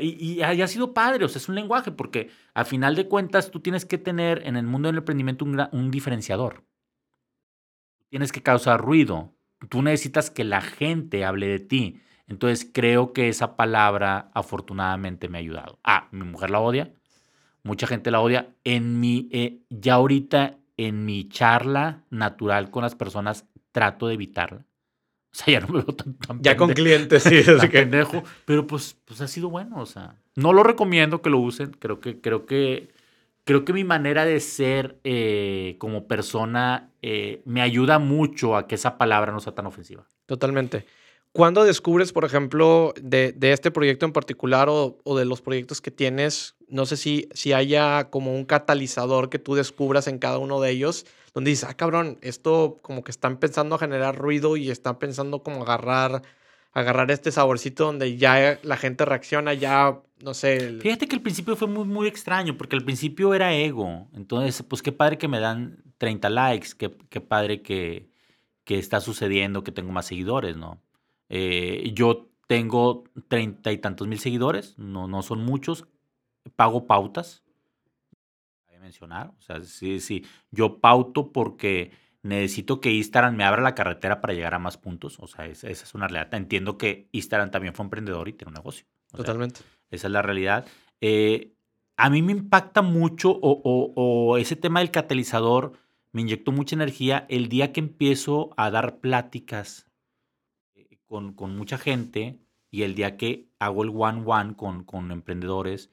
y, 0.00 0.08
y 0.24 0.42
ha 0.42 0.54
y 0.54 0.62
ha 0.62 0.68
sido 0.68 0.94
padre, 0.94 1.24
o 1.24 1.28
sea, 1.28 1.38
es 1.38 1.48
un 1.48 1.54
lenguaje, 1.56 1.90
porque 1.92 2.30
a 2.54 2.64
final 2.64 2.94
de 2.96 3.08
cuentas 3.08 3.50
tú 3.50 3.60
tienes 3.60 3.84
que 3.84 3.98
tener 3.98 4.46
en 4.46 4.56
el 4.56 4.66
mundo 4.66 4.88
del 4.88 4.98
emprendimiento 4.98 5.44
un 5.44 5.90
diferenciador. 5.90 6.64
Tienes 8.10 8.32
que 8.32 8.42
causar 8.42 8.80
ruido. 8.80 9.34
Tú 9.68 9.82
necesitas 9.82 10.30
que 10.30 10.44
la 10.44 10.60
gente 10.60 11.24
hable 11.24 11.46
de 11.46 11.58
ti. 11.60 12.00
Entonces 12.26 12.68
creo 12.72 13.12
que 13.12 13.28
esa 13.28 13.56
palabra 13.56 14.30
afortunadamente 14.34 15.28
me 15.28 15.38
ha 15.38 15.40
ayudado. 15.40 15.78
Ah, 15.84 16.08
mi 16.12 16.24
mujer 16.24 16.50
la 16.50 16.60
odia. 16.60 16.92
Mucha 17.62 17.86
gente 17.86 18.10
la 18.10 18.20
odia. 18.20 18.54
En 18.64 19.00
mi, 19.00 19.28
eh, 19.32 19.60
ya 19.70 19.94
ahorita, 19.94 20.58
en 20.76 21.04
mi 21.04 21.28
charla 21.28 22.04
natural 22.10 22.70
con 22.70 22.82
las 22.82 22.94
personas 22.94 23.46
trato 23.72 24.08
de 24.08 24.14
evitarla. 24.14 24.66
O 25.32 25.34
sea, 25.34 25.54
ya 25.54 25.60
no 25.60 25.68
me 25.68 25.82
veo 25.82 25.94
tan, 25.94 26.14
tan 26.14 26.42
Ya 26.42 26.56
con 26.56 26.72
clientes, 26.72 27.22
sí. 27.22 27.42
tan 27.58 27.70
pendejo, 27.70 28.22
pero 28.44 28.66
pues, 28.66 28.98
pues 29.04 29.20
ha 29.22 29.28
sido 29.28 29.48
bueno, 29.48 29.80
o 29.80 29.86
sea, 29.86 30.16
no 30.36 30.52
lo 30.52 30.62
recomiendo 30.62 31.22
que 31.22 31.30
lo 31.30 31.38
usen, 31.38 31.70
creo 31.70 32.00
que, 32.00 32.20
creo 32.20 32.44
que, 32.44 32.91
creo 33.44 33.64
que 33.64 33.72
mi 33.72 33.84
manera 33.84 34.24
de 34.24 34.40
ser 34.40 34.98
eh, 35.04 35.76
como 35.78 36.06
persona 36.06 36.90
eh, 37.02 37.42
me 37.44 37.62
ayuda 37.62 37.98
mucho 37.98 38.56
a 38.56 38.66
que 38.66 38.74
esa 38.74 38.98
palabra 38.98 39.32
no 39.32 39.40
sea 39.40 39.54
tan 39.54 39.66
ofensiva. 39.66 40.06
Totalmente. 40.26 40.86
¿Cuándo 41.32 41.64
descubres, 41.64 42.12
por 42.12 42.26
ejemplo, 42.26 42.92
de, 43.00 43.34
este 43.40 43.70
proyecto 43.70 44.04
en 44.04 44.12
particular 44.12 44.68
o, 44.68 44.98
o 45.02 45.16
de 45.16 45.24
los 45.24 45.40
proyectos 45.40 45.80
que 45.80 45.90
tienes, 45.90 46.56
no 46.68 46.84
sé 46.84 46.98
si, 46.98 47.28
si 47.32 47.54
haya 47.54 48.10
como 48.10 48.34
un 48.34 48.44
catalizador 48.44 49.30
que 49.30 49.38
tú 49.38 49.54
descubras 49.54 50.08
en 50.08 50.18
cada 50.18 50.36
uno 50.36 50.60
de 50.60 50.70
ellos, 50.70 51.06
donde 51.32 51.50
dices, 51.50 51.68
ah, 51.68 51.74
cabrón, 51.74 52.18
esto 52.20 52.80
como 52.82 53.02
que 53.02 53.10
están 53.10 53.38
pensando 53.38 53.76
a 53.76 53.78
generar 53.78 54.16
ruido 54.16 54.58
y 54.58 54.70
están 54.70 54.98
pensando 54.98 55.42
como 55.42 55.62
agarrar, 55.62 56.22
agarrar 56.72 57.10
este 57.10 57.30
saborcito 57.30 57.84
donde 57.86 58.16
ya 58.16 58.58
la 58.62 58.76
gente 58.76 59.04
reacciona, 59.04 59.54
ya, 59.54 60.00
no 60.22 60.34
sé, 60.34 60.56
el- 60.56 60.80
Fíjate 60.80 61.06
que 61.06 61.16
al 61.16 61.22
principio 61.22 61.54
fue 61.56 61.68
muy, 61.68 61.84
muy 61.84 62.06
extraño, 62.06 62.56
porque 62.56 62.76
al 62.76 62.84
principio 62.84 63.34
era 63.34 63.54
ego. 63.54 64.08
Entonces, 64.14 64.62
pues 64.62 64.82
qué 64.82 64.92
padre 64.92 65.18
que 65.18 65.28
me 65.28 65.38
dan 65.40 65.82
30 65.98 66.30
likes, 66.30 66.68
qué, 66.76 66.90
qué 67.10 67.20
padre 67.20 67.62
que, 67.62 68.08
que 68.64 68.78
está 68.78 69.00
sucediendo, 69.00 69.62
que 69.64 69.72
tengo 69.72 69.92
más 69.92 70.06
seguidores, 70.06 70.56
¿no? 70.56 70.80
Eh, 71.28 71.92
yo 71.94 72.28
tengo 72.46 73.04
treinta 73.28 73.70
y 73.72 73.78
tantos 73.78 74.08
mil 74.08 74.18
seguidores, 74.18 74.76
no, 74.78 75.08
no 75.08 75.22
son 75.22 75.44
muchos, 75.44 75.86
pago 76.56 76.86
pautas. 76.86 77.42
Mencionar, 78.80 79.32
o 79.38 79.40
sea, 79.40 79.60
sí, 79.62 80.00
sí, 80.00 80.24
yo 80.50 80.80
pauto 80.80 81.30
porque 81.30 81.92
necesito 82.22 82.80
que 82.80 82.92
Instagram 82.92 83.34
me 83.36 83.44
abra 83.44 83.62
la 83.62 83.74
carretera 83.74 84.20
para 84.20 84.32
llegar 84.34 84.54
a 84.54 84.58
más 84.58 84.76
puntos, 84.78 85.18
o 85.18 85.26
sea, 85.26 85.46
es- 85.46 85.64
esa 85.64 85.84
es 85.84 85.94
una 85.94 86.06
realidad. 86.08 86.34
Entiendo 86.34 86.78
que 86.78 87.08
Instagram 87.12 87.50
también 87.50 87.74
fue 87.74 87.84
emprendedor 87.84 88.28
y 88.28 88.32
tiene 88.32 88.50
un 88.50 88.54
negocio. 88.54 88.86
o 89.12 89.16
sea, 89.16 89.24
totalmente. 89.24 89.60
esa 89.90 90.06
es 90.06 90.12
la 90.12 90.22
realidad. 90.22 90.66
Eh, 91.02 91.52
a 91.98 92.08
mí 92.08 92.22
me 92.22 92.32
impacta 92.32 92.80
mucho 92.80 93.30
o, 93.30 93.60
o- 93.62 93.92
o 93.94 94.38
ese 94.38 94.56
tema 94.56 94.80
del 94.80 94.90
catalizador 94.90 95.72
me 96.12 96.22
inyectó 96.22 96.50
mucha 96.52 96.74
energía 96.76 97.26
el 97.28 97.48
día 97.48 97.72
que 97.72 97.80
empiezo 97.80 98.50
a 98.56 98.70
dar 98.70 98.98
pláticas 99.00 99.86
eh, 100.74 100.98
con, 101.06 101.34
con 101.34 101.56
mucha 101.56 101.76
gente 101.76 102.38
y 102.70 102.82
el 102.84 102.94
día 102.94 103.16
que 103.18 103.48
hago 103.58 103.82
el 103.82 103.90
one-one 103.94 104.54
con, 104.56 104.84
con 104.84 105.10
emprendedores, 105.10 105.90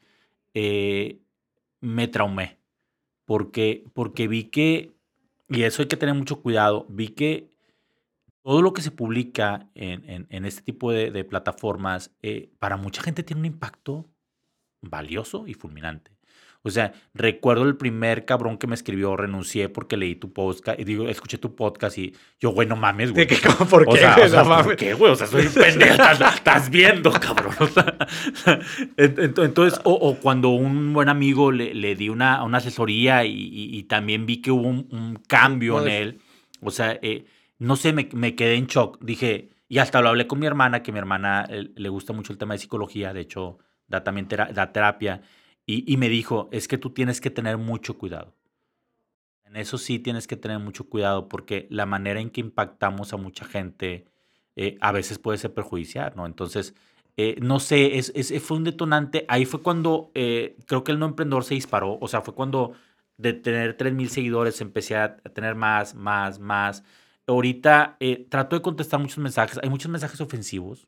eh, 0.53 1.19
me 1.81 2.07
traumé. 2.07 2.57
Porque, 3.25 3.83
porque 3.93 4.27
vi 4.27 4.45
que, 4.45 4.91
y 5.49 5.63
eso 5.63 5.81
hay 5.81 5.87
que 5.87 5.97
tener 5.97 6.15
mucho 6.15 6.41
cuidado, 6.41 6.85
vi 6.89 7.09
que 7.09 7.49
todo 8.43 8.61
lo 8.61 8.73
que 8.73 8.81
se 8.83 8.91
publica 8.91 9.69
en, 9.75 10.09
en- 10.09 10.27
en 10.29 10.45
este 10.45 10.61
tipo 10.63 10.91
de, 10.91 11.11
plataformas, 11.25 12.11
eh, 12.21 12.51
para 12.59 12.77
mucha 12.77 13.03
gente 13.03 13.23
tiene 13.23 13.41
un 13.41 13.45
impacto 13.47 14.09
valioso 14.81 15.47
y 15.47 15.55
fulminante. 15.55 16.11
O 16.61 16.69
sea, 16.71 16.91
recuerdo 17.13 17.63
el 17.63 17.77
primer 17.77 18.25
cabrón 18.25 18.57
que 18.57 18.67
me 18.67 18.75
escribió, 18.75 19.15
renuncié 19.15 19.69
porque 19.69 19.95
leí 19.95 20.15
tu 20.15 20.33
podcast, 20.33 20.77
y 20.77 20.83
digo, 20.83 21.07
escuché 21.07 21.37
tu 21.37 21.55
podcast 21.55 21.97
y 21.97 22.13
yo, 22.37 22.49
güey, 22.49 22.67
no 22.67 22.75
mames, 22.75 23.13
güey. 23.13 23.27
¿Por 23.69 23.87
O 23.87 23.93
qué? 23.93 23.99
sea, 23.99 24.17
o 24.21 24.27
sea, 24.27 24.43
No 24.43 24.63
¿por 24.63 24.75
qué, 24.75 24.93
güey? 24.93 25.11
O 25.11 25.15
sea, 25.15 25.25
soy 25.27 25.45
un 25.47 25.53
pendejo. 25.53 26.03
Estás, 26.03 26.69
viendo, 26.69 27.11
cabrón. 27.11 27.53
O 27.61 27.67
sea, 27.67 27.85
ent- 28.97 29.15
ent- 29.15 29.43
entonces, 29.45 29.79
o, 29.85 29.93
o 29.93 30.15
cuando 30.19 30.49
un 30.49 30.91
buen 30.93 31.07
amigo 31.07 31.51
le, 31.51 31.73
le 31.73 31.95
di 31.95 32.09
una, 32.09 32.43
una 32.43 32.57
asesoría 32.57 33.23
y, 33.25 33.31
y- 33.31 33.77
y 33.77 33.83
también 33.83 34.25
vi 34.25 34.41
que 34.41 34.51
hubo 34.51 34.67
un, 34.67 34.87
un 34.91 35.15
cambio 35.27 35.81
en 35.81 35.87
él. 35.87 36.19
O 36.61 36.71
sea, 36.71 36.99
eh, 37.01 37.25
no 37.57 37.77
sé, 37.77 37.93
me, 37.93 38.09
me 38.13 38.35
quedé 38.35 38.55
en 38.55 38.67
shock. 38.67 38.97
Dije, 39.01 39.49
y 39.69 39.77
hasta 39.77 40.01
lo 40.01 40.09
hablé 40.09 40.27
con 40.27 40.39
mi 40.39 40.45
hermana, 40.45 40.83
que 40.83 40.91
mi 40.91 40.99
hermana 40.99 41.45
eh, 41.49 41.69
le 41.75 41.89
gusta 41.89 42.11
mucho 42.11 42.33
el 42.33 42.37
tema 42.37 42.53
de 42.53 42.57
psicología. 42.59 43.13
De 43.13 43.21
hecho, 43.21 43.59
da 43.87 44.03
también 44.03 44.27
tera- 44.27 44.51
da 44.53 44.73
terapia. 44.73 45.21
Y, 45.71 45.97
me 45.97 46.09
dijo, 46.09 46.49
es 46.51 46.67
que 46.67 46.79
tú 46.79 46.89
tienes 46.89 47.21
que 47.21 47.29
tener 47.29 47.57
mucho 47.57 47.95
cuidado. 47.99 48.33
En 49.43 49.55
eso 49.55 49.77
sí 49.77 49.99
tienes 49.99 50.27
que 50.27 50.35
tener 50.35 50.59
mucho 50.59 50.89
cuidado 50.89 51.27
porque 51.27 51.67
la 51.69 51.85
manera 51.85 52.19
en 52.19 52.29
que 52.31 52.41
impactamos 52.41 53.13
a 53.13 53.17
mucha 53.17 53.45
gente 53.45 54.05
eh, 54.55 54.77
a 54.81 54.91
veces 54.91 55.19
puede 55.19 55.37
ser 55.37 55.53
perjudicial, 55.53 56.13
¿no? 56.15 56.25
Entonces, 56.25 56.73
eh, 57.17 57.35
no 57.41 57.59
sé, 57.59 57.97
es, 57.97 58.11
es- 58.15 58.41
fue 58.43 58.57
un 58.57 58.63
detonante. 58.63 59.25
Ahí 59.27 59.45
fue 59.45 59.61
cuando 59.61 60.11
eh, 60.15 60.55
creo 60.67 60.83
que 60.83 60.91
el 60.91 60.99
no 60.99 61.05
emprendedor 61.05 61.43
se 61.43 61.53
disparó. 61.55 61.97
O 62.01 62.07
sea, 62.07 62.21
fue 62.21 62.33
cuando 62.35 62.73
de 63.17 63.33
tener 63.33 63.75
3.000 63.77 64.09
seguidores 64.09 64.61
empecé 64.61 64.95
a 64.97 65.17
tener 65.17 65.55
más, 65.55 65.93
más, 65.95 66.39
más. 66.39 66.83
Ahorita 67.27 67.97
trato 68.29 68.55
de 68.55 68.61
contestar 68.63 68.99
muchos 68.99 69.19
mensajes. 69.19 69.59
Hay 69.61 69.69
muchos 69.69 69.91
mensajes 69.91 70.19
ofensivos. 70.21 70.87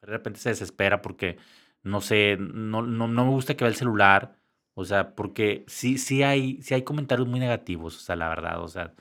De 0.00 0.06
repente 0.06 0.38
se 0.40 0.50
desespera 0.50 1.00
porque, 1.02 1.38
no 1.84 2.00
sé, 2.00 2.36
no, 2.38 2.82
no, 2.82 3.08
no 3.08 3.24
me 3.24 3.30
gusta 3.30 3.54
que 3.56 3.64
vea 3.64 3.70
el 3.70 3.76
celular. 3.76 4.36
O 4.74 4.84
sea, 4.84 5.14
porque 5.14 5.64
sí, 5.68 5.98
sí, 5.98 6.22
hay, 6.24 6.60
sí 6.62 6.74
hay 6.74 6.82
comentarios 6.82 7.28
muy 7.28 7.38
negativos, 7.40 7.96
o 7.96 8.00
sea, 8.00 8.16
la 8.16 8.28
verdad, 8.28 8.60
o 8.62 8.68
sea. 8.68 8.92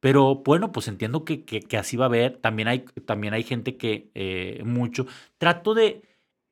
Pero 0.00 0.36
bueno, 0.36 0.70
pues 0.72 0.88
entiendo 0.88 1.24
que, 1.24 1.44
que- 1.44 1.60
que 1.62 1.76
así 1.78 1.96
va 1.96 2.04
a 2.04 2.08
haber. 2.08 2.36
También 2.38 2.68
hay, 2.68 2.80
también 3.06 3.34
hay 3.34 3.42
gente 3.42 3.76
que 3.76 4.10
eh, 4.14 4.62
mucho. 4.64 5.06
Trato 5.38 5.74
de 5.74 6.02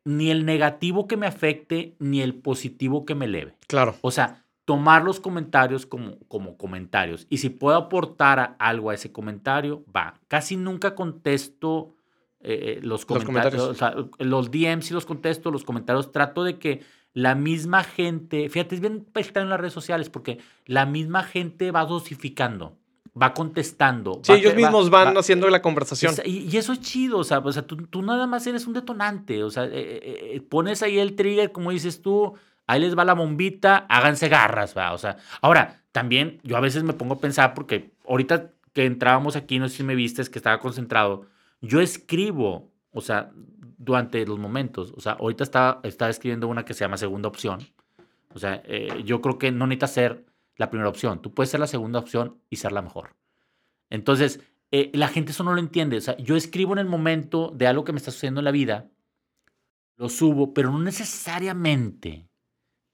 ni 0.05 0.31
el 0.31 0.45
negativo 0.45 1.07
que 1.07 1.17
me 1.17 1.27
afecte, 1.27 1.95
ni 1.99 2.21
el 2.21 2.35
positivo 2.35 3.05
que 3.05 3.15
me 3.15 3.27
eleve. 3.27 3.57
Claro. 3.69 3.95
O 4.03 4.11
sea, 4.11 4.45
tomar 4.65 5.05
los 5.05 5.21
comentarios 5.21 5.87
como, 5.87 6.19
como 6.29 6.57
comentarios. 6.57 7.27
Y 7.31 7.39
si 7.39 7.51
puedo 7.51 7.77
aportar 7.77 8.39
a- 8.41 8.57
algo 8.59 8.91
a 8.91 8.95
ese 8.95 9.13
comentario, 9.13 9.85
va. 9.95 10.21
Casi 10.29 10.57
nunca 10.57 10.95
contesto 10.95 11.95
eh, 12.45 12.77
eh, 12.77 12.81
los, 12.83 13.01
Los 13.09 13.25
comentarios. 13.25 13.63
comentarios. 13.63 13.69
O 13.71 13.75
sea, 13.75 14.25
los 14.27 14.51
DMs 14.51 14.87
sí 14.87 14.95
los 14.95 15.07
contesto, 15.07 15.51
los 15.51 15.65
comentarios. 15.65 16.13
Trato 16.13 16.45
de 16.45 16.59
que 16.59 16.83
la 17.15 17.35
misma 17.35 17.85
gente, 17.85 18.49
fíjate, 18.49 18.75
es 18.75 18.81
bien 18.81 19.07
estar 19.15 19.43
en 19.43 19.49
las 19.51 19.61
redes 19.61 19.73
sociales 19.73 20.11
porque 20.11 20.39
la 20.67 20.85
misma 20.87 21.23
gente 21.23 21.71
va 21.71 21.85
dosificando, 21.85 22.77
va 23.21 23.35
contestando. 23.35 24.21
Sí, 24.23 24.33
va 24.33 24.39
ellos 24.39 24.53
va- 24.53 24.57
mismos 24.57 24.91
van 24.91 25.15
va- 25.17 25.21
haciendo 25.21 25.49
la 25.49 25.63
conversación. 25.63 26.15
Y, 26.25 26.49
y 26.53 26.57
eso 26.57 26.73
es 26.73 26.81
chido, 26.81 27.19
o 27.19 27.25
sea, 27.25 27.39
o 27.39 27.53
sea 27.53 27.67
tú, 27.67 27.77
tú 27.87 28.03
nada 28.03 28.27
más 28.27 28.47
eres 28.47 28.67
un 28.67 28.73
detonante, 28.75 29.43
o 29.45 29.51
sea, 29.51 29.69
eh, 29.71 30.43
pones 30.49 30.83
ahí 30.83 30.99
el 30.99 31.15
trigger, 31.15 31.53
como 31.53 31.71
dices 31.71 32.03
tú, 32.03 32.35
ahí 32.67 32.81
les 32.81 32.99
va 32.99 33.05
la 33.05 33.15
bombita, 33.15 33.87
háganse 33.89 34.29
garras, 34.29 34.77
va, 34.77 34.93
o 34.93 34.99
sea, 34.99 35.17
ahora, 35.41 35.83
también 35.93 36.41
yo 36.43 36.57
a 36.57 36.61
veces 36.61 36.83
me 36.83 36.95
pongo 36.95 37.15
a 37.15 37.21
pensar, 37.21 37.55
porque 37.55 37.93
ahorita 38.09 38.51
que 38.73 38.85
entrábamos 38.87 39.37
aquí, 39.37 39.61
no 39.61 39.69
sé 39.69 39.77
si 39.77 39.83
me 39.85 39.95
viste, 39.95 40.25
que 40.29 40.39
estaba 40.39 40.59
concentrado, 40.59 41.27
yo 41.67 41.81
escribo, 41.81 42.73
o 42.93 43.01
sea, 43.01 43.31
durante 43.79 44.25
los 44.27 44.39
momentos, 44.39 44.93
o 44.97 45.01
sea, 45.01 45.13
ahorita 45.13 45.45
estaba, 45.45 45.81
estaba 45.83 46.11
escribiendo 46.11 46.49
una 46.49 46.65
que 46.65 46.75
se 46.75 46.81
llama 46.85 46.97
segunda 46.97 47.29
opción, 47.29 47.61
o 48.35 48.39
sea, 48.39 48.63
eh, 48.65 49.03
yo 49.05 49.21
creo 49.21 49.39
que 49.39 49.51
no 49.53 49.67
necesitas 49.67 49.93
ser 49.93 50.27
la 50.57 50.71
primera 50.71 50.89
opción, 50.89 51.21
tú 51.21 51.33
puedes 51.35 51.51
ser 51.51 51.61
la 51.61 51.67
segunda 51.67 51.99
opción 51.99 52.39
y 52.51 52.57
ser 52.57 52.73
la 52.73 52.83
mejor. 52.83 53.15
Entonces, 53.91 54.41
eh, 54.71 54.91
la 54.95 55.09
gente 55.09 55.33
eso 55.33 55.45
no 55.45 55.53
lo 55.53 55.61
entiende. 55.61 55.97
O 55.97 56.01
sea, 56.01 56.17
yo 56.17 56.35
escribo 56.37 56.73
en 56.73 56.79
el 56.81 56.87
momento 56.87 57.53
de 57.55 57.67
algo 57.69 57.85
que 57.85 57.93
me 57.93 57.99
está 57.99 58.11
sucediendo 58.11 58.41
en 58.41 58.45
la 58.47 58.51
vida, 58.51 58.89
lo 59.97 60.09
subo, 60.09 60.53
pero 60.55 60.71
no 60.73 60.79
necesariamente 60.81 62.29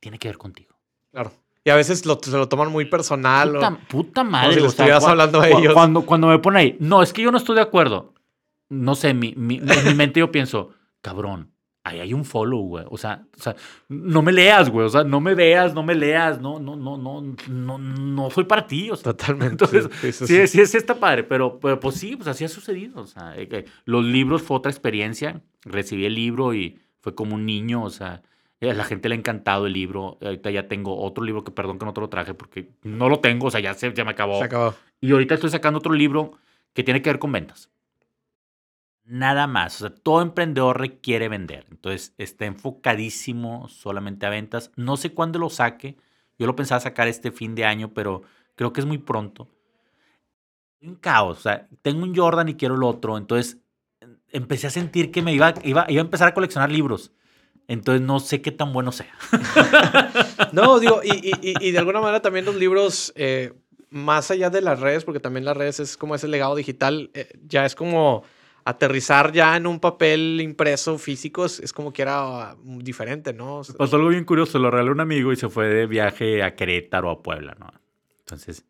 tiene 0.01 0.19
que 0.19 0.29
ver 0.29 0.39
contigo. 0.39 0.77
Claro. 1.13 1.33
Y 1.65 1.71
a 1.71 1.77
veces 1.77 2.07
lo, 2.07 2.19
se 2.23 2.31
lo 2.31 2.49
toman 2.49 2.71
muy 2.73 2.87
personal. 2.87 3.51
o- 3.57 3.61
Puta, 3.61 3.79
puta 3.89 4.25
madre. 4.25 4.55
si 4.55 4.61
le 4.61 4.67
o 4.67 4.71
sea, 4.71 4.85
estuvieras 4.87 5.05
hablando 5.05 5.41
a 5.41 5.49
ellos. 5.49 5.75
Cuando, 5.75 6.03
cuando 6.07 6.27
me 6.29 6.39
ponen 6.39 6.59
ahí, 6.59 6.77
no, 6.81 7.03
es 7.03 7.13
que 7.13 7.23
yo 7.23 7.31
no 7.31 7.39
estoy 7.39 7.57
de 7.57 7.63
acuerdo. 7.63 8.15
No 8.71 8.95
sé, 8.95 9.13
mi, 9.13 9.35
mi- 9.37 9.57
en 9.59 9.85
mi 9.87 9.95
mente 9.95 10.21
yo 10.21 10.31
pienso, 10.33 10.71
cabrón, 11.03 11.51
ahí 11.85 11.99
hay 12.01 12.15
un 12.15 12.25
follow, 12.25 12.61
güey. 12.61 12.85
O 12.89 12.97
sea, 12.97 13.27
o 13.37 13.43
sea, 13.43 13.57
no 13.89 14.23
me 14.23 14.33
leas, 14.33 14.71
güey. 14.71 14.87
O 14.87 14.89
sea, 14.91 15.03
no 15.05 15.21
me 15.21 15.35
veas, 15.35 15.75
no 15.75 15.83
me 15.83 15.95
leas. 15.95 16.41
No, 16.41 16.59
no, 16.61 16.77
no, 16.77 16.97
no, 16.97 17.35
no, 17.49 17.79
no 17.79 18.31
soy 18.31 18.45
para 18.45 18.67
ti. 18.67 18.91
O 18.91 18.97
sea, 18.97 19.13
Totalmente. 19.13 19.65
Entonces, 19.65 19.89
sí, 20.01 20.13
sí, 20.27 20.47
Sí, 20.47 20.67
sí. 20.67 20.77
está 20.77 20.95
padre, 20.95 21.25
pero, 21.25 21.59
pero 21.59 21.81
pues 21.81 21.97
sí, 21.97 22.17
pues 22.17 22.29
así 22.29 22.45
ha 22.45 22.49
sucedido. 22.49 23.01
O 23.03 23.07
sea, 23.07 23.37
eh, 23.37 23.49
que 23.49 23.65
los 23.85 24.05
libros 24.05 24.43
fue 24.43 24.57
otra 24.57 24.71
experiencia. 24.71 25.43
Recibí 25.65 26.05
el 26.07 26.15
libro 26.15 26.55
y 26.55 26.79
fue 27.01 27.15
como 27.15 27.35
un 27.35 27.45
niño, 27.47 27.83
o 27.83 27.91
sea, 27.91 28.23
eh, 28.61 28.71
a 28.71 28.75
la 28.75 28.85
gente 28.85 29.09
le 29.09 29.15
ha 29.15 29.19
encantado 29.19 29.67
el 29.67 29.73
libro. 29.73 30.19
Ahorita 30.23 30.51
ya 30.51 30.69
tengo 30.69 30.97
otro 31.03 31.25
libro 31.25 31.43
que 31.45 31.51
perdón 31.51 31.79
que 31.79 31.87
no 31.87 31.93
te 31.95 32.01
lo 32.03 32.09
traje 32.09 32.35
porque 32.35 32.71
no 32.83 33.09
lo 33.09 33.19
tengo, 33.21 33.47
o 33.47 33.51
sea, 33.51 33.61
ya 33.61 33.75
se, 33.75 33.93
ya 33.95 34.05
me 34.05 34.11
acabó. 34.13 34.39
Se 34.39 34.45
acabó. 34.45 34.75
Y 35.01 35.11
ahorita 35.13 35.35
estoy 35.35 35.51
sacando 35.51 35.79
otro 35.79 35.95
libro 35.95 36.33
que 36.75 36.85
tiene 36.85 37.01
que 37.03 37.09
ver 37.11 37.19
con 37.19 37.33
ventas. 37.33 37.71
Nada 39.11 39.49
más. 39.49 39.75
O 39.75 39.89
sea, 39.89 39.95
todo 39.95 40.23
emprendedor 40.23 40.79
requiere 40.79 41.29
vender. 41.29 41.67
Entonces, 41.69 42.15
está 42.17 42.47
enfocadísimo 42.47 43.69
solamente 43.69 44.25
a 44.25 44.31
ventas. 44.31 44.71
No 44.77 44.97
sé 44.97 45.13
cuándo 45.13 45.41
lo 45.41 45.51
saque. 45.51 45.97
Yo 46.39 46.47
lo 46.47 46.55
pensaba 46.55 46.81
sacar 46.81 47.09
este 47.09 47.33
fin 47.33 47.57
de 47.57 47.65
año, 47.65 47.93
pero 47.93 48.23
creo 48.55 48.73
que 48.73 48.81
es 48.81 48.87
muy 48.87 48.99
pronto. 48.99 49.49
Un 50.81 50.95
caos. 50.95 51.39
O 51.39 51.41
sea, 51.41 51.67
tengo 51.83 52.05
un 52.05 52.15
Jordan 52.15 52.51
y 52.51 52.55
quiero 52.55 52.77
el 52.77 52.85
otro. 52.85 53.19
Entonces, 53.19 53.59
empecé 54.29 54.69
a 54.69 54.71
sentir 54.71 55.11
que 55.11 55.23
me 55.23 55.33
iba, 55.35 55.55
iba, 55.65 55.87
iba 55.89 56.01
a 56.01 56.05
empezar 56.05 56.29
a 56.29 56.35
coleccionar 56.35 56.71
libros. 56.71 57.11
Entonces 57.67 58.03
no 58.07 58.21
sé 58.21 58.43
qué 58.43 58.53
tan 58.53 58.73
bueno 58.73 58.93
sea. 58.93 59.13
no, 60.53 60.79
digo, 60.79 61.01
y, 61.03 61.33
y, 61.41 61.71
de 61.73 61.79
alguna 61.79 62.01
manera 62.01 62.23
también 62.23 62.45
los 62.45 62.57
libros, 62.57 63.13
eh, 63.17 63.55
más 63.91 64.31
allá 64.31 64.51
de 64.51 64.61
las 64.61 64.79
redes, 64.79 65.05
porque 65.05 65.21
también 65.21 65.45
las 65.45 65.57
redes 65.57 65.81
es 65.81 65.97
como 65.97 66.15
ese 66.15 66.29
legado 66.29 66.55
digital, 66.55 67.11
eh, 67.15 67.39
ya 67.47 67.65
es 67.65 67.75
como 67.75 68.25
aterrizar 68.65 69.33
ya 69.33 69.57
en 69.57 69.67
un 69.67 69.81
papel 69.81 70.41
impreso 70.41 70.99
físico, 70.99 71.45
es, 71.45 71.73
como 71.73 71.93
que 71.93 72.03
era 72.03 72.57
diferente, 72.65 73.33
¿no? 73.33 73.63
Pasó 73.77 73.97
algo 73.97 74.09
bien 74.09 74.25
curioso, 74.25 74.59
lo 74.59 74.71
regaló 74.71 74.93
un 74.93 75.01
amigo 75.01 75.33
y 75.33 75.37
se 75.37 75.49
fue 75.49 75.69
de 75.69 75.87
viaje 75.87 76.43
a 76.43 76.55
Querétaro 76.55 77.09
o 77.09 77.13
a 77.13 77.23
Puebla, 77.23 77.57
¿no? 77.59 77.69
Entonces, 78.21 78.65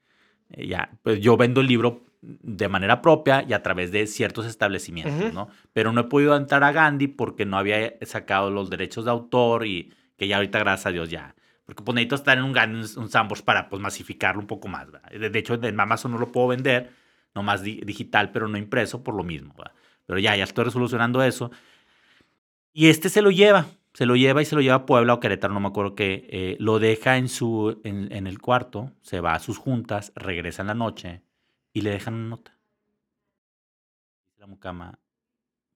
eh, 0.51 0.66
ya, 0.66 0.91
pues 1.03 1.20
yo 1.20 1.36
vendo 1.36 1.61
el 1.61 1.66
libro 1.66 2.05
de 2.22 2.68
manera 2.68 3.01
propia 3.01 3.45
y 3.49 3.53
a 3.53 3.62
través 3.62 3.93
de 3.93 4.07
ciertos 4.07 4.47
establecimientos, 4.47 5.32
¿no? 5.32 5.49
Pero 5.72 5.93
no 5.93 6.03
he 6.03 6.05
podido 6.05 6.36
entrar 6.36 6.62
a 6.64 6.72
Gandhi 6.72 7.09
porque 7.09 7.47
no 7.47 7.57
había 7.57 7.95
sacado 8.03 8.51
los 8.51 8.68
derechos 8.68 9.07
de 9.07 9.11
autor 9.11 9.66
y 9.66 9.93
que 10.16 10.28
ya 10.28 10.36
ahorita, 10.36 10.59
gracias 10.59 10.86
a 10.86 10.91
Dios, 10.91 11.09
ya. 11.09 11.34
Porque 11.64 11.82
pues 11.82 11.95
necesito 11.95 12.16
estar 12.16 12.36
en 12.36 12.45
un 12.45 12.53
Gandhi, 12.53 12.99
un, 12.99 13.09
Sambors 13.09 13.43
para 13.43 13.70
pues 13.70 13.80
masificarlo 13.80 14.41
un 14.41 14.47
poco 14.47 14.68
más, 14.68 14.88
De, 15.11 15.38
hecho, 15.38 15.55
en 15.55 15.80
Amazon 15.80 16.12
no 16.12 16.18
lo 16.18 16.30
puedo 16.30 16.49
vender, 16.49 16.91
nomás 17.34 17.62
digital, 17.62 18.32
pero 18.32 18.49
no 18.49 18.59
impreso 18.59 19.03
por 19.03 19.14
lo 19.14 19.24
mismo, 19.24 19.55
Pero 20.11 20.18
ya, 20.18 20.34
ya 20.34 20.42
estoy 20.42 20.64
resolucionando 20.64 21.22
eso. 21.22 21.52
Y 22.72 22.88
este 22.88 23.08
se 23.08 23.22
lo 23.22 23.30
lleva, 23.30 23.68
se 23.94 24.06
lo 24.06 24.16
lleva 24.16 24.42
y 24.42 24.44
se 24.44 24.56
lo 24.56 24.61
lleva 24.61 24.74
a 24.74 24.84
Puebla 24.84 25.14
o 25.14 25.20
Querétaro, 25.20 25.54
no 25.54 25.61
me 25.61 25.68
acuerdo 25.68 25.94
qué. 25.94 26.26
Eh, 26.30 26.56
lo 26.58 26.80
deja 26.80 27.16
en, 27.16 27.28
su, 27.28 27.80
en, 27.84 28.11
en 28.11 28.26
el 28.26 28.40
cuarto, 28.40 28.90
se 29.02 29.20
va 29.20 29.34
a 29.34 29.38
sus 29.38 29.56
juntas, 29.56 30.11
regresa 30.16 30.62
en 30.62 30.66
la 30.66 30.74
noche 30.74 31.22
y 31.72 31.82
le 31.82 31.90
dejan 31.90 32.14
una 32.14 32.28
nota. 32.30 32.58
La 34.36 34.48
mucama, 34.48 34.98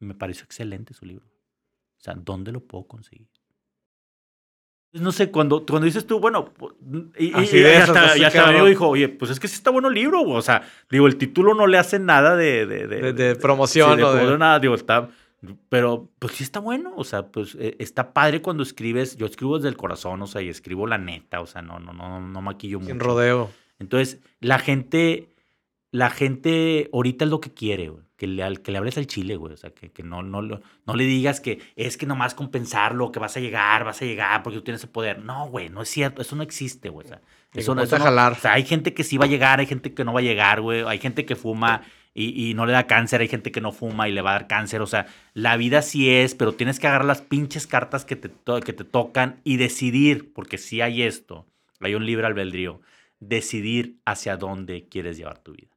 me 0.01 0.17
pareció 0.17 0.43
excelente 0.47 0.95
su 0.95 1.07
libro. 1.07 1.27
O 1.27 2.01
sea, 2.01 2.15
¿dónde 2.15 2.51
lo 2.51 2.59
puedo 2.59 2.89
conseguir? 2.89 3.29
Pues, 4.95 5.03
no 5.03 5.11
sé, 5.11 5.33
cuando, 5.33 5.67
cuando 5.67 5.87
dices 5.87 6.07
tú, 6.07 6.21
bueno, 6.21 6.53
y, 7.19 7.25
y, 7.27 7.65
hasta, 7.65 8.17
y 8.17 8.23
hasta 8.23 8.49
amigo 8.49 8.67
dijo, 8.67 8.87
oye, 8.87 9.09
pues 9.09 9.29
es 9.33 9.41
que 9.41 9.49
sí 9.49 9.57
está 9.57 9.71
bueno 9.71 9.89
el 9.89 9.95
libro, 9.95 10.23
o 10.23 10.41
sea, 10.41 10.63
digo, 10.89 11.09
el 11.09 11.17
título 11.17 11.53
no 11.53 11.67
le 11.67 11.79
hace 11.79 11.99
nada 11.99 12.37
de... 12.37 12.65
De, 12.65 12.87
de, 12.87 13.13
de, 13.13 13.35
promoción. 13.35 14.01
o 14.01 14.13
de, 14.13 14.39
nada, 14.39 14.61
digo, 14.61 14.77
está... 14.77 15.09
Pero, 15.69 16.09
pues 16.21 16.35
sí 16.35 16.45
está 16.45 16.61
bueno, 16.61 16.93
o 16.97 17.03
sea, 17.03 17.27
pues 17.27 17.57
eh, 17.59 17.75
está 17.81 18.13
padre 18.13 18.41
cuando 18.41 18.63
escribes, 18.63 19.17
yo 19.17 19.27
escribo 19.27 19.57
desde 19.57 19.69
el 19.69 19.77
corazón, 19.77 20.23
o 20.23 20.29
sea, 20.29 20.43
y 20.43 20.49
escribo 20.49 20.87
la 20.87 20.97
neta, 20.97 21.41
o 21.41 21.47
sea, 21.47 21.61
no, 21.61 21.81
no, 21.81 21.93
no, 21.93 22.21
no 22.21 22.41
maquillo 22.41 22.79
mucho. 22.79 22.93
Sin 22.93 23.01
rodeo. 23.01 23.51
Entonces, 23.81 24.21
la 24.39 24.61
gente 24.61 25.35
la 25.91 26.11
gente 26.11 26.89
ahorita 26.93 27.25
es 27.25 27.31
lo 27.31 27.41
que 27.41 27.53
quiere, 27.53 27.89
güey. 27.89 28.05
Que 28.25 28.29
le, 28.29 28.57
que 28.57 28.73
le 28.73 28.79
hables 28.79 28.97
al 28.97 29.07
chile, 29.07 29.37
güey. 29.37 29.53
O 29.53 29.57
sea, 29.57 29.71
que, 29.71 29.91
que 29.91 30.03
no, 30.03 30.23
no, 30.23 30.41
no 30.41 30.95
le 30.95 31.05
digas 31.05 31.41
que 31.41 31.61
es 31.77 31.97
que 31.97 32.07
nomás 32.07 32.35
compensarlo, 32.35 33.13
que 33.13 33.19
vas 33.19 33.37
a 33.37 33.41
llegar, 33.41 33.85
vas 33.85 34.01
a 34.01 34.07
llegar 34.07 34.43
porque 34.43 34.59
tú 34.59 34.65
tienes 34.65 34.83
el 34.83 34.89
poder. 34.89 35.23
No, 35.23 35.49
güey, 35.49 35.69
no 35.69 35.83
es 35.83 35.89
cierto. 35.91 36.23
Eso 36.23 36.37
no 36.37 36.43
existe, 36.43 36.89
güey. 36.89 37.07
O 37.07 37.09
sea, 37.09 37.21
eso, 37.53 37.75
no, 37.75 37.83
eso 37.83 37.99
jalar. 37.99 38.33
o 38.33 38.37
sea, 38.37 38.55
hay 38.55 38.65
gente 38.65 38.95
que 38.95 39.05
sí 39.05 39.19
va 39.19 39.27
a 39.27 39.29
llegar, 39.29 39.61
hay 39.61 39.67
gente 39.67 39.93
que 39.93 40.05
no 40.05 40.13
va 40.13 40.21
a 40.21 40.23
llegar, 40.23 40.61
güey. 40.61 40.83
Hay 40.87 40.99
gente 40.99 41.27
que 41.27 41.37
fuma 41.37 41.83
y, 42.15 42.51
y, 42.51 42.55
no 42.55 42.65
le 42.65 42.73
da 42.73 42.87
cáncer, 42.87 43.21
hay 43.21 43.29
gente 43.29 43.53
que 43.53 43.61
no 43.61 43.73
fuma 43.73 44.09
y 44.09 44.13
le 44.13 44.23
va 44.23 44.31
a 44.31 44.35
dar 44.35 44.47
cáncer. 44.47 44.81
O 44.81 44.87
sea, 44.87 45.07
la 45.35 45.57
vida 45.57 45.83
sí 45.83 46.11
es, 46.11 46.35
pero 46.35 46.55
tienes 46.55 46.79
que 46.79 46.87
agarrar 46.87 47.07
las 47.07 47.21
pinches 47.21 47.67
cartas 47.67 48.05
que 48.05 48.17
te, 48.17 48.31
que 48.65 48.73
te 48.73 48.85
tocan 48.85 49.41
y 49.45 49.57
decidir, 49.57 50.33
porque 50.33 50.57
si 50.57 50.81
hay 50.81 51.03
esto, 51.03 51.47
hay 51.81 51.95
un 51.95 52.07
libre 52.07 52.27
albedrío, 52.27 52.81
decidir 53.19 53.99
hacia 54.05 54.37
dónde 54.37 54.89
quieres 54.89 55.17
llevar 55.17 55.39
tu 55.39 55.53
vida. 55.53 55.74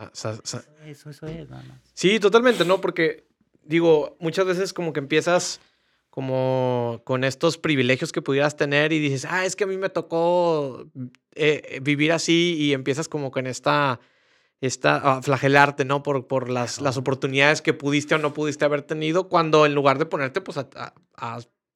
Ah, 0.00 0.10
eso, 0.14 1.10
eso 1.10 1.26
es, 1.26 1.50
nada 1.50 1.62
más. 1.62 1.78
Sí, 1.92 2.18
totalmente, 2.18 2.64
¿no? 2.64 2.80
Porque, 2.80 3.26
digo, 3.62 4.16
muchas 4.18 4.46
veces 4.46 4.72
como 4.72 4.94
que 4.94 5.00
empiezas 5.00 5.60
como 6.08 7.02
con 7.04 7.22
estos 7.22 7.58
privilegios 7.58 8.10
que 8.10 8.22
pudieras 8.22 8.56
tener 8.56 8.94
y 8.94 8.98
dices, 8.98 9.26
ah, 9.30 9.44
es 9.44 9.56
que 9.56 9.64
a 9.64 9.66
mí 9.66 9.76
me 9.76 9.90
tocó 9.90 10.86
eh, 11.34 11.62
eh, 11.64 11.80
vivir 11.82 12.12
así 12.12 12.56
y 12.58 12.72
empiezas 12.72 13.08
como 13.08 13.30
con 13.30 13.46
esta, 13.46 14.00
esta 14.62 14.96
a 14.96 15.22
flagelarte, 15.22 15.84
¿no? 15.84 16.02
Por, 16.02 16.26
por 16.26 16.48
las, 16.48 16.80
las 16.80 16.96
oportunidades 16.96 17.60
que 17.60 17.74
pudiste 17.74 18.14
o 18.14 18.18
no 18.18 18.32
pudiste 18.32 18.64
haber 18.64 18.80
tenido, 18.82 19.28
cuando 19.28 19.66
en 19.66 19.74
lugar 19.74 19.98
de 19.98 20.06
ponerte, 20.06 20.40
pues, 20.40 20.56
a, 20.56 20.94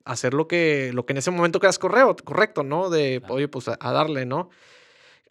hacer 0.06 0.32
lo 0.32 0.48
que, 0.48 0.92
lo 0.94 1.04
que 1.04 1.12
en 1.12 1.18
ese 1.18 1.30
momento 1.30 1.60
quedas 1.60 1.78
correcto, 1.78 2.62
¿no? 2.62 2.88
De, 2.88 3.22
oye, 3.28 3.48
pues, 3.48 3.68
a, 3.68 3.76
darle, 3.92 4.24
¿no? 4.24 4.48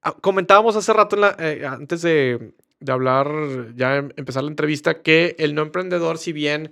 Ah, 0.03 0.15
comentábamos 0.21 0.75
hace 0.75 0.93
rato, 0.93 1.17
eh, 1.39 1.65
antes 1.65 2.03
de, 2.03 2.53
de 2.84 2.91
hablar, 2.91 3.27
ya 3.75 3.97
em, 3.97 4.09
empezar 4.17 4.43
la 4.43 4.49
entrevista, 4.49 5.01
que 5.01 5.36
el 5.39 5.55
no 5.55 5.61
emprendedor, 5.61 6.17
si 6.17 6.34
bien 6.34 6.71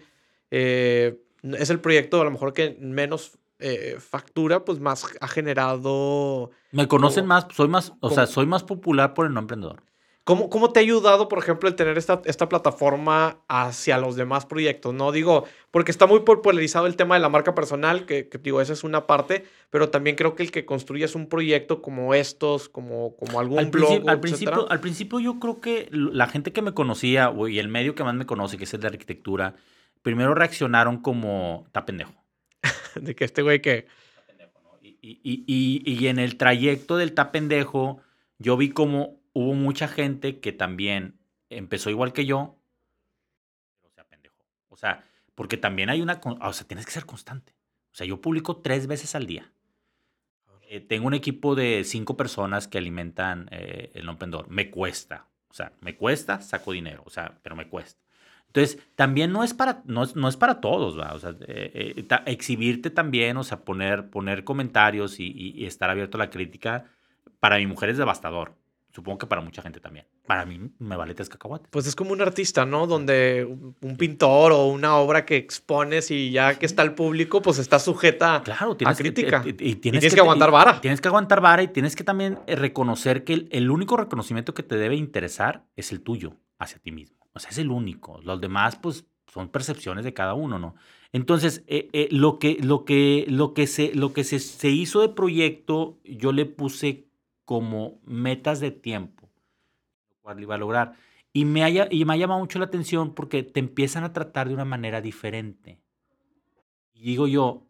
eh, 0.52 1.18
es 1.44 1.70
el 1.70 1.80
proyecto 1.80 2.22
a 2.22 2.26
lo 2.26 2.32
mejor 2.32 2.54
que 2.54 2.78
menos 2.80 3.38
eh, 3.60 3.98
factura, 4.00 4.66
pues 4.66 4.80
más 4.80 5.06
ha 5.20 5.28
generado... 5.28 6.52
Me 6.72 6.88
conocen 6.88 7.26
más, 7.26 7.48
soy 7.56 7.70
más, 7.70 7.94
o 8.02 8.10
sea, 8.10 8.28
soy 8.28 8.46
más 8.46 8.64
popular 8.64 9.14
por 9.14 9.26
el 9.26 9.34
no 9.34 9.40
emprendedor. 9.40 9.84
¿Cómo, 10.24 10.52
¿Cómo, 10.52 10.72
te 10.72 10.80
ha 10.80 10.84
ayudado, 10.84 11.28
por 11.28 11.40
ejemplo, 11.40 11.68
el 11.68 11.76
tener 11.76 11.98
esta, 11.98 12.22
esta 12.26 12.48
plataforma 12.48 13.40
hacia 13.48 13.98
los 13.98 14.16
demás 14.16 14.46
proyectos? 14.46 14.94
No 14.94 15.12
digo, 15.12 15.46
porque 15.72 15.90
está 15.90 16.06
muy 16.06 16.20
popularizado 16.20 16.86
el 16.86 16.96
tema 16.96 17.16
de 17.16 17.22
la 17.22 17.30
marca 17.30 17.56
personal, 17.56 18.06
que, 18.06 18.30
digo, 18.44 18.62
esa 18.62 18.74
es 18.74 18.84
una 18.84 19.08
parte, 19.08 19.46
pero 19.72 19.90
también 19.90 20.16
creo 20.16 20.36
que 20.36 20.44
el 20.44 20.52
que 20.52 20.64
construyas 20.64 21.16
un 21.16 21.28
proyecto 21.28 21.82
como 21.82 22.14
estos, 22.14 22.70
como, 22.70 23.16
como 23.16 23.40
algún 23.40 23.58
al 23.58 23.72
blog, 23.72 24.08
al 24.08 24.20
principio, 24.20 24.70
al 24.70 24.80
principio 24.80 25.20
yo 25.20 25.40
creo 25.40 25.60
que 25.60 25.90
la 25.92 26.28
gente 26.28 26.54
que 26.54 26.62
me 26.62 26.76
conocía, 26.76 27.34
y 27.50 27.58
el 27.58 27.68
medio 27.68 27.96
que 27.96 28.04
más 28.04 28.14
me 28.14 28.28
conoce, 28.28 28.60
que 28.60 28.66
es 28.66 28.74
el 28.76 28.82
de 28.82 28.88
arquitectura, 28.88 29.56
primero 30.04 30.36
reaccionaron 30.36 30.98
como, 30.98 31.64
está 31.66 31.84
pendejo. 31.84 32.14
de 32.96 33.16
que 33.16 33.26
este 33.26 33.42
güey 33.42 33.60
que... 33.62 33.88
Y, 34.84 35.20
y, 35.24 35.44
y, 35.48 35.94
y 35.94 36.08
en 36.10 36.20
el 36.20 36.38
trayecto 36.38 36.96
del 36.96 37.10
está 37.10 37.32
pendejo, 37.32 38.02
yo 38.38 38.56
vi 38.56 38.70
como 38.70 39.21
hubo 39.34 39.54
mucha 39.54 39.88
gente 39.88 40.40
que 40.40 40.52
también 40.52 41.20
empezó 41.50 41.90
igual 41.90 42.14
que 42.14 42.26
yo, 42.26 42.58
pero 43.82 43.94
se 43.94 44.02
apendejó. 44.02 44.46
O 44.70 44.76
sea, 44.76 45.04
porque 45.36 45.58
también 45.58 45.90
hay 45.90 46.02
una, 46.02 46.22
o 46.24 46.54
sea, 46.54 46.68
tienes 46.68 46.86
que 46.86 46.92
ser 46.92 47.06
constante. 47.06 47.54
O 47.92 47.96
sea, 47.96 48.08
yo 48.08 48.22
publico 48.22 48.58
tres 48.58 48.88
veces 48.88 49.16
al 49.16 49.28
día. 49.28 49.52
Eh, 50.64 50.80
tengo 50.80 51.08
un 51.08 51.14
equipo 51.14 51.54
de 51.54 51.84
cinco 51.84 52.16
personas 52.16 52.68
que 52.68 52.78
alimentan 52.78 53.50
eh, 53.52 53.92
el 53.94 54.08
emprendedor. 54.08 54.50
Me 54.50 54.70
cuesta. 54.70 55.28
O 55.50 55.54
sea, 55.54 55.74
me 55.82 55.98
cuesta, 55.98 56.40
saco 56.42 56.72
dinero. 56.72 57.04
O 57.06 57.10
sea, 57.10 57.38
pero 57.44 57.58
me 57.58 57.68
cuesta. 57.68 58.02
Entonces, 58.48 58.82
también 58.96 59.32
no 59.32 59.44
es 59.44 59.54
para, 59.54 59.82
no 59.86 60.04
es, 60.04 60.16
no 60.16 60.30
es 60.30 60.38
para 60.38 60.62
todos, 60.62 60.98
¿va? 61.00 61.14
O 61.14 61.20
sea, 61.20 61.36
eh, 61.48 62.06
exhibirte 62.26 62.90
también, 62.90 63.38
o 63.38 63.44
sea, 63.44 63.66
poner, 63.66 64.10
poner 64.10 64.44
comentarios 64.44 65.20
y, 65.20 65.32
y, 65.32 65.66
estar 65.66 65.90
abierto 65.90 66.18
a 66.18 66.20
la 66.20 66.30
crítica, 66.30 66.86
para 67.40 67.58
mi 67.58 67.66
mujer 67.66 67.90
es 67.90 67.98
devastador. 67.98 68.56
Supongo 68.92 69.20
que 69.20 69.28
para 69.28 69.42
mucha 69.42 69.62
gente 69.62 69.80
también. 69.80 70.06
Para 70.28 70.46
mí 70.46 70.60
me 70.80 70.98
vale 70.98 71.14
tres 71.14 71.30
cacahuates. 71.30 71.68
Pues 71.72 71.88
es 71.88 71.96
como 71.96 72.12
un 72.12 72.22
artista, 72.22 72.66
¿no? 72.66 72.88
Donde 72.88 73.46
un 73.46 73.98
pintor 73.98 74.52
o 74.52 74.68
una 74.68 74.98
obra 74.98 75.26
que 75.26 75.38
expones 75.38 76.12
y 76.12 76.32
ya 76.32 76.60
que 76.60 76.66
está 76.66 76.84
el 76.84 76.94
público, 76.94 77.42
pues 77.42 77.58
está 77.58 77.80
sujeta 77.80 78.42
claro, 78.44 78.76
a 78.86 78.94
crítica. 78.94 79.42
Que, 79.42 79.56
y, 79.58 79.76
tienes, 79.76 80.14
que, 80.14 80.20
aguantar 80.20 80.52
vara. 80.52 80.82
Tienes 80.82 81.00
que 81.00 81.08
aguantar 81.08 81.40
vara 81.40 81.64
y 81.64 81.70
tienes 81.70 81.96
que 81.96 82.04
también 82.04 82.40
eh, 82.48 82.56
reconocer 82.56 83.24
que 83.24 83.48
el, 83.50 83.72
único 83.72 83.96
reconocimiento 83.96 84.54
que 84.54 84.64
te 84.64 84.76
debe 84.76 84.96
interesar 84.96 85.64
es 85.78 85.94
el 85.94 86.02
tuyo 86.02 86.36
hacia 86.60 86.80
ti 86.80 86.92
mismo. 86.92 87.18
O 87.34 87.40
sea, 87.40 87.52
es 87.52 87.58
el 87.58 87.72
único. 87.72 88.20
Los 88.24 88.42
demás, 88.42 88.76
pues, 88.76 89.06
son 89.32 89.48
percepciones 89.48 90.04
de 90.04 90.14
cada 90.14 90.34
uno, 90.34 90.60
¿no? 90.60 90.76
Entonces, 91.14 91.64
eh, 91.68 91.88
eh, 91.94 92.10
lo 92.12 92.40
que, 92.40 92.58
lo 92.62 92.84
que, 92.84 93.26
lo 93.30 93.54
que, 93.54 93.68
se, 93.68 93.96
lo 93.96 94.12
que 94.12 94.26
se, 94.26 94.40
se 94.40 94.70
hizo 94.70 95.00
de 95.00 95.10
proyecto, 95.10 95.98
yo 96.04 96.34
le 96.34 96.46
puse 96.46 97.11
como 97.52 98.00
metas 98.06 98.62
de 98.62 98.72
tiempo, 98.72 99.30
lo 100.10 100.16
cual 100.22 100.40
iba 100.40 100.56
a 100.56 100.58
lograr. 100.58 100.94
Y 101.34 101.44
me, 101.44 101.66
haya, 101.66 101.90
y 101.92 102.06
me 102.06 102.14
ha 102.14 102.16
llamado 102.16 102.40
mucho 102.40 102.60
la 102.60 102.66
atención 102.68 103.14
porque 103.14 103.44
te 103.44 103.60
empiezan 103.60 104.06
a 104.06 104.14
tratar 104.14 104.48
de 104.48 104.54
una 104.54 104.64
manera 104.64 105.02
diferente. 105.02 105.78
Y 106.94 107.02
digo 107.02 107.28
yo, 107.28 107.68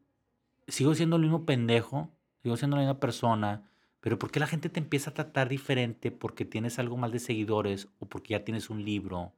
sigo 0.67 0.93
siendo 0.93 1.15
el 1.15 1.23
mismo 1.23 1.47
pendejo, 1.47 2.11
sigo 2.43 2.57
siendo 2.57 2.75
la 2.77 2.83
misma 2.83 2.99
persona, 2.99 3.71
pero 4.01 4.19
¿por 4.19 4.29
qué 4.29 4.39
la 4.39 4.45
gente 4.45 4.69
te 4.69 4.79
empieza 4.79 5.09
a 5.09 5.13
tratar 5.15 5.49
diferente 5.49 6.11
porque 6.11 6.45
tienes 6.45 6.77
algo 6.77 6.95
más 6.95 7.11
de 7.11 7.17
seguidores 7.17 7.87
o 7.97 8.05
porque 8.05 8.33
ya 8.35 8.43
tienes 8.43 8.69
un 8.69 8.85
libro 8.85 9.33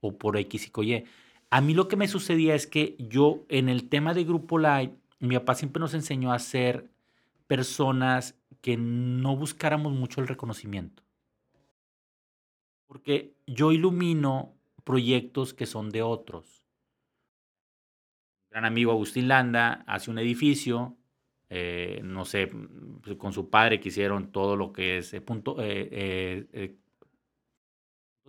o 0.00 0.16
por 0.16 0.36
X 0.36 0.70
y 0.76 0.80
Y? 0.80 1.04
A 1.50 1.60
mí 1.60 1.74
lo 1.74 1.88
que 1.88 1.96
me 1.96 2.06
sucedía 2.06 2.54
es 2.54 2.68
que 2.68 2.94
yo 3.00 3.40
en 3.48 3.68
el 3.68 3.88
tema 3.88 4.14
de 4.14 4.22
Grupo 4.22 4.58
Live, 4.58 4.92
mi 5.18 5.34
papá 5.34 5.56
siempre 5.56 5.80
nos 5.80 5.92
enseñó 5.94 6.32
a 6.32 6.38
ser 6.38 6.88
personas 7.48 8.37
que 8.60 8.76
no 8.76 9.36
buscáramos 9.36 9.92
mucho 9.92 10.20
el 10.20 10.28
reconocimiento. 10.28 11.02
Porque 12.86 13.34
yo 13.46 13.72
ilumino 13.72 14.54
proyectos 14.84 15.54
que 15.54 15.66
son 15.66 15.90
de 15.90 16.02
otros. 16.02 16.64
Un 18.44 18.50
gran 18.50 18.64
amigo 18.64 18.92
Agustín 18.92 19.28
Landa 19.28 19.84
hace 19.86 20.10
un 20.10 20.18
edificio, 20.18 20.96
eh, 21.50 22.00
no 22.02 22.24
sé, 22.24 22.50
con 23.18 23.32
su 23.32 23.50
padre 23.50 23.80
que 23.80 23.90
hicieron 23.90 24.32
todo 24.32 24.56
lo 24.56 24.72
que 24.72 24.98
es 24.98 25.12
eh, 25.12 25.20
punto, 25.20 25.56
eh, 25.60 26.78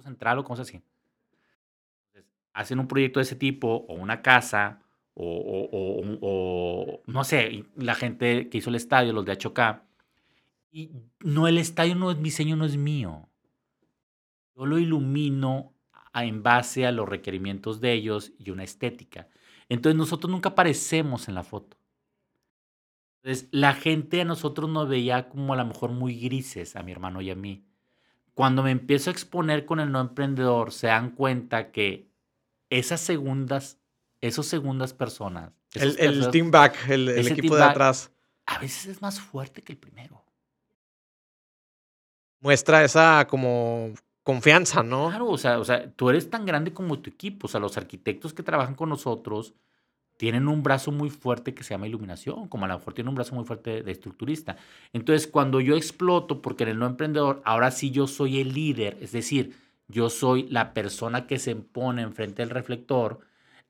central 0.04 0.40
o 0.40 0.44
cosas 0.44 0.68
así. 0.68 0.82
hacen 2.54 2.80
un 2.80 2.88
proyecto 2.88 3.20
de 3.20 3.24
ese 3.24 3.36
tipo, 3.36 3.86
o 3.88 3.94
una 3.94 4.22
casa, 4.22 4.82
o, 5.14 7.02
no 7.06 7.24
sé, 7.24 7.66
la 7.76 7.96
gente 7.96 8.50
que 8.50 8.58
hizo 8.58 8.70
el 8.70 8.76
estadio, 8.76 9.14
los 9.14 9.26
de 9.26 9.34
HOK. 9.34 9.89
Y 10.72 10.92
no, 11.22 11.48
el 11.48 11.58
estadio 11.58 11.96
no 11.96 12.12
es 12.12 12.18
mi 12.18 12.26
diseño, 12.26 12.56
no 12.56 12.66
es 12.66 12.78
mío. 12.78 13.28
Yo 14.56 14.66
lo 14.66 14.78
ilumino 14.78 15.74
en 16.14 16.44
base 16.44 16.86
a 16.86 16.92
los 16.92 17.08
requerimientos 17.08 17.80
de 17.82 17.94
ellos 17.94 18.34
y 18.38 18.52
una 18.52 18.64
estética. 18.64 19.28
Entonces 19.68 19.98
nosotros 19.98 20.32
nunca 20.32 20.50
aparecemos 20.50 21.28
en 21.28 21.36
la 21.36 21.44
foto. 21.44 21.78
Entonces 23.22 23.48
la 23.52 23.74
gente 23.74 24.22
a 24.22 24.26
nosotros 24.26 24.70
nos 24.70 24.88
veía 24.88 25.30
como 25.30 25.54
a 25.54 25.58
lo 25.58 25.66
mejor 25.66 25.92
muy 25.92 26.20
grises, 26.20 26.76
a 26.76 26.84
mi 26.84 26.92
hermano 26.92 27.22
y 27.22 27.30
a 27.30 27.36
mí. 27.36 27.66
Cuando 28.34 28.64
me 28.64 28.72
empiezo 28.72 29.10
a 29.10 29.14
exponer 29.14 29.66
con 29.66 29.80
el 29.80 29.92
no 29.92 30.00
emprendedor, 30.00 30.72
se 30.72 30.88
dan 30.88 31.12
cuenta 31.12 31.72
que 31.72 32.10
esas 32.70 33.02
segundas, 33.02 33.80
esos 34.22 34.46
segundas 34.46 34.94
personas. 34.94 35.52
El, 35.74 36.30
team 36.32 36.50
back, 36.50 36.76
el, 36.90 37.10
equipo 37.10 37.56
de 37.56 37.64
atrás. 37.64 38.12
A 38.46 38.58
veces 38.60 38.88
es 38.88 39.02
más 39.02 39.20
fuerte 39.20 39.62
que 39.62 39.74
el 39.74 39.78
primero. 39.78 40.24
Muestra 42.42 42.84
esa 42.84 43.28
como 43.28 43.94
confianza, 44.24 44.84
¿no? 44.84 45.10
Claro, 45.10 45.30
o 45.30 45.38
sea, 45.38 45.60
o 45.60 45.66
sea, 45.66 45.92
tú 45.92 46.10
eres 46.10 46.30
tan 46.30 46.46
grande 46.46 46.74
como 46.74 47.00
tu 47.00 47.10
equipo. 47.10 47.48
O 47.48 47.50
sea, 47.50 47.60
los 47.60 47.78
arquitectos 47.78 48.34
que 48.34 48.44
trabajan 48.44 48.76
con 48.76 48.90
nosotros 48.90 49.54
tienen 50.18 50.50
un 50.50 50.64
brazo 50.64 50.92
muy 50.92 51.10
fuerte 51.10 51.54
que 51.54 51.64
se 51.64 51.74
llama 51.74 51.88
iluminación, 51.88 52.50
como 52.50 52.66
a 52.66 52.68
lo 52.68 52.78
mejor 52.78 52.94
tiene 52.94 53.10
un 53.10 53.16
brazo 53.16 53.36
muy 53.36 53.46
fuerte 53.46 53.84
de 53.84 53.92
estructurista. 53.92 54.58
Entonces, 54.92 55.28
cuando 55.28 55.62
yo 55.62 55.78
exploto, 55.78 56.42
porque 56.42 56.64
en 56.64 56.70
el 56.72 56.80
no 56.80 56.88
emprendedor, 56.88 57.42
ahora 57.46 57.72
sí 57.72 57.90
yo 57.92 58.06
soy 58.06 58.42
el 58.42 58.54
líder, 58.54 58.98
es 59.00 59.14
decir, 59.14 59.56
yo 59.88 60.10
soy 60.10 60.44
la 60.50 60.74
persona 60.74 61.26
que 61.26 61.40
se 61.40 61.56
pone 61.56 62.02
enfrente 62.02 62.42
del 62.42 62.50
reflector, 62.50 63.22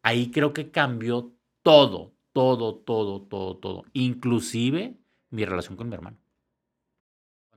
ahí 0.02 0.32
creo 0.32 0.52
que 0.52 0.72
cambió 0.72 1.32
todo, 1.62 2.14
todo, 2.34 2.76
todo, 2.76 3.22
todo, 3.22 3.58
todo, 3.58 3.86
inclusive 3.94 4.98
mi 5.30 5.46
relación 5.46 5.78
con 5.78 5.88
mi 5.88 5.94
hermano. 5.96 6.18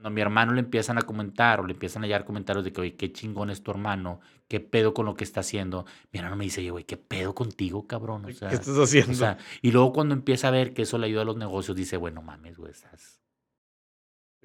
Cuando 0.03 0.15
a 0.15 0.17
mi 0.17 0.21
hermano 0.21 0.53
le 0.53 0.59
empiezan 0.59 0.99
a 0.99 1.03
comentar 1.03 1.61
o 1.61 1.65
le 1.65 1.75
empiezan 1.75 2.03
a 2.03 2.07
llegar 2.07 2.25
comentarios 2.25 2.65
de 2.65 2.73
que, 2.73 2.81
oye, 2.81 2.97
qué 2.97 3.13
chingón 3.13 3.51
es 3.51 3.63
tu 3.63 3.71
hermano, 3.71 4.19
qué 4.49 4.59
pedo 4.59 4.95
con 4.95 5.07
lo 5.07 5.15
que 5.15 5.23
está 5.23 5.41
haciendo, 5.41 5.87
mi 6.11 6.19
hermano 6.19 6.35
me 6.35 6.43
dice, 6.43 6.69
güey, 6.69 6.83
qué 6.83 6.97
pedo 6.97 7.37
contigo, 7.37 7.87
cabrón. 7.87 8.25
¿Qué 8.25 8.33
estás 8.33 8.77
haciendo? 8.77 9.37
y 9.63 9.71
luego 9.71 9.93
cuando 9.93 10.13
empieza 10.15 10.49
a 10.49 10.51
ver 10.51 10.75
que 10.75 10.83
eso 10.83 10.99
le 10.99 11.07
ayuda 11.07 11.23
a 11.23 11.25
los 11.25 11.37
negocios, 11.37 11.77
dice, 11.77 11.97
bueno, 11.99 12.21
mames, 12.21 12.59
güey, 12.59 12.73
estás. 12.73 13.21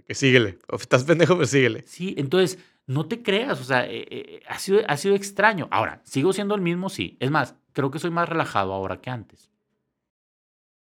Que 0.06 0.14
síguele. 0.14 0.60
O 0.70 0.76
estás 0.76 1.06
pendejo, 1.06 1.34
pero 1.34 1.48
síguele. 1.48 1.84
Sí, 1.88 2.14
entonces, 2.20 2.60
no 2.86 3.08
te 3.08 3.24
creas, 3.24 3.60
o 3.60 3.64
sea, 3.64 3.88
eh, 3.88 4.06
eh, 4.12 4.44
ha, 4.48 4.60
sido, 4.60 4.82
ha 4.88 4.96
sido 4.96 5.16
extraño. 5.16 5.68
Ahora, 5.72 6.02
¿sigo 6.04 6.34
siendo 6.34 6.54
el 6.54 6.62
mismo? 6.62 6.90
Sí. 6.90 7.18
Es 7.20 7.32
más, 7.32 7.56
creo 7.74 7.90
que 7.90 7.98
soy 7.98 8.12
más 8.12 8.30
relajado 8.30 8.74
ahora 8.74 9.02
que 9.02 9.10
antes. 9.10 9.50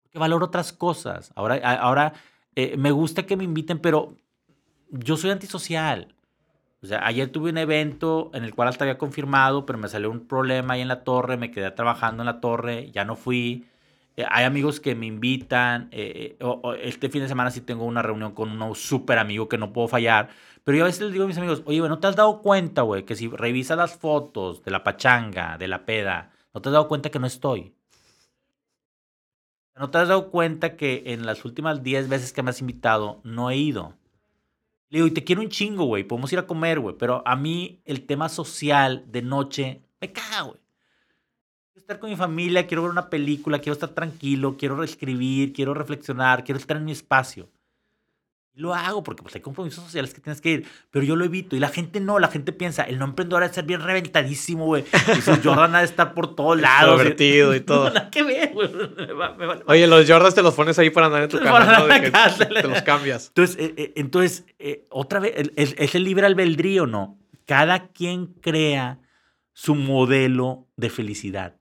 Porque 0.02 0.18
valoro 0.18 0.46
otras 0.46 0.72
cosas. 0.72 1.32
Ahora, 1.36 1.54
ahora 1.78 2.14
eh, 2.56 2.76
me 2.76 2.90
gusta 2.90 3.24
que 3.24 3.36
me 3.36 3.44
inviten, 3.44 3.78
pero 3.78 4.16
yo 4.98 5.16
soy 5.16 5.30
antisocial. 5.30 6.14
O 6.82 6.86
sea, 6.86 7.06
ayer 7.06 7.30
tuve 7.30 7.50
un 7.50 7.58
evento 7.58 8.30
en 8.34 8.44
el 8.44 8.54
cual 8.54 8.68
hasta 8.68 8.84
había 8.84 8.98
confirmado, 8.98 9.64
pero 9.64 9.78
me 9.78 9.88
salió 9.88 10.10
un 10.10 10.26
problema 10.26 10.74
ahí 10.74 10.82
en 10.82 10.88
la 10.88 11.02
torre, 11.02 11.36
me 11.36 11.50
quedé 11.50 11.70
trabajando 11.70 12.22
en 12.22 12.26
la 12.26 12.40
torre, 12.40 12.90
ya 12.92 13.04
no 13.04 13.16
fui. 13.16 13.66
Eh, 14.16 14.24
hay 14.28 14.44
amigos 14.44 14.80
que 14.80 14.94
me 14.94 15.06
invitan. 15.06 15.88
Eh, 15.92 16.38
este 16.82 17.08
fin 17.08 17.22
de 17.22 17.28
semana 17.28 17.50
sí 17.50 17.62
tengo 17.62 17.84
una 17.84 18.02
reunión 18.02 18.32
con 18.32 18.60
un 18.60 18.74
súper 18.74 19.18
amigo 19.18 19.48
que 19.48 19.58
no 19.58 19.72
puedo 19.72 19.88
fallar. 19.88 20.28
Pero 20.62 20.78
yo 20.78 20.84
a 20.84 20.86
veces 20.86 21.02
les 21.02 21.12
digo 21.12 21.24
a 21.24 21.28
mis 21.28 21.38
amigos, 21.38 21.62
oye, 21.66 21.80
¿no 21.80 21.98
te 21.98 22.06
has 22.06 22.16
dado 22.16 22.42
cuenta, 22.42 22.82
güey, 22.82 23.04
que 23.04 23.16
si 23.16 23.28
revisas 23.28 23.76
las 23.78 23.96
fotos 23.96 24.62
de 24.62 24.70
la 24.70 24.84
pachanga, 24.84 25.58
de 25.58 25.68
la 25.68 25.84
peda, 25.86 26.32
no 26.52 26.60
te 26.60 26.68
has 26.68 26.74
dado 26.74 26.88
cuenta 26.88 27.10
que 27.10 27.18
no 27.18 27.26
estoy? 27.26 27.74
¿No 29.76 29.90
te 29.90 29.98
has 29.98 30.08
dado 30.08 30.30
cuenta 30.30 30.76
que 30.76 31.02
en 31.06 31.26
las 31.26 31.44
últimas 31.44 31.82
10 31.82 32.08
veces 32.08 32.32
que 32.32 32.42
me 32.42 32.50
has 32.50 32.60
invitado 32.60 33.20
no 33.24 33.50
he 33.50 33.56
ido? 33.56 33.94
Le 34.94 34.98
digo, 34.98 35.08
y 35.08 35.10
te 35.10 35.24
quiero 35.24 35.42
un 35.42 35.48
chingo, 35.48 35.86
güey. 35.86 36.04
Podemos 36.04 36.32
ir 36.32 36.38
a 36.38 36.46
comer, 36.46 36.78
güey. 36.78 36.94
Pero 36.96 37.26
a 37.26 37.34
mí 37.34 37.82
el 37.84 38.06
tema 38.06 38.28
social 38.28 39.04
de 39.08 39.22
noche 39.22 39.82
me 40.00 40.12
caga, 40.12 40.42
güey. 40.42 40.60
Quiero 41.72 41.80
estar 41.80 41.98
con 41.98 42.10
mi 42.10 42.14
familia, 42.14 42.68
quiero 42.68 42.84
ver 42.84 42.92
una 42.92 43.10
película, 43.10 43.58
quiero 43.58 43.72
estar 43.72 43.88
tranquilo, 43.88 44.56
quiero 44.56 44.76
reescribir, 44.76 45.52
quiero 45.52 45.74
reflexionar, 45.74 46.44
quiero 46.44 46.60
estar 46.60 46.76
en 46.76 46.84
mi 46.84 46.92
espacio 46.92 47.50
lo 48.56 48.72
hago 48.74 49.02
porque 49.02 49.22
pues 49.22 49.34
hay 49.34 49.40
compromisos 49.40 49.82
sociales 49.82 50.14
que 50.14 50.20
tienes 50.20 50.40
que 50.40 50.50
ir, 50.50 50.66
pero 50.90 51.04
yo 51.04 51.16
lo 51.16 51.24
evito 51.24 51.56
y 51.56 51.60
la 51.60 51.68
gente 51.68 51.98
no, 52.00 52.18
la 52.18 52.28
gente 52.28 52.52
piensa, 52.52 52.84
el 52.84 52.98
no 52.98 53.04
emprendedor 53.04 53.42
ha 53.42 53.48
de 53.48 53.54
ser 53.54 53.64
bien 53.64 53.80
reventadísimo, 53.80 54.66
güey. 54.66 54.84
Y 55.16 55.20
su 55.20 55.32
Jordan 55.42 55.74
ha 55.74 55.80
de 55.80 55.86
estar 55.86 56.14
por 56.14 56.36
todos 56.36 56.60
lados. 56.60 56.98
Divertido 56.98 57.54
y 57.54 57.60
todo. 57.64 57.90
nada 57.90 58.10
que 58.10 58.22
ver, 58.22 58.52
güey. 58.52 58.70
Oye, 59.66 59.86
los 59.86 60.08
Jordans 60.08 60.34
te 60.34 60.42
los 60.42 60.54
pones 60.54 60.78
ahí 60.78 60.90
para 60.90 61.06
andar 61.06 61.22
en 61.24 61.28
tu 61.28 61.40
casa, 61.42 62.48
¿no? 62.48 62.54
te 62.54 62.68
los 62.68 62.82
cambias. 62.82 63.28
Entonces, 63.28 63.56
eh, 63.58 63.74
eh, 63.76 63.92
entonces 63.96 64.44
eh, 64.58 64.84
otra 64.90 65.20
vez, 65.20 65.50
es 65.56 65.94
el 65.94 66.04
libre 66.04 66.26
albedrío, 66.26 66.86
¿no? 66.86 67.18
Cada 67.46 67.88
quien 67.88 68.26
crea 68.40 69.00
su 69.52 69.74
modelo 69.74 70.68
de 70.76 70.90
felicidad. 70.90 71.56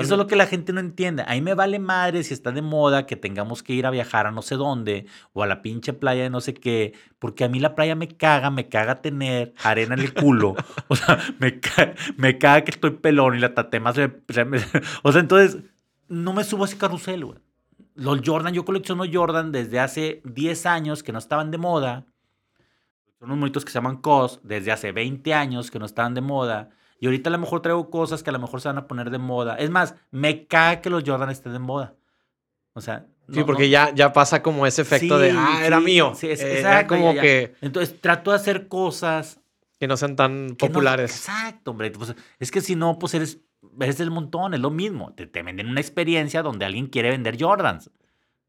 Eso 0.00 0.14
es 0.14 0.18
lo 0.18 0.26
que 0.26 0.36
la 0.36 0.46
gente 0.46 0.72
no 0.72 0.80
entiende. 0.80 1.24
A 1.26 1.32
mí 1.32 1.40
me 1.40 1.54
vale 1.54 1.78
madre 1.78 2.22
si 2.22 2.34
está 2.34 2.52
de 2.52 2.62
moda 2.62 3.06
que 3.06 3.16
tengamos 3.16 3.62
que 3.62 3.72
ir 3.72 3.86
a 3.86 3.90
viajar 3.90 4.26
a 4.26 4.30
no 4.30 4.42
sé 4.42 4.56
dónde 4.56 5.06
o 5.32 5.42
a 5.42 5.46
la 5.46 5.62
pinche 5.62 5.92
playa 5.92 6.22
de 6.22 6.30
no 6.30 6.40
sé 6.40 6.54
qué, 6.54 6.94
porque 7.18 7.44
a 7.44 7.48
mí 7.48 7.60
la 7.60 7.74
playa 7.74 7.94
me 7.94 8.08
caga, 8.08 8.50
me 8.50 8.68
caga 8.68 9.02
tener 9.02 9.54
arena 9.62 9.94
en 9.94 10.00
el 10.00 10.14
culo. 10.14 10.54
O 10.88 10.96
sea, 10.96 11.18
me, 11.38 11.60
me 12.16 12.38
caga 12.38 12.64
que 12.64 12.72
estoy 12.72 12.90
pelón 12.90 13.36
y 13.36 13.38
la 13.38 13.54
tatema 13.54 13.92
se 13.92 14.10
O 15.02 15.12
sea, 15.12 15.20
entonces, 15.20 15.58
no 16.08 16.32
me 16.32 16.42
subo 16.42 16.64
a 16.64 16.66
ese 16.66 16.78
carrusel, 16.78 17.24
güey. 17.24 17.38
Los 17.94 18.20
Jordan, 18.24 18.54
yo 18.54 18.64
colecciono 18.64 19.04
Jordan 19.10 19.52
desde 19.52 19.78
hace 19.78 20.22
10 20.24 20.66
años 20.66 21.02
que 21.02 21.12
no 21.12 21.18
estaban 21.18 21.50
de 21.50 21.58
moda. 21.58 22.06
Son 23.18 23.28
unos 23.28 23.38
monitos 23.38 23.64
que 23.64 23.70
se 23.70 23.78
llaman 23.78 23.98
COS 23.98 24.40
desde 24.42 24.72
hace 24.72 24.92
20 24.92 25.34
años 25.34 25.70
que 25.70 25.78
no 25.78 25.84
estaban 25.84 26.14
de 26.14 26.22
moda 26.22 26.70
y 27.00 27.06
ahorita 27.06 27.30
a 27.30 27.32
lo 27.32 27.38
mejor 27.38 27.62
traigo 27.62 27.88
cosas 27.88 28.22
que 28.22 28.28
a 28.28 28.32
lo 28.32 28.38
mejor 28.38 28.60
se 28.60 28.68
van 28.68 28.76
a 28.76 28.86
poner 28.86 29.10
de 29.10 29.18
moda. 29.18 29.56
Es 29.56 29.70
más, 29.70 29.94
me 30.10 30.46
cae 30.46 30.82
que 30.82 30.90
los 30.90 31.02
Jordan 31.04 31.30
estén 31.30 31.54
de 31.54 31.58
moda. 31.58 31.94
O 32.74 32.82
sea. 32.82 33.06
sí, 33.32 33.42
porque 33.42 33.70
ya, 33.70 33.94
ya 33.94 34.12
pasa 34.12 34.42
como 34.42 34.66
ese 34.66 34.82
efecto 34.82 35.18
de, 35.18 35.32
ah, 35.32 35.62
era 35.64 35.80
mío. 35.80 36.12
Sí, 36.14 36.28
es, 36.28 36.42
eh, 36.42 36.62
como 36.86 37.14
que. 37.14 37.54
Entonces 37.62 38.00
trato 38.00 38.30
de 38.30 38.36
hacer 38.36 38.68
cosas. 38.68 39.40
Que 39.78 39.88
no 39.88 39.96
sean 39.96 40.14
tan 40.14 40.56
populares. 40.58 41.10
exacto, 41.10 41.70
hombre. 41.70 41.90
Pues, 41.90 42.14
es 42.38 42.50
que 42.50 42.60
si 42.60 42.76
no, 42.76 42.98
pues 42.98 43.14
eres, 43.14 43.40
eres 43.80 43.96
del 43.96 44.10
montón, 44.10 44.52
es 44.52 44.60
lo 44.60 44.70
mismo. 44.70 45.14
Te, 45.14 45.26
te, 45.26 45.42
venden 45.42 45.68
una 45.68 45.80
experiencia 45.80 46.42
donde 46.42 46.66
alguien 46.66 46.88
quiere 46.88 47.08
vender 47.08 47.42
Jordans. 47.42 47.90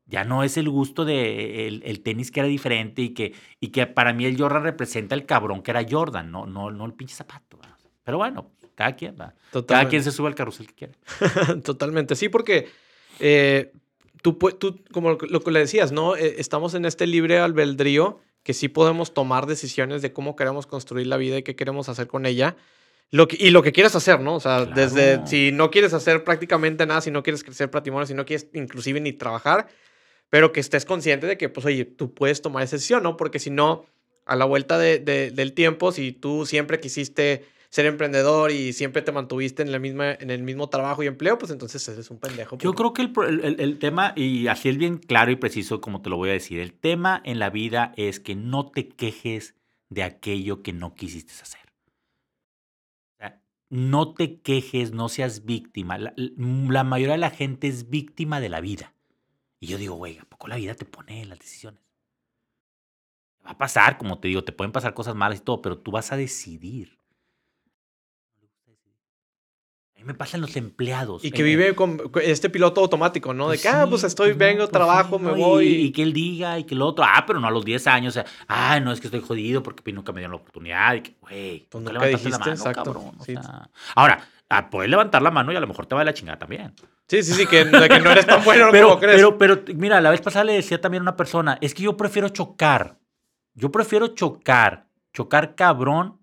Ya 0.06 0.26
no 0.26 0.43
es 0.43 0.58
el 0.58 0.70
gusto 0.70 1.06
de 1.06 1.68
el, 1.68 2.04
tenis 2.04 2.32
que 2.32 2.41
era 2.41 2.49
diferente 2.49 3.02
y 3.02 3.14
que, 3.14 3.34
y 3.62 3.70
que 3.70 3.88
para 3.88 4.12
mí 4.12 4.26
el 4.26 4.38
Jordan 4.38 4.64
representa 4.64 5.16
el 5.16 5.26
cabrón 5.26 5.62
que 5.62 5.72
era 5.72 5.86
Jordan, 5.89 6.30
no, 6.30 6.45
no, 6.45 6.70
no 6.70 6.86
el 6.86 6.93
pinche 6.93 7.16
zapato. 7.16 7.51
Pero 8.04 8.18
bueno, 8.18 8.52
cada 8.76 8.95
quien 8.95 9.16
va. 9.20 9.34
Cada 9.68 9.88
quien 9.88 10.04
se 10.04 10.12
sube 10.12 10.28
al 10.28 10.36
carrusel 10.36 10.68
que 10.68 10.74
quiere. 10.74 10.93
Totalmente, 11.64 12.16
sí, 12.16 12.30
porque 12.30 12.70
eh, 13.20 13.72
tú, 14.22 14.34
tú, 14.34 14.84
como 14.91 15.12
lo 15.12 15.41
que 15.41 15.52
le 15.52 15.60
decías, 15.60 15.91
¿no? 15.91 16.16
Eh, 16.16 16.36
estamos 16.38 16.74
en 16.74 16.86
este 16.86 17.08
libre 17.08 17.39
albedrío 17.39 18.20
que 18.43 18.54
sí 18.54 18.68
podemos 18.68 19.14
tomar 19.14 19.45
decisiones 19.45 20.02
de 20.02 20.14
cómo 20.14 20.36
queremos 20.36 20.66
construir 20.66 21.08
la 21.08 21.18
vida 21.18 21.38
y 21.38 21.43
qué 21.43 21.56
queremos 21.56 21.89
hacer 21.89 22.08
con 22.08 22.26
ella. 22.26 22.56
Lo 23.12 23.28
que, 23.28 23.38
y 23.39 23.49
lo 23.49 23.62
que 23.62 23.74
quieres 23.74 23.93
hacer, 23.95 24.22
¿no? 24.22 24.36
O 24.36 24.39
sea, 24.39 24.66
desde 24.66 25.26
si 25.28 25.52
no 25.52 25.70
quieres 25.70 25.93
hacer 25.93 26.24
prácticamente 26.24 26.86
nada, 26.86 27.02
si 27.02 27.12
no 27.12 27.24
quieres 27.24 27.43
crecer 27.43 27.70
patrimonio, 27.70 28.06
si 28.06 28.14
no 28.14 28.26
quieres 28.26 28.47
inclusive 28.54 29.02
ni 29.02 29.12
trabajar, 29.12 29.68
pero 30.30 30.54
que 30.54 30.62
estés 30.62 30.86
consciente 30.86 31.28
de 31.28 31.38
que, 31.38 31.49
pues, 31.49 31.66
oye, 31.66 31.84
tú 31.84 32.14
puedes 32.14 32.41
tomar 32.41 32.64
esa 32.64 32.78
decisión, 32.78 33.04
¿no? 33.04 33.18
Porque 33.18 33.38
si 33.38 33.49
no, 33.49 33.86
a 34.26 34.38
la 34.38 34.45
vuelta 34.45 34.80
de, 34.80 34.99
del 34.99 35.54
tiempo, 35.54 35.91
si 35.91 36.14
tú 36.14 36.45
siempre 36.45 36.80
quisiste 36.80 37.45
ser 37.72 37.86
emprendedor 37.86 38.51
y 38.51 38.74
siempre 38.74 39.01
te 39.01 39.13
mantuviste 39.13 39.63
en, 39.63 39.72
la 39.72 39.80
misma, 39.80 40.11
en 40.11 40.30
el 40.30 40.43
mismo 40.43 40.69
trabajo 40.69 41.03
y 41.03 41.07
empleo, 41.07 41.38
pues 41.38 41.51
entonces 41.51 41.88
eres 41.88 42.11
un 42.11 42.19
pendejo. 42.19 42.57
Yo 42.57 42.74
creo 42.74 42.91
que 42.93 43.01
el, 43.01 43.55
el, 43.59 43.80
tema, 43.80 44.11
y 44.17 44.47
así 44.47 44.67
es 44.67 44.78
bien 44.78 44.97
claro 44.97 45.32
y 45.32 45.38
preciso 45.38 45.80
como 45.80 46.01
te 46.01 46.09
lo 46.09 46.17
voy 46.17 46.30
a 46.30 46.34
decir, 46.34 46.59
el 46.59 46.74
tema 46.74 47.22
en 47.24 47.39
la 47.39 47.49
vida 47.49 47.93
es 47.95 48.19
que 48.19 48.36
no 48.36 48.69
te 48.69 48.89
quejes 48.89 49.55
de 49.89 50.03
aquello 50.03 50.61
que 50.61 50.74
no 50.74 50.93
quisiste 50.95 51.34
hacer. 51.41 51.61
no 53.69 54.13
te 54.13 54.41
quejes, 54.41 54.91
no 54.91 55.07
seas 55.07 55.45
víctima. 55.45 55.97
La, 55.97 56.13
la, 56.17 56.84
mayoría 56.84 57.13
de 57.13 57.19
la 57.19 57.30
gente 57.30 57.69
es 57.69 57.89
víctima 57.89 58.41
de 58.41 58.49
la 58.49 58.59
vida. 58.59 58.93
Y 59.61 59.67
yo 59.67 59.78
digo, 59.78 59.95
güey, 59.95 60.17
¿a 60.17 60.26
poco 60.26 60.49
la 60.49 60.57
vida 60.57 60.76
te 60.76 60.84
pone 60.84 61.24
las 61.24 61.39
decisiones? 61.39 61.80
Va 63.45 63.51
a 63.51 63.57
pasar, 63.57 63.97
como 63.97 64.19
te 64.19 64.28
digo, 64.28 64.43
te 64.43 64.51
pueden 64.51 64.74
pasar 64.74 64.93
cosas 64.93 65.15
malas 65.15 65.39
y 65.39 65.43
todo, 65.43 65.61
pero 65.61 65.78
tú 65.78 65.91
vas 65.91 66.11
a 66.11 66.17
decidir. 66.17 67.01
Me 70.04 70.14
pasan 70.14 70.41
los 70.41 70.56
empleados. 70.56 71.24
Y 71.24 71.32
que 71.32 71.43
vive 71.43 71.76
con 71.76 72.02
este 72.24 72.49
piloto 72.49 72.82
automático, 72.82 73.34
¿no? 73.34 73.45
de 73.45 73.58
pues 73.58 73.62
que, 73.62 73.70
ah, 73.70 73.86
pues 73.89 74.04
estoy, 74.04 74.34
vengo, 74.34 74.60
pues 74.60 74.72
trabajo, 74.72 75.20
me 75.20 75.32
voy. 75.32 75.68
Y, 75.68 75.91
que 75.91 76.04
él 76.04 76.14
diga 76.14 76.60
y 76.60 76.64
que 76.64 76.76
el 76.76 76.82
otro, 76.82 77.06
ah, 77.08 77.24
pero 77.26 77.39
no 77.39 77.47
a 77.47 77.52
los 77.52 77.66
10 77.66 77.88
años, 77.88 78.12
o 78.12 78.22
sea, 78.22 78.26
ah, 78.47 78.80
no, 78.80 78.91
es 78.91 78.99
que 78.99 79.08
estoy 79.08 79.22
jodido 79.22 79.62
porque 79.64 79.91
nunca 79.91 80.12
me 80.12 80.22
dieron 80.22 80.32
la 80.32 80.38
oportunidad. 80.38 80.95
Y 80.95 81.02
que, 81.02 81.16
güey, 81.22 81.68
pues 81.70 81.84
nunca 81.84 81.93
levantaste 81.93 82.30
la 82.30 82.39
mano, 82.39 82.74
cabrón. 82.74 83.12
ahora, 83.95 84.28
Ah, 84.54 84.70
puedes 84.70 84.91
levantar 84.91 85.22
la 85.22 85.32
mano 85.32 85.54
y 85.54 85.56
a 85.56 85.62
lo 85.62 85.68
mejor 85.68 85.86
te 85.86 85.95
va 85.95 86.02
de 86.02 86.06
la 86.06 86.14
chingada 86.14 86.38
también. 86.38 86.74
Sí, 87.08 87.24
sí, 87.24 87.34
sí, 87.34 87.47
que, 87.47 87.64
de 87.64 87.88
que 87.88 87.99
no 88.02 88.12
eres 88.12 88.26
tan 88.26 88.43
bueno 88.43 88.68
Pero, 88.72 88.89
como 88.89 88.99
crees. 88.99 89.16
pero, 89.16 89.38
pero, 89.38 89.64
mira, 89.78 90.02
la 90.02 90.10
vez 90.10 90.20
pasada 90.20 90.43
le 90.43 90.52
decía 90.52 90.82
también 90.82 91.04
a 91.04 91.06
una 91.06 91.16
persona, 91.16 91.58
es 91.62 91.74
que 91.74 91.84
yo 91.84 91.95
prefiero 91.95 92.28
chocar. 92.28 92.99
Yo 93.54 93.72
prefiero 93.72 94.08
chocar, 94.10 94.88
chocar 95.14 95.56
cabrón, 95.56 96.20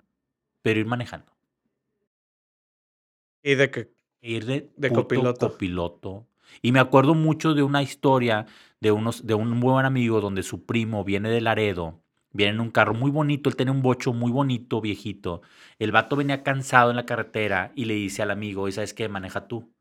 pero 0.60 0.78
ir 0.78 0.84
manejando. 0.84 1.32
Y 3.52 3.54
de 3.54 3.70
que. 3.70 3.90
Ir 4.20 4.46
de, 4.46 4.72
De 4.76 4.88
puto 4.88 5.02
copiloto. 5.02 5.48
copiloto. 5.52 6.26
Y 6.60 6.72
me 6.72 6.80
acuerdo 6.80 7.14
mucho 7.14 7.54
de 7.54 7.62
una 7.62 7.82
historia 7.82 8.46
de, 8.80 8.90
unos, 8.90 9.26
de 9.26 9.34
un 9.34 9.60
buen 9.60 9.86
amigo 9.86 10.20
donde 10.20 10.42
su 10.42 10.66
primo 10.66 11.04
viene 11.04 11.30
de 11.30 11.40
Laredo, 11.40 12.02
viene 12.32 12.54
en 12.54 12.60
un 12.60 12.70
carro 12.70 12.94
muy 12.94 13.10
bonito, 13.12 13.48
él 13.48 13.54
tiene 13.56 13.70
un 13.70 13.80
bocho 13.82 14.12
muy 14.12 14.32
bonito, 14.32 14.80
viejito. 14.80 15.42
El 15.78 15.92
vato 15.92 16.16
venía 16.16 16.42
cansado 16.42 16.90
en 16.90 16.96
la 16.96 17.06
carretera 17.06 17.72
y 17.76 17.84
le 17.84 17.94
dice 17.94 18.22
al 18.22 18.30
amigo, 18.32 18.62
"Oye, 18.62 18.72
¿sabes 18.72 18.92
qué? 18.94 19.08
Maneja 19.08 19.46
tú. 19.46 19.72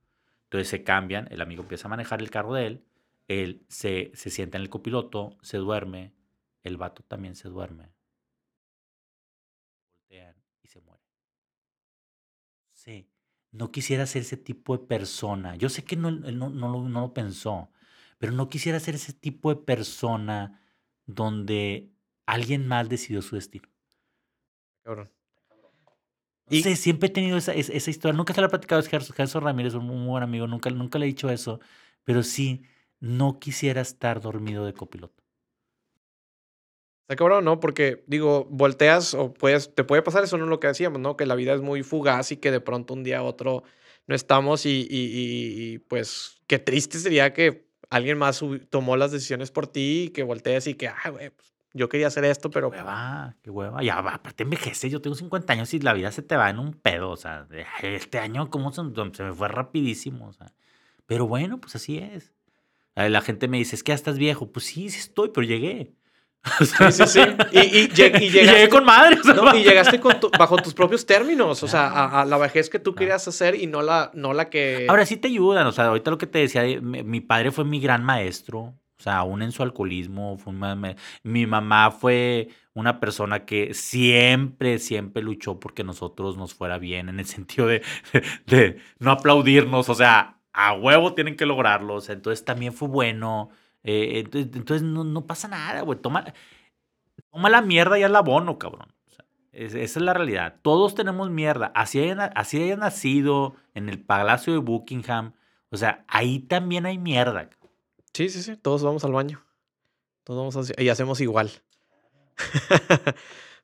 Entonces 0.45 0.67
se 0.69 0.83
cambian, 0.83 1.27
el 1.31 1.41
amigo 1.41 1.63
empieza 1.63 1.87
a 1.87 1.89
manejar 1.89 2.21
el 2.21 2.29
carro 2.29 2.53
de 2.53 2.67
él, 2.67 2.85
él 3.27 3.65
se, 3.69 4.11
se 4.13 4.29
sienta 4.29 4.57
en 4.57 4.63
el 4.63 4.69
copiloto, 4.69 5.37
se 5.41 5.57
duerme, 5.57 6.13
el 6.63 6.77
vato 6.77 7.03
también 7.03 7.35
se 7.35 7.49
duerme. 7.49 7.91
Voltean 10.09 10.35
y 10.63 10.67
se 10.67 10.81
muere. 10.81 11.03
Sí, 12.73 13.07
no 13.51 13.71
quisiera 13.71 14.05
ser 14.05 14.23
ese 14.23 14.37
tipo 14.37 14.77
de 14.77 14.85
persona. 14.85 15.55
Yo 15.55 15.69
sé 15.69 15.83
que 15.83 15.95
no, 15.95 16.09
él 16.09 16.37
no, 16.37 16.49
no 16.49 16.69
lo, 16.69 16.87
no 16.89 17.01
lo 17.01 17.13
pensó, 17.13 17.71
pero 18.17 18.31
no 18.33 18.49
quisiera 18.49 18.79
ser 18.79 18.95
ese 18.95 19.13
tipo 19.13 19.53
de 19.53 19.61
persona 19.61 20.61
donde 21.05 21.91
alguien 22.25 22.67
más 22.67 22.89
decidió 22.89 23.21
su 23.21 23.35
destino. 23.35 23.69
Cabrón. 24.83 25.11
Y- 26.49 26.63
siempre 26.63 27.07
he 27.07 27.11
tenido 27.11 27.37
esa, 27.37 27.53
esa, 27.53 27.73
esa 27.73 27.89
historia. 27.89 28.15
Nunca 28.15 28.33
se 28.33 28.41
la 28.41 28.47
he 28.47 28.49
platicado 28.49 28.81
Gerson, 28.81 29.15
Gerson 29.15 29.43
Ramírez, 29.43 29.73
un 29.73 29.85
muy 29.85 30.07
buen 30.07 30.23
amigo. 30.23 30.47
Nunca, 30.47 30.69
nunca 30.69 30.97
le 30.99 31.05
he 31.05 31.07
dicho 31.09 31.29
eso. 31.29 31.59
Pero 32.03 32.23
sí, 32.23 32.63
no 32.99 33.39
quisiera 33.39 33.81
estar 33.81 34.21
dormido 34.21 34.65
de 34.65 34.73
copiloto. 34.73 35.23
Está 37.07 37.15
cabrón, 37.15 37.45
¿no? 37.45 37.61
Porque, 37.61 38.03
digo, 38.07 38.45
volteas 38.51 39.13
o 39.13 39.33
puedes, 39.33 39.73
te 39.73 39.85
puede 39.85 40.01
pasar 40.01 40.25
eso, 40.25 40.37
no 40.37 40.45
lo 40.45 40.59
que 40.59 40.67
decíamos, 40.67 40.99
¿no? 40.99 41.15
Que 41.15 41.25
la 41.25 41.35
vida 41.35 41.53
es 41.53 41.61
muy 41.61 41.81
fugaz 41.81 42.33
y 42.33 42.37
que 42.37 42.51
de 42.51 42.59
pronto 42.59 42.93
un 42.93 43.05
día 43.05 43.19
a 43.19 43.23
otro 43.23 43.63
no 44.07 44.15
estamos 44.15 44.65
y, 44.65 44.85
y- 44.89 44.97
y- 44.97 45.73
y, 45.75 45.79
pues 45.79 46.41
qué 46.47 46.59
triste 46.59 46.99
sería 46.99 47.31
que 47.31 47.65
alguien 47.89 48.17
más 48.17 48.43
tomó 48.69 48.97
las 48.97 49.13
decisiones 49.13 49.51
por 49.51 49.67
ti 49.67 50.05
y 50.07 50.09
que 50.09 50.23
voltees 50.23 50.67
y 50.67 50.73
que, 50.73 50.89
ah, 50.89 51.09
güey, 51.09 51.29
pues, 51.29 51.53
yo 51.73 51.87
quería 51.87 52.07
hacer 52.07 52.25
esto, 52.25 52.49
pero 52.49 52.71
Qué 52.71 52.77
hueva, 52.79 53.35
qué 53.41 53.49
hueva. 53.51 53.83
Ya, 53.83 54.01
va, 54.01 54.15
aparte 54.15 54.43
envejece. 54.43 54.89
Yo 54.89 54.99
tengo 55.01 55.15
50 55.15 55.53
años 55.53 55.73
y 55.73 55.79
la 55.79 55.93
vida 55.93 56.11
se 56.11 56.23
te 56.23 56.35
va 56.35 56.49
en 56.49 56.59
un 56.59 56.73
pedo. 56.73 57.09
O 57.11 57.17
sea, 57.17 57.47
este 57.83 58.19
año, 58.19 58.49
¿cómo 58.49 58.71
se, 58.73 58.81
se 59.13 59.23
me 59.23 59.33
fue 59.33 59.47
rapidísimo? 59.47 60.27
O 60.27 60.33
sea, 60.33 60.53
pero 61.05 61.25
bueno, 61.27 61.59
pues 61.61 61.75
así 61.75 61.99
es. 61.99 62.33
La 62.95 63.21
gente 63.21 63.47
me 63.47 63.57
dice, 63.59 63.75
es 63.75 63.83
que 63.83 63.91
ya 63.91 63.95
estás 63.95 64.17
viejo. 64.17 64.51
Pues 64.51 64.65
sí, 64.65 64.89
sí 64.89 64.99
estoy, 64.99 65.29
pero 65.33 65.45
llegué. 65.45 65.93
Sí, 66.59 66.91
sí, 66.91 67.03
sí. 67.07 67.19
Y, 67.51 67.59
y 67.59 67.87
lleg- 67.89 68.21
y 68.21 68.25
y 68.25 68.29
llegaste, 68.29 68.53
llegué 68.59 68.69
con 68.69 68.85
madre. 68.85 69.17
o 69.19 69.23
sea, 69.23 69.33
no, 69.33 69.55
y 69.55 69.63
llegaste 69.63 69.99
con 69.99 70.19
tu- 70.19 70.31
bajo 70.37 70.57
tus 70.57 70.73
propios 70.73 71.05
términos, 71.05 71.61
o 71.63 71.67
sea, 71.67 71.87
a, 71.87 72.21
a 72.21 72.25
la 72.25 72.37
vejez 72.37 72.69
que 72.69 72.79
tú 72.79 72.91
Claro. 72.93 72.99
querías 72.99 73.27
hacer 73.27 73.55
y 73.55 73.67
no 73.67 73.81
la, 73.81 74.11
no 74.13 74.33
la 74.33 74.49
que... 74.49 74.85
Ahora 74.89 75.05
sí 75.05 75.17
te 75.17 75.27
ayudan, 75.27 75.67
o 75.67 75.71
sea, 75.71 75.85
ahorita 75.85 76.11
lo 76.11 76.17
que 76.17 76.27
te 76.27 76.39
decía, 76.39 76.65
eh, 76.65 76.81
mi, 76.81 77.03
mi 77.03 77.21
padre 77.21 77.51
fue 77.51 77.65
mi 77.65 77.79
gran 77.79 78.03
maestro, 78.03 78.59
o 78.59 79.01
sea, 79.03 79.17
aún 79.17 79.41
en 79.43 79.51
su 79.51 79.61
alcoholismo, 79.63 80.37
fue 80.37 80.53
un 80.53 80.95
mi 81.23 81.45
mamá 81.45 81.91
fue 81.91 82.49
una 82.73 82.99
persona 82.99 83.45
que 83.45 83.73
siempre, 83.73 84.79
siempre 84.79 85.21
luchó 85.23 85.59
porque 85.59 85.83
nosotros 85.83 86.37
nos 86.37 86.53
fuera 86.53 86.77
bien, 86.77 87.09
en 87.09 87.19
el 87.19 87.25
sentido 87.25 87.67
de, 87.67 87.81
de 88.47 88.77
no 88.99 89.11
aplaudirnos, 89.11 89.89
o 89.89 89.95
sea, 89.95 90.39
a 90.53 90.73
huevo 90.73 91.13
tienen 91.13 91.35
que 91.35 91.45
lograrlo, 91.45 91.95
o 91.95 92.01
sea, 92.01 92.15
entonces 92.15 92.43
también 92.45 92.73
fue 92.73 92.87
bueno, 92.87 93.49
eh, 93.87 94.19
entonces, 94.19 94.51
entonces 94.55 94.83
no, 94.83 95.03
no 95.03 95.25
pasa 95.25 95.47
nada, 95.47 95.81
güey, 95.81 95.97
toma, 95.99 96.25
toma 97.31 97.49
la 97.49 97.61
mierda 97.61 97.97
y 97.97 98.03
haz 98.03 98.11
la 98.11 98.19
abono, 98.19 98.57
cabrón. 98.59 98.89
O 99.07 99.09
sea, 99.09 99.25
es- 99.51 99.73
esa 99.75 99.99
es 99.99 100.03
la 100.05 100.13
realidad. 100.13 100.55
Todos 100.61 100.93
tenemos 100.95 101.29
mierda. 101.29 101.71
Así 101.75 101.99
haya, 101.99 102.15
na- 102.15 102.31
así 102.35 102.61
haya 102.61 102.75
nacido 102.75 103.55
en 103.73 103.89
el 103.89 103.99
Palacio 103.99 104.53
de 104.53 104.59
Buckingham. 104.59 105.33
O 105.69 105.77
sea, 105.77 106.03
ahí 106.07 106.39
también 106.39 106.85
hay 106.85 106.97
mierda. 106.97 107.49
Sí, 108.13 108.29
sí, 108.29 108.41
sí, 108.41 108.57
todos 108.57 108.83
vamos 108.83 109.03
al 109.03 109.11
baño. 109.13 109.43
Todos 110.23 110.53
vamos 110.55 110.71
a- 110.71 110.81
y 110.81 110.89
hacemos 110.89 111.21
igual. 111.21 111.49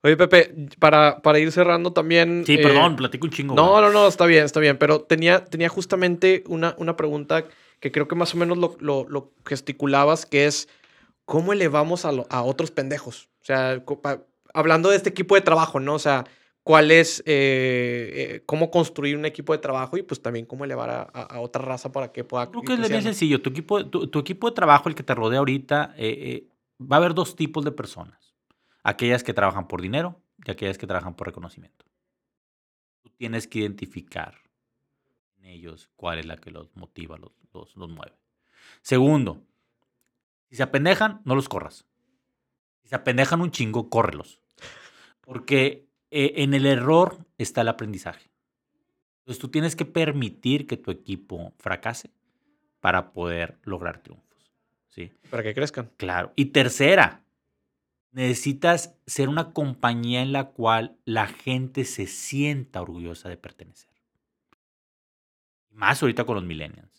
Oye, 0.06 0.18
Pepe, 0.18 0.54
para, 0.80 1.22
para 1.22 1.40
ir 1.40 1.52
cerrando 1.52 1.94
también... 1.94 2.44
Sí, 2.46 2.56
eh, 2.56 2.60
perdón, 2.62 2.98
platico 2.98 3.26
un 3.26 3.32
chingo. 3.32 3.56
No, 3.56 3.72
güey. 3.72 3.84
no, 3.84 3.92
no, 3.92 4.08
está 4.08 4.26
bien, 4.26 4.44
está 4.44 4.60
bien. 4.60 4.78
Pero 4.78 5.02
tenía, 5.02 5.46
tenía 5.46 5.70
justamente 5.70 6.44
una, 6.48 6.76
una 6.78 6.98
pregunta 6.98 7.46
que 7.84 7.92
creo 7.92 8.08
que 8.08 8.16
más 8.16 8.34
o 8.34 8.38
menos 8.38 8.58
lo, 8.58 8.78
lo- 8.80 9.06
lo 9.10 9.34
gesticulabas, 9.46 10.26
que 10.26 10.46
es 10.46 10.70
¿cómo 11.26 11.52
elevamos 11.52 12.06
a, 12.06 12.14
lo- 12.14 12.26
a 12.30 12.42
otros 12.42 12.72
pendejos? 12.72 13.28
O 13.42 13.46
sea, 13.46 13.84
hablando 14.54 14.90
de 14.90 14.96
este 14.96 15.10
equipo 15.10 15.36
de 15.36 15.42
trabajo, 15.42 15.82
¿no? 15.82 15.96
O 15.96 16.00
sea, 16.00 16.24
¿cuál 16.64 16.92
es, 16.92 17.20
eh, 17.26 18.14
eh, 18.36 18.44
cómo 18.46 18.72
construir 18.72 19.18
un 19.18 19.26
equipo 19.26 19.52
de 19.52 19.60
trabajo 19.60 19.98
y 19.98 20.02
pues 20.04 20.22
también 20.22 20.46
cómo 20.46 20.64
elevar 20.64 20.90
a, 20.90 21.02
a- 21.02 21.24
a 21.36 21.40
otra 21.42 21.62
raza 21.62 21.92
para 21.92 22.14
que 22.14 22.24
pueda... 22.24 22.50
Creo 22.52 22.62
que 22.64 22.74
es 22.76 22.80
bien 22.80 23.04
sencillo. 23.04 23.42
Tu 23.42 23.50
equipo, 23.50 23.86
tu, 23.86 24.08
tu 24.08 24.20
equipo 24.20 24.48
de 24.50 24.56
trabajo, 24.56 24.88
el 24.88 24.96
que 24.96 25.04
te 25.04 25.14
rodea 25.14 25.40
ahorita, 25.40 25.94
eh, 25.98 26.48
va 26.82 26.96
a 26.96 27.00
haber 27.00 27.14
dos 27.14 27.36
tipos 27.36 27.66
de 27.66 27.74
personas. 27.74 28.34
Aquellas 28.82 29.26
que 29.26 29.34
trabajan 29.34 29.68
por 29.68 29.82
dinero 29.82 30.22
y 30.46 30.52
aquellas 30.52 30.78
que 30.78 30.88
trabajan 30.88 31.16
por 31.16 31.28
reconocimiento. 31.28 31.84
Tú 33.02 33.10
tienes 33.18 33.46
que 33.46 33.60
identificar 33.60 34.36
en 35.40 35.48
ellos 35.48 35.90
cuál 35.98 36.20
es 36.20 36.26
la 36.26 36.38
que 36.38 36.50
los 36.50 36.74
motiva, 36.78 37.18
los, 37.18 37.32
los, 37.54 37.76
los 37.76 37.90
mueve. 37.90 38.18
Segundo, 38.82 39.42
si 40.50 40.58
se 40.58 40.64
apendejan, 40.64 41.22
no 41.26 41.36
los 41.36 41.50
corras. 41.50 41.86
Si 42.82 42.90
se 42.90 42.96
apendejan 42.96 43.42
un 43.42 43.52
chingo, 43.52 43.90
córrelos. 43.90 44.40
Porque 45.22 45.88
eh, 46.12 46.44
en 46.44 46.54
el 46.54 46.66
error 46.66 47.26
está 47.38 47.62
el 47.62 47.70
aprendizaje. 47.70 48.30
Entonces 49.20 49.42
tú 49.42 49.48
tienes 49.48 49.76
que 49.76 49.86
permitir 49.86 50.68
que 50.68 50.78
tu 50.78 50.92
equipo 50.92 51.54
fracase 51.58 52.12
para 52.82 53.14
poder 53.14 53.58
lograr 53.64 54.00
triunfos. 54.04 54.52
¿sí? 54.90 55.12
Para 55.30 55.42
que 55.42 55.54
crezcan. 55.54 55.90
Claro. 55.98 56.34
Y 56.36 56.46
tercera, 56.46 57.24
necesitas 58.12 58.96
ser 59.08 59.30
una 59.30 59.54
compañía 59.54 60.22
en 60.22 60.34
la 60.34 60.50
cual 60.50 60.98
la 61.06 61.28
gente 61.28 61.86
se 61.86 62.06
sienta 62.06 62.82
orgullosa 62.82 63.30
de 63.30 63.38
pertenecer. 63.38 63.90
Más 65.72 66.04
ahorita 66.04 66.26
con 66.26 66.36
los 66.36 66.44
millennials. 66.44 66.93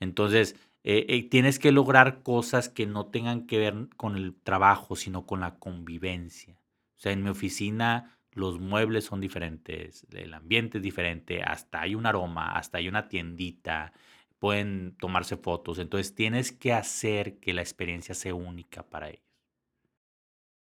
Entonces, 0.00 0.56
eh, 0.84 1.06
eh, 1.08 1.28
tienes 1.28 1.58
que 1.58 1.72
lograr 1.72 2.22
cosas 2.22 2.68
que 2.68 2.86
no 2.86 3.06
tengan 3.06 3.46
que 3.46 3.58
ver 3.58 3.88
con 3.96 4.16
el 4.16 4.34
trabajo, 4.34 4.96
sino 4.96 5.26
con 5.26 5.40
la 5.40 5.58
convivencia. 5.58 6.54
O 6.96 7.00
sea, 7.00 7.12
en 7.12 7.22
mi 7.22 7.30
oficina 7.30 8.18
los 8.32 8.60
muebles 8.60 9.04
son 9.04 9.20
diferentes, 9.20 10.06
el 10.12 10.32
ambiente 10.34 10.78
es 10.78 10.84
diferente, 10.84 11.42
hasta 11.42 11.80
hay 11.80 11.94
un 11.94 12.06
aroma, 12.06 12.52
hasta 12.56 12.78
hay 12.78 12.88
una 12.88 13.08
tiendita, 13.08 13.92
pueden 14.38 14.96
tomarse 14.96 15.36
fotos. 15.36 15.78
Entonces 15.78 16.14
tienes 16.14 16.52
que 16.52 16.72
hacer 16.72 17.38
que 17.40 17.52
la 17.54 17.62
experiencia 17.62 18.14
sea 18.14 18.34
única 18.34 18.82
para 18.84 19.08
ellos. 19.10 19.22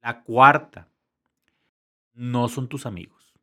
La 0.03 0.23
cuarta, 0.23 0.89
no 2.15 2.49
son 2.49 2.69
tus 2.69 2.87
amigos. 2.87 3.35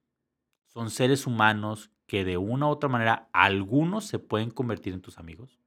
Son 0.66 0.92
seres 0.92 1.26
humanos 1.26 1.92
que 2.06 2.24
de 2.24 2.38
una 2.38 2.68
u 2.68 2.70
otra 2.70 2.90
manera, 2.90 3.30
algunos 3.34 4.06
se 4.06 4.20
pueden 4.20 4.52
convertir 4.52 4.94
en 4.94 5.02
tus 5.02 5.18
amigos. 5.18 5.60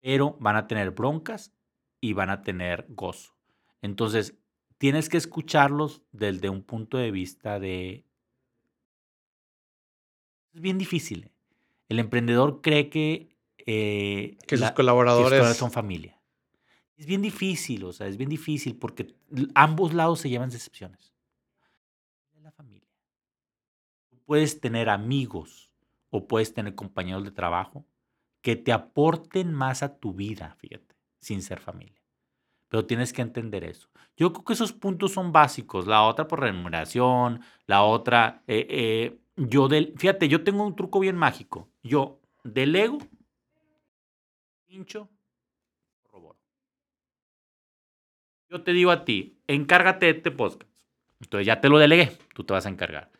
Pero 0.00 0.36
van 0.40 0.56
a 0.56 0.66
tener 0.66 0.90
broncas 0.92 1.52
y 2.00 2.12
van 2.12 2.30
a 2.30 2.42
tener 2.42 2.86
gozo. 2.88 3.34
Entonces, 3.82 4.36
tienes 4.78 5.08
que 5.08 5.16
escucharlos 5.16 6.02
desde 6.12 6.48
un 6.48 6.62
punto 6.62 6.98
de 6.98 7.10
vista 7.10 7.58
de... 7.58 8.04
Es 10.52 10.60
bien 10.60 10.78
difícil. 10.78 11.24
¿eh? 11.24 11.32
El 11.88 11.98
emprendedor 11.98 12.60
cree 12.60 12.88
que... 12.88 13.36
eh, 13.58 14.36
Que 14.46 14.56
sus 14.56 14.60
la- 14.60 14.66
que 14.68 14.70
sus 14.70 14.76
colaboradores... 14.76 15.56
son 15.56 15.70
familia. 15.70 16.20
Es 16.96 17.06
bien 17.06 17.22
difícil, 17.22 17.84
o 17.84 17.92
sea, 17.92 18.08
es 18.08 18.16
bien 18.16 18.28
difícil 18.30 18.76
porque 18.76 19.14
ambos 19.54 19.94
lados 19.94 20.18
se 20.20 20.28
llevan 20.28 20.50
decepciones. 20.50 21.12
Es 22.34 22.42
la 22.42 22.50
familia. 22.50 22.88
Tú 24.10 24.18
puedes 24.24 24.60
tener 24.60 24.88
amigos 24.88 25.70
o 26.10 26.26
puedes 26.26 26.52
tener 26.54 26.74
compañeros 26.74 27.22
de 27.22 27.30
trabajo 27.30 27.84
que 28.40 28.56
te 28.56 28.72
aporten 28.72 29.52
más 29.52 29.82
a 29.82 29.98
tu 29.98 30.14
vida, 30.14 30.56
fíjate, 30.58 30.96
sin 31.20 31.42
ser 31.42 31.60
familia. 31.60 32.02
Pero 32.68 32.86
tienes 32.86 33.12
que 33.12 33.22
entender 33.22 33.64
eso. 33.64 33.88
Yo 34.16 34.32
creo 34.32 34.44
que 34.44 34.52
esos 34.52 34.72
puntos 34.72 35.12
son 35.12 35.32
básicos. 35.32 35.86
La 35.86 36.02
otra 36.02 36.28
por 36.28 36.40
remuneración, 36.40 37.40
la 37.66 37.82
otra, 37.82 38.42
eh, 38.46 38.66
eh, 38.68 39.18
yo 39.36 39.68
del, 39.68 39.94
fíjate, 39.96 40.28
yo 40.28 40.44
tengo 40.44 40.64
un 40.64 40.76
truco 40.76 41.00
bien 41.00 41.16
mágico. 41.16 41.70
Yo 41.82 42.20
delego, 42.44 42.98
pincho, 44.66 45.08
corroboro. 46.02 46.38
Yo 48.50 48.62
te 48.62 48.72
digo 48.72 48.90
a 48.90 49.04
ti, 49.04 49.40
encárgate 49.46 50.06
de 50.06 50.12
este 50.12 50.30
podcast. 50.30 50.70
Entonces 51.20 51.46
ya 51.46 51.60
te 51.60 51.68
lo 51.68 51.78
delegué, 51.78 52.16
tú 52.34 52.44
te 52.44 52.52
vas 52.52 52.66
a 52.66 52.70
encargar. 52.70 53.10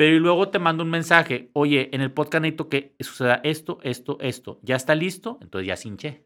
Pero 0.00 0.16
y 0.16 0.18
luego 0.18 0.48
te 0.48 0.58
mando 0.58 0.82
un 0.82 0.88
mensaje, 0.88 1.50
oye, 1.52 1.90
en 1.92 2.00
el 2.00 2.10
podcast 2.10 2.40
necesito 2.40 2.70
que 2.70 2.96
suceda 3.00 3.42
esto, 3.44 3.80
esto, 3.82 4.16
esto. 4.22 4.58
¿Ya 4.62 4.74
está 4.76 4.94
listo? 4.94 5.38
Entonces 5.42 5.66
ya 5.66 5.76
cinché. 5.76 6.24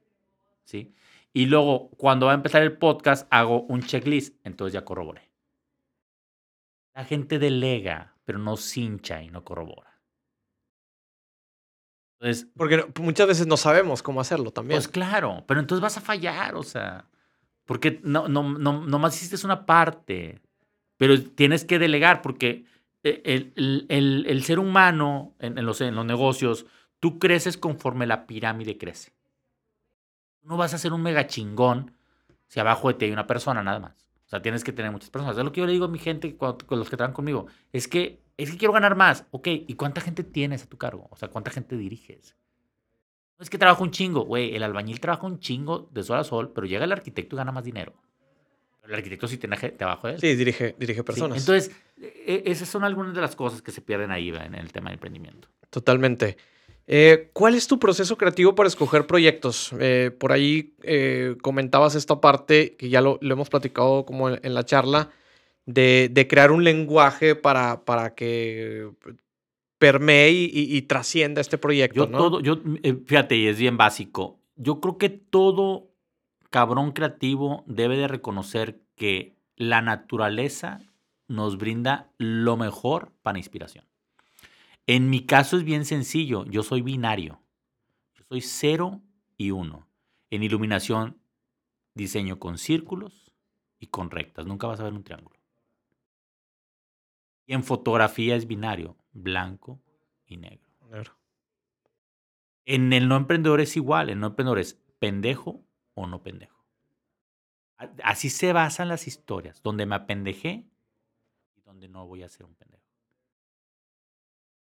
¿Sí? 0.63 0.95
Y 1.33 1.47
luego, 1.47 1.91
cuando 1.97 2.27
va 2.27 2.33
a 2.33 2.37
empezar 2.37 2.63
el 2.63 2.79
podcast, 2.79 3.27
hago 3.31 3.63
un 3.63 3.83
checklist. 3.83 4.37
Entonces 4.45 4.75
ya 4.75 4.85
corroboré. 4.85 5.29
La 6.95 7.05
gente 7.05 7.41
delega, 7.41 8.15
pero 8.25 8.39
no 8.39 8.57
cincha 8.57 9.25
y 9.25 9.31
no 9.31 9.43
corrobora. 9.43 10.01
Entonces, 12.21 12.49
Porque 12.57 12.87
muchas 13.01 13.27
veces 13.27 13.49
no 13.49 13.57
sabemos 13.57 14.05
cómo 14.05 14.21
hacerlo 14.21 14.53
también. 14.53 14.79
Pues 14.79 14.87
claro, 14.87 15.43
pero 15.49 15.59
entonces 15.59 15.83
vas 15.83 15.97
a 15.97 16.01
fallar, 16.01 16.55
o 16.55 16.63
sea, 16.63 17.09
porque 17.65 18.01
no, 18.05 18.29
no, 18.29 18.57
no, 18.57 18.87
nomás 18.87 19.21
hiciste 19.21 19.45
una 19.45 19.67
parte, 19.67 20.41
pero 20.97 21.21
tienes 21.21 21.65
que 21.65 21.81
delegar 21.81 22.23
porque 22.23 22.73
e, 23.05 23.23
el, 23.25 23.87
el, 23.89 24.27
el 24.27 24.43
ser 24.43 24.59
humano 24.59 25.35
en, 25.39 25.65
los, 25.65 25.81
en 25.81 25.95
los 25.95 26.05
negocios, 26.05 26.67
tú 26.99 27.19
creces 27.19 27.57
conforme 27.57 28.07
la 28.07 28.27
pirámide 28.27 28.79
crece. 28.79 29.13
No 30.43 30.57
vas 30.57 30.75
a 30.75 30.79
ser 30.79 30.93
un 30.93 31.03
mega 31.03 31.27
chingón 31.27 31.93
si 32.49 32.61
abajo 32.61 32.89
de 32.89 32.95
ti 32.95 33.05
hay 33.05 33.13
una 33.13 33.27
persona 33.27 33.63
nada 33.63 33.79
más. 33.79 34.09
O 34.27 34.29
sea, 34.29 34.43
tienes 34.43 34.65
que 34.65 34.73
tener 34.73 34.91
muchas 34.91 35.11
personas. 35.11 35.37
Es 35.37 35.45
lo 35.45 35.53
que 35.53 35.61
yo 35.61 35.67
le 35.67 35.73
digo 35.73 35.85
a 35.85 35.89
mi 35.89 35.99
gente, 35.99 36.37
con 36.37 36.57
los 36.71 36.89
que 36.89 36.97
trabajan 36.97 37.15
conmigo. 37.15 37.47
Es 37.73 37.89
que, 37.89 38.23
es 38.37 38.51
que 38.51 38.57
quiero 38.57 38.73
ganar 38.73 38.97
más. 38.97 39.27
Ok, 39.31 39.49
¿y 39.49 39.75
cuánta 39.75 40.01
gente 40.01 40.25
tienes 40.25 40.65
a 40.65 40.69
tu 40.69 40.79
cargo? 40.79 41.09
O 41.11 41.17
sea, 41.17 41.29
¿cuánta 41.29 41.51
gente 41.51 41.77
diriges? 41.77 42.37
No 43.39 43.43
es 43.43 43.51
que 43.51 43.59
trabaja 43.59 43.83
un 43.83 43.91
chingo. 43.91 44.25
Güey, 44.25 44.55
el 44.55 44.63
albañil 44.63 45.01
trabaja 45.01 45.27
un 45.27 45.41
chingo 45.41 45.91
de 45.93 46.03
sol 46.03 46.19
a 46.19 46.25
sol, 46.25 46.53
pero 46.55 46.67
llega 46.67 46.85
el 46.85 46.93
arquitecto 46.93 47.37
y 47.37 47.39
gana 47.39 47.53
más 47.53 47.65
dinero. 47.65 47.93
El 48.87 48.95
arquitecto 48.95 49.27
sí 49.27 49.39
tiene 49.39 49.57
gente 49.57 49.83
abajo 49.85 50.09
de 50.09 50.15
él. 50.15 50.21
Sí, 50.21 50.35
dirige, 50.35 50.75
dirige 50.79 51.03
personas. 51.03 51.39
entonces, 51.39 51.75
e, 52.01 52.43
e, 52.47 52.51
esas 52.51 52.69
son 52.69 52.85
algunas 52.85 53.15
de 53.15 53.21
las 53.21 53.35
cosas 53.35 53.63
que 53.63 53.73
se 53.73 53.81
pierden 53.81 54.11
ahí 54.11 54.29
en 54.29 54.55
el 54.55 54.73
tema 54.73 54.91
de 54.91 54.95
emprendimiento. 54.95 55.49
Totalmente. 55.71 56.37
Eh, 56.87 57.31
¿Cuál 57.33 57.55
es 57.55 57.67
tu 57.67 57.79
proceso 57.79 58.17
creativo 58.17 58.55
para 58.55 58.69
escoger 58.69 59.07
proyectos? 59.07 59.73
Eh, 59.81 60.11
por 60.19 60.33
ahí 60.33 60.75
eh, 60.83 61.37
comentabas 61.41 61.95
esta 61.95 62.21
parte, 62.21 62.77
que 62.77 62.91
ya 62.91 63.01
lo, 63.01 63.19
hemos 63.23 63.49
platicado 63.49 64.05
como 64.05 64.29
en, 64.29 64.55
la 64.55 64.65
charla, 64.65 65.11
de, 65.65 66.27
crear 66.29 66.53
un 66.53 66.63
lenguaje 66.63 67.35
para, 67.35 67.85
para 67.85 68.15
que 68.15 68.91
permee 69.79 70.31
y, 70.31 70.83
trascienda 70.83 71.41
este 71.41 71.59
proyecto. 71.59 72.11
Yo 72.11 72.17
todo, 72.17 72.41
yo, 72.41 72.59
fíjate, 73.07 73.37
y 73.37 73.47
es 73.47 73.59
bien 73.59 73.77
básico. 73.77 74.39
Yo 74.57 74.81
creo 74.81 74.99
que 74.99 75.09
todo 75.09 75.94
cabrón 76.55 76.93
creativo 76.93 77.65
debe 77.67 77.97
de 77.97 78.07
reconocer 78.07 78.81
que 78.95 79.37
la 79.57 79.83
naturaleza 79.83 80.79
nos 81.27 81.59
brinda 81.59 82.13
lo 82.17 82.57
mejor 82.57 83.13
para 83.23 83.39
inspiración. 83.39 83.85
En 84.87 85.11
mi 85.11 85.27
caso 85.27 85.57
es 85.57 85.65
bien 85.65 85.85
sencillo, 85.85 86.45
yo 86.45 86.63
soy 86.63 86.81
binario. 86.81 87.43
Yo 88.15 88.23
soy 88.29 88.41
0 88.41 89.03
y 89.37 89.51
1. 89.51 89.89
En 90.31 90.43
iluminación 90.45 91.19
diseño 91.93 92.39
con 92.39 92.57
círculos 92.57 93.33
y 93.81 93.89
con 93.89 94.13
rectas, 94.13 94.47
nunca 94.47 94.69
vas 94.69 94.79
a 94.79 94.85
ver 94.85 94.93
un 94.93 95.03
triángulo. 95.03 95.41
Y 97.47 97.55
en 97.55 97.65
fotografía 97.65 98.37
es 98.37 98.47
binario, 98.47 98.97
blanco 99.11 99.81
y 100.25 100.37
negro. 100.37 100.71
En 102.65 102.93
el 102.93 103.09
no 103.09 103.17
emprendedor 103.17 103.61
es 103.61 103.77
igual, 103.77 104.09
el 104.09 104.21
no 104.21 104.29
emprendedor 104.29 104.61
es 104.61 104.81
pendejo 105.01 105.65
o 105.95 106.07
no 106.07 106.23
pendejo. 106.23 106.65
Así 108.03 108.31
se 108.31 108.53
basan 108.53 108.89
las 108.89 109.07
historias, 109.07 109.63
donde 109.63 109.87
me 109.87 109.97
apendejé 109.97 110.67
y 111.57 111.61
donde 111.63 111.89
no 111.89 112.07
voy 112.07 112.23
a 112.23 112.29
ser 112.29 112.47
un 112.47 112.55
pendejo. 112.55 112.85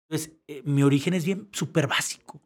Entonces, 0.08 0.36
eh, 0.46 0.62
mi 0.64 0.82
origen 0.82 1.14
es 1.14 1.24
bien 1.24 1.48
súper 1.52 1.86
básico. 1.86 2.40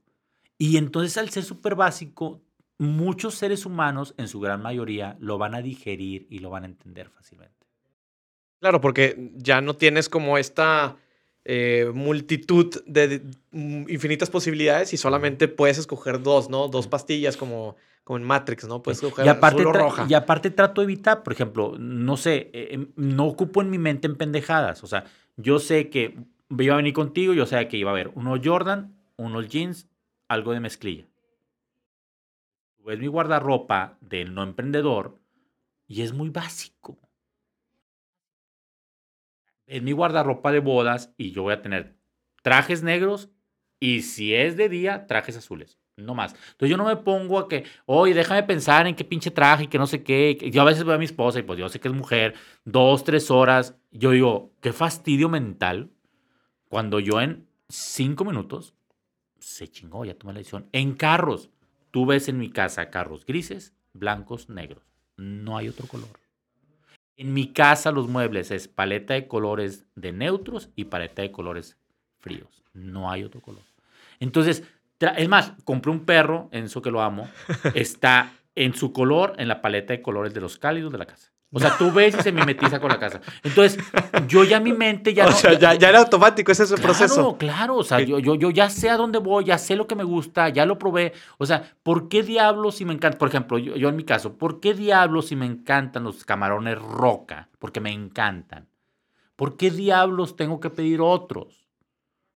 Y 0.56 0.76
entonces 0.76 1.16
al 1.16 1.30
ser 1.30 1.44
súper 1.44 1.74
básico, 1.74 2.42
muchos 2.78 3.34
seres 3.34 3.66
humanos, 3.66 4.14
en 4.16 4.28
su 4.28 4.40
gran 4.40 4.62
mayoría, 4.62 5.16
lo 5.20 5.38
van 5.38 5.54
a 5.54 5.62
digerir 5.62 6.26
y 6.30 6.38
lo 6.38 6.50
van 6.50 6.64
a 6.64 6.66
entender 6.66 7.08
fácilmente. 7.10 7.66
Claro, 8.60 8.80
porque 8.80 9.32
ya 9.36 9.60
no 9.60 9.76
tienes 9.76 10.08
como 10.08 10.36
esta 10.36 10.96
eh, 11.44 11.90
multitud 11.94 12.82
de, 12.86 13.22
mm, 13.52 13.88
infinitas 13.88 14.30
posibilidades 14.30 14.92
y 14.92 14.96
solamente 14.96 15.48
puedes 15.48 15.78
escoger 15.78 16.22
dos, 16.22 16.50
¿no? 16.50 16.68
Dos 16.68 16.86
pastillas 16.88 17.36
como, 17.36 17.76
como 18.04 18.18
en 18.18 18.24
Matrix, 18.24 18.66
¿no? 18.66 18.82
Puedes 18.82 19.02
escoger 19.02 19.24
y 19.26 19.28
aparte, 19.28 19.62
roja. 19.62 20.06
Y 20.08 20.14
aparte 20.14 20.50
trato 20.50 20.80
de 20.80 20.86
evitar, 20.86 21.22
por 21.22 21.32
ejemplo, 21.32 21.76
no 21.78 22.16
sé, 22.16 22.50
eh, 22.52 22.68
em, 22.72 22.88
no 22.96 23.26
ocupo 23.26 23.62
en 23.62 23.70
mi 23.70 23.78
mente 23.78 24.06
en 24.06 24.16
pendejadas. 24.16 24.84
O 24.84 24.86
sea, 24.86 25.04
yo 25.36 25.58
sé 25.58 25.88
que 25.88 26.18
iba 26.58 26.74
a 26.74 26.78
venir 26.78 26.92
contigo, 26.92 27.32
yo 27.32 27.46
sabía 27.46 27.68
que 27.68 27.76
iba 27.76 27.90
a 27.90 27.94
haber 27.94 28.10
unos 28.14 28.40
Jordan, 28.44 28.94
unos 29.16 29.48
jeans, 29.48 29.88
algo 30.28 30.52
de 30.52 30.60
mezclilla. 30.60 31.06
Ves 32.84 32.98
mi 32.98 33.06
guardarropa 33.06 33.98
del 34.00 34.34
no 34.34 34.42
emprendedor 34.42 35.18
y 35.86 36.02
es 36.02 36.12
muy 36.12 36.30
básico. 36.30 36.98
Es 39.68 39.82
mi 39.82 39.92
guardarropa 39.92 40.50
de 40.50 40.60
bodas 40.60 41.14
y 41.16 41.30
yo 41.32 41.42
voy 41.42 41.52
a 41.52 41.62
tener 41.62 41.96
trajes 42.42 42.82
negros 42.82 43.30
y 43.78 44.02
si 44.02 44.34
es 44.34 44.56
de 44.56 44.68
día, 44.68 45.06
trajes 45.06 45.36
azules. 45.36 45.78
No 45.96 46.14
más. 46.14 46.32
Entonces 46.32 46.70
yo 46.70 46.76
no 46.76 46.86
me 46.86 46.96
pongo 46.96 47.38
a 47.38 47.48
que, 47.48 47.64
oye, 47.84 48.14
déjame 48.14 48.44
pensar 48.44 48.86
en 48.86 48.94
qué 48.94 49.04
pinche 49.04 49.30
traje 49.30 49.64
y 49.64 49.66
que 49.66 49.78
no 49.78 49.86
sé 49.86 50.02
qué. 50.02 50.38
Yo 50.50 50.62
a 50.62 50.64
veces 50.64 50.84
veo 50.84 50.94
a 50.94 50.98
mi 50.98 51.04
esposa 51.04 51.38
y 51.38 51.42
pues 51.42 51.58
yo 51.58 51.68
sé 51.68 51.80
que 51.80 51.88
es 51.88 51.94
mujer, 51.94 52.34
dos, 52.64 53.04
tres 53.04 53.30
horas. 53.30 53.76
Yo 53.90 54.12
digo, 54.12 54.52
qué 54.60 54.72
fastidio 54.72 55.28
mental 55.28 55.90
cuando 56.68 57.00
yo 57.00 57.20
en 57.20 57.48
cinco 57.68 58.24
minutos 58.24 58.74
se 59.38 59.68
chingó, 59.68 60.04
ya 60.04 60.14
tomé 60.14 60.32
la 60.32 60.38
decisión. 60.38 60.68
En 60.72 60.94
carros, 60.94 61.50
tú 61.90 62.06
ves 62.06 62.28
en 62.28 62.38
mi 62.38 62.50
casa 62.50 62.90
carros 62.90 63.26
grises, 63.26 63.74
blancos, 63.92 64.48
negros. 64.48 64.84
No 65.16 65.56
hay 65.56 65.68
otro 65.68 65.86
color. 65.86 66.27
En 67.18 67.34
mi 67.34 67.52
casa 67.52 67.90
los 67.90 68.06
muebles 68.06 68.52
es 68.52 68.68
paleta 68.68 69.14
de 69.14 69.26
colores 69.26 69.84
de 69.96 70.12
neutros 70.12 70.70
y 70.76 70.84
paleta 70.84 71.20
de 71.20 71.32
colores 71.32 71.76
fríos. 72.20 72.62
No 72.74 73.10
hay 73.10 73.24
otro 73.24 73.40
color. 73.40 73.64
Entonces, 74.20 74.62
es 75.00 75.28
más, 75.28 75.52
compré 75.64 75.90
un 75.90 76.04
perro, 76.04 76.48
en 76.52 76.64
eso 76.64 76.80
que 76.80 76.92
lo 76.92 77.02
amo, 77.02 77.28
está 77.74 78.32
en 78.54 78.72
su 78.72 78.92
color 78.92 79.34
en 79.36 79.48
la 79.48 79.60
paleta 79.60 79.92
de 79.94 80.00
colores 80.00 80.32
de 80.32 80.40
los 80.40 80.58
cálidos 80.58 80.92
de 80.92 80.98
la 80.98 81.06
casa. 81.06 81.32
O 81.50 81.58
sea, 81.58 81.78
tú 81.78 81.90
ves 81.90 82.14
y 82.18 82.22
se 82.22 82.30
mimetiza 82.30 82.78
con 82.78 82.90
la 82.90 82.98
casa. 82.98 83.20
Entonces, 83.42 83.82
yo 84.26 84.44
ya 84.44 84.60
mi 84.60 84.74
mente 84.74 85.14
ya 85.14 85.26
o 85.26 85.32
sea, 85.32 85.54
ya, 85.54 85.74
ya, 85.74 85.88
era 85.88 86.00
automático, 86.00 86.52
ese 86.52 86.64
es 86.64 86.72
el 86.72 86.80
proceso. 86.80 87.38
Claro, 87.38 87.38
claro. 87.38 87.76
O 87.76 87.84
sea, 87.84 88.00
yo, 88.00 88.18
yo, 88.18 88.34
yo 88.34 88.50
ya 88.50 88.68
sé 88.68 88.90
a 88.90 88.98
dónde 88.98 89.18
voy, 89.18 89.46
ya 89.46 89.56
sé 89.56 89.74
lo 89.74 89.86
que 89.86 89.94
me 89.94 90.04
gusta, 90.04 90.50
ya 90.50 90.66
lo 90.66 90.78
probé. 90.78 91.14
O 91.38 91.46
sea, 91.46 91.74
¿por 91.82 92.08
qué 92.10 92.22
diablos 92.22 92.76
si 92.76 92.84
me 92.84 92.92
encanta? 92.92 93.16
Por 93.16 93.28
ejemplo, 93.28 93.56
yo, 93.58 93.76
yo 93.76 93.88
en 93.88 93.96
mi 93.96 94.04
caso, 94.04 94.36
¿por 94.36 94.60
qué 94.60 94.74
diablos 94.74 95.28
si 95.28 95.36
me 95.36 95.46
encantan 95.46 96.04
los 96.04 96.24
camarones 96.26 96.78
roca? 96.78 97.48
Porque 97.58 97.80
me 97.80 97.92
encantan. 97.92 98.68
¿Por 99.34 99.56
qué 99.56 99.70
diablos 99.70 100.36
tengo 100.36 100.60
que 100.60 100.68
pedir 100.68 101.00
otros? 101.00 101.68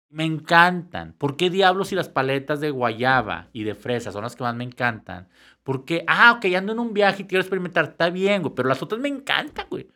Me 0.10 0.26
encantan. 0.26 1.14
¿Por 1.14 1.36
qué 1.36 1.50
diablos 1.50 1.88
si 1.88 1.96
las 1.96 2.10
paletas 2.10 2.60
de 2.60 2.70
guayaba 2.70 3.48
y 3.54 3.64
de 3.64 3.74
fresa 3.74 4.12
son 4.12 4.24
las 4.24 4.36
que 4.36 4.44
más 4.44 4.56
me 4.56 4.66
encantan? 4.66 5.30
Porque, 5.70 6.04
ah, 6.08 6.32
ok, 6.32 6.46
ando 6.56 6.72
en 6.72 6.80
un 6.80 6.96
viaje 6.96 7.22
y 7.22 7.26
quiero 7.28 7.44
experimentar, 7.44 7.86
está 7.86 8.10
bien, 8.10 8.42
güey, 8.42 8.56
pero 8.56 8.68
las 8.68 8.82
otras 8.82 9.00
me 9.00 9.08
encantan, 9.08 9.68
güey. 9.70 9.88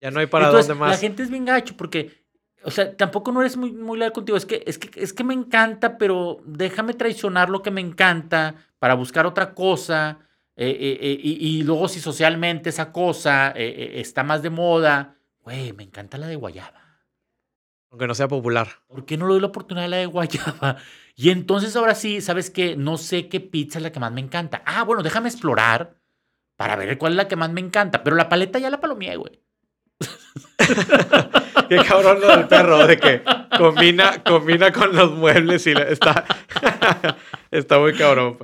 Ya 0.00 0.10
no 0.10 0.18
hay 0.18 0.28
para 0.28 0.48
dónde 0.48 0.72
más. 0.72 0.92
La 0.92 0.96
gente 0.96 1.22
es 1.22 1.28
bien 1.28 1.44
gacho 1.44 1.76
porque, 1.76 2.24
o 2.64 2.70
sea, 2.70 2.96
tampoco 2.96 3.32
no 3.32 3.42
eres 3.42 3.58
muy, 3.58 3.70
muy 3.70 3.98
leal 3.98 4.12
contigo. 4.12 4.38
Es 4.38 4.46
que, 4.46 4.64
es, 4.66 4.78
que, 4.78 4.98
es 4.98 5.12
que 5.12 5.24
me 5.24 5.34
encanta, 5.34 5.98
pero 5.98 6.40
déjame 6.46 6.94
traicionar 6.94 7.50
lo 7.50 7.60
que 7.60 7.70
me 7.70 7.82
encanta 7.82 8.54
para 8.78 8.94
buscar 8.94 9.26
otra 9.26 9.52
cosa. 9.52 10.20
Eh, 10.56 10.70
eh, 10.70 10.98
eh, 11.02 11.20
y, 11.22 11.58
y, 11.58 11.64
luego 11.64 11.86
si 11.86 12.00
socialmente 12.00 12.70
esa 12.70 12.92
cosa 12.92 13.50
está 13.50 14.24
más 14.24 14.40
de 14.40 14.48
moda, 14.48 15.16
güey, 15.42 15.74
me 15.74 15.82
encanta 15.82 16.16
la 16.16 16.28
de 16.28 16.36
guayaba. 16.36 16.81
Aunque 17.92 18.06
no 18.06 18.14
sea 18.14 18.26
popular. 18.26 18.68
¿Por 18.88 19.04
qué 19.04 19.18
no 19.18 19.26
le 19.26 19.34
doy 19.34 19.40
la 19.42 19.48
oportunidad 19.48 19.84
a 19.84 19.88
la 19.88 19.98
de 19.98 20.06
guayaba? 20.06 20.78
Y 21.14 21.28
entonces 21.28 21.76
ahora 21.76 21.94
sí, 21.94 22.22
¿sabes 22.22 22.48
qué? 22.48 22.74
No 22.74 22.96
sé 22.96 23.28
qué 23.28 23.38
pizza 23.38 23.78
es 23.78 23.82
la 23.82 23.92
que 23.92 24.00
más 24.00 24.10
me 24.10 24.22
encanta. 24.22 24.62
Ah, 24.64 24.82
bueno, 24.84 25.02
déjame 25.02 25.28
explorar 25.28 25.98
para 26.56 26.74
ver 26.76 26.96
cuál 26.96 27.12
es 27.12 27.16
la 27.16 27.28
que 27.28 27.36
más 27.36 27.52
me 27.52 27.60
encanta. 27.60 28.02
Pero 28.02 28.16
la 28.16 28.30
paleta 28.30 28.58
ya 28.58 28.70
la 28.70 28.80
palomié, 28.80 29.16
güey. 29.16 29.42
qué 31.68 31.76
cabrón 31.86 32.22
lo 32.22 32.28
del 32.28 32.48
perro, 32.48 32.86
de 32.86 32.98
que 32.98 33.22
combina, 33.58 34.24
combina 34.24 34.72
con 34.72 34.96
los 34.96 35.12
muebles 35.12 35.66
y 35.66 35.72
está, 35.72 36.24
está 37.50 37.78
muy 37.78 37.92
cabrón. 37.92 38.38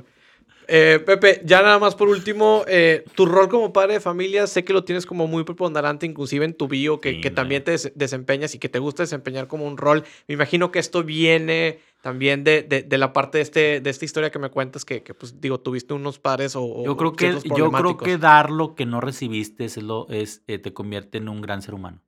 Eh, 0.71 0.99
Pepe, 1.03 1.41
ya 1.43 1.63
nada 1.63 1.79
más 1.79 1.95
por 1.95 2.09
último, 2.09 2.63
eh, 2.67 3.03
tu 3.15 3.25
rol 3.25 3.49
como 3.49 3.73
padre 3.73 3.93
de 3.93 3.99
familia, 3.99 4.45
sé 4.45 4.63
que 4.63 4.71
lo 4.71 4.83
tienes 4.83 5.07
como 5.07 5.25
muy 5.25 5.43
preponderante, 5.43 6.05
inclusive 6.05 6.45
en 6.45 6.53
tu 6.53 6.67
bio, 6.67 7.01
que, 7.01 7.31
también 7.31 7.63
te 7.63 7.75
desempeñas 7.95 8.53
y 8.53 8.59
que 8.59 8.69
te 8.69 8.77
gusta 8.77 9.01
desempeñar 9.01 9.47
como 9.47 9.65
un 9.65 9.77
rol. 9.77 10.03
Me 10.27 10.35
imagino 10.35 10.71
que 10.71 10.77
esto 10.77 11.03
viene 11.03 11.79
también 12.01 12.43
de, 12.43 12.85
la 12.87 13.13
parte 13.13 13.39
de, 13.39 13.41
este, 13.41 13.81
de 13.81 13.89
esta 13.89 14.05
historia 14.05 14.29
que 14.29 14.37
me 14.37 14.51
cuentas, 14.51 14.85
que, 14.85 15.01
pues 15.01 15.41
digo, 15.41 15.59
tuviste 15.59 15.95
unos 15.95 16.19
padres 16.19 16.55
o... 16.55 16.83
Yo 16.85 16.95
creo, 16.95 17.13
que, 17.13 17.35
yo 17.57 17.71
creo 17.71 17.97
que 17.97 18.19
dar 18.19 18.51
lo 18.51 18.75
que 18.75 18.85
no 18.85 19.01
recibiste 19.01 19.65
es 19.65 19.77
lo, 19.77 20.07
es, 20.09 20.43
eh, 20.45 20.59
te 20.59 20.71
convierte 20.71 21.17
en 21.17 21.29
un 21.29 21.41
gran 21.41 21.63
ser 21.63 21.73
humano. 21.73 21.99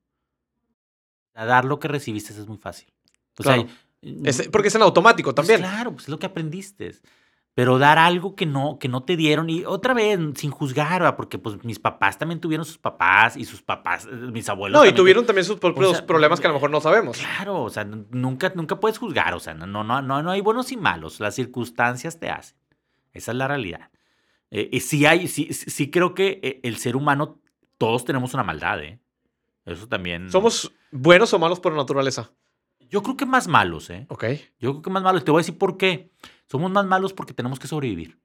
dar 1.34 1.64
lo 1.64 1.80
que 1.80 1.88
recibiste 1.88 2.32
es 2.32 2.46
muy 2.46 2.58
fácil. 2.58 2.86
O 3.38 3.42
sea, 3.42 3.66
porque 4.52 4.68
es 4.68 4.74
en 4.76 4.82
automático 4.82 5.34
pues 5.34 5.48
también. 5.48 5.68
claro, 5.68 5.90
pues 5.90 6.04
es 6.04 6.08
lo 6.08 6.20
que 6.20 6.26
aprendiste. 6.26 6.92
Pero 7.54 7.78
dar 7.78 7.98
algo 7.98 8.34
que 8.34 8.46
no, 8.46 8.78
que 8.78 8.88
no 8.88 9.02
te 9.02 9.14
dieron, 9.14 9.50
y 9.50 9.64
otra 9.66 9.92
vez, 9.92 10.18
sin 10.36 10.50
juzgar, 10.50 11.16
porque 11.16 11.38
pues 11.38 11.62
mis 11.64 11.78
papás 11.78 12.16
también 12.16 12.40
tuvieron 12.40 12.64
sus 12.64 12.78
papás 12.78 13.36
y 13.36 13.44
sus 13.44 13.60
papás, 13.60 14.06
eh, 14.06 14.14
mis 14.14 14.48
abuelos. 14.48 14.80
No, 14.80 14.88
y 14.88 14.92
tuvieron 14.92 15.26
también 15.26 15.44
sus 15.44 15.58
propios 15.58 16.00
problemas 16.00 16.40
que 16.40 16.46
a 16.46 16.50
lo 16.50 16.54
mejor 16.54 16.70
no 16.70 16.80
sabemos. 16.80 17.18
Claro, 17.18 17.62
o 17.62 17.68
sea, 17.68 17.84
nunca, 17.84 18.52
nunca 18.54 18.80
puedes 18.80 18.96
juzgar, 18.96 19.34
o 19.34 19.40
sea, 19.40 19.52
no, 19.52 19.66
no, 19.66 19.84
no, 19.84 20.22
no 20.22 20.30
hay 20.30 20.40
buenos 20.40 20.72
y 20.72 20.78
malos, 20.78 21.20
las 21.20 21.34
circunstancias 21.34 22.18
te 22.18 22.30
hacen. 22.30 22.56
Esa 23.12 23.32
es 23.32 23.36
la 23.36 23.48
realidad. 23.48 23.90
Eh, 24.50 24.70
y 24.72 24.80
sí 24.80 25.04
hay, 25.04 25.28
sí, 25.28 25.52
sí 25.52 25.90
creo 25.90 26.14
que 26.14 26.40
eh, 26.42 26.60
el 26.62 26.76
ser 26.78 26.96
humano, 26.96 27.38
todos 27.76 28.04
tenemos 28.06 28.32
una 28.32 28.44
maldad, 28.44 28.82
¿eh? 28.82 28.98
Eso 29.66 29.88
también. 29.88 30.30
¿Somos 30.30 30.72
buenos 30.90 31.32
o 31.32 31.38
malos 31.38 31.60
por 31.60 31.74
naturaleza? 31.74 32.30
Yo 32.92 33.02
creo 33.02 33.16
que 33.16 33.24
más 33.24 33.48
malos, 33.48 33.88
¿eh? 33.88 34.04
Ok. 34.10 34.24
Yo 34.60 34.72
creo 34.72 34.82
que 34.82 34.90
más 34.90 35.02
malos. 35.02 35.24
Te 35.24 35.30
voy 35.30 35.38
a 35.38 35.44
decir 35.44 35.56
por 35.56 35.78
qué. 35.78 36.12
Somos 36.46 36.70
más 36.70 36.84
malos 36.84 37.14
porque 37.14 37.32
tenemos 37.32 37.58
que 37.58 37.66
sobrevivir. 37.66 38.20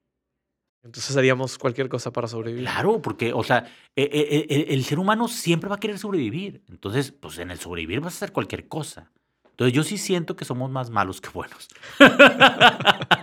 Entonces 0.84 1.15
haríamos 1.15 1.57
cualquier 1.57 1.88
cosa 1.88 2.11
para 2.11 2.28
sobrevivir. 2.28 2.65
Claro, 2.65 3.01
porque, 3.01 3.32
o 3.32 3.45
sea, 3.45 3.65
e, 3.95 4.03
e, 4.03 4.45
e, 4.53 4.74
el, 4.74 4.84
ser 4.84 4.99
humano 4.99 5.30
siempre 5.30 5.70
va 5.70 5.78
a 5.78 5.80
querer 5.80 5.97
sobrevivir. 5.97 6.65
Entonces, 6.68 7.13
pues 7.13 7.38
en 7.38 7.49
el 7.49 7.59
sobrevivir 7.59 8.01
vas 8.01 8.13
a 8.13 8.18
hacer 8.18 8.34
cualquier 8.34 8.68
cosa. 8.68 9.09
Entonces, 9.51 9.74
yo 9.74 9.84
sí 9.84 9.97
siento 9.97 10.36
que 10.36 10.43
somos 10.43 10.70
más 10.70 10.89
malos 10.89 11.22
que 11.22 11.30
buenos. 11.30 11.70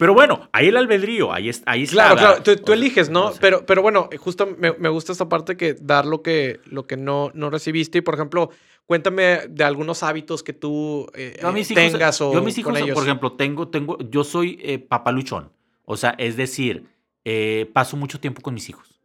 Pero 0.00 0.14
bueno, 0.14 0.48
ahí 0.52 0.68
el 0.68 0.78
albedrío, 0.78 1.30
ahí, 1.30 1.50
está. 1.50 1.72
Ahí 1.72 1.86
claro, 1.86 2.16
claro, 2.16 2.42
tú, 2.42 2.72
eliges, 2.72 3.10
¿no? 3.10 3.32
Pero, 3.38 3.66
pero 3.66 3.82
bueno, 3.82 4.08
justo 4.16 4.48
me, 4.58 4.72
me, 4.72 4.88
gusta 4.88 5.12
esta 5.12 5.28
parte 5.28 5.58
que 5.58 5.74
dar 5.74 6.06
lo 6.06 6.22
que, 6.22 6.58
lo 6.64 6.86
que 6.86 6.96
no, 6.96 7.30
no 7.34 7.50
recibiste. 7.50 7.98
Y 7.98 8.00
por 8.00 8.14
ejemplo, 8.14 8.48
cuéntame 8.86 9.40
de 9.50 9.62
algunos 9.62 10.02
hábitos 10.02 10.42
que 10.42 10.54
tú 10.54 11.06
eh, 11.14 11.38
tengas 11.74 12.18
o 12.22 12.32
yo 12.32 12.40
mis 12.40 12.56
hijos, 12.56 12.80
por 12.94 13.02
ejemplo, 13.02 13.32
tengo, 13.32 13.68
tengo, 13.68 13.98
yo 13.98 14.24
soy 14.24 14.58
eh, 14.62 14.78
papaluchón. 14.78 15.52
O 15.84 15.98
sea, 15.98 16.14
es 16.16 16.34
decir, 16.38 16.86
eh, 17.26 17.68
paso 17.74 17.98
mucho 17.98 18.20
tiempo 18.20 18.40
con 18.40 18.54
mis 18.54 18.70
hijos. 18.70 19.02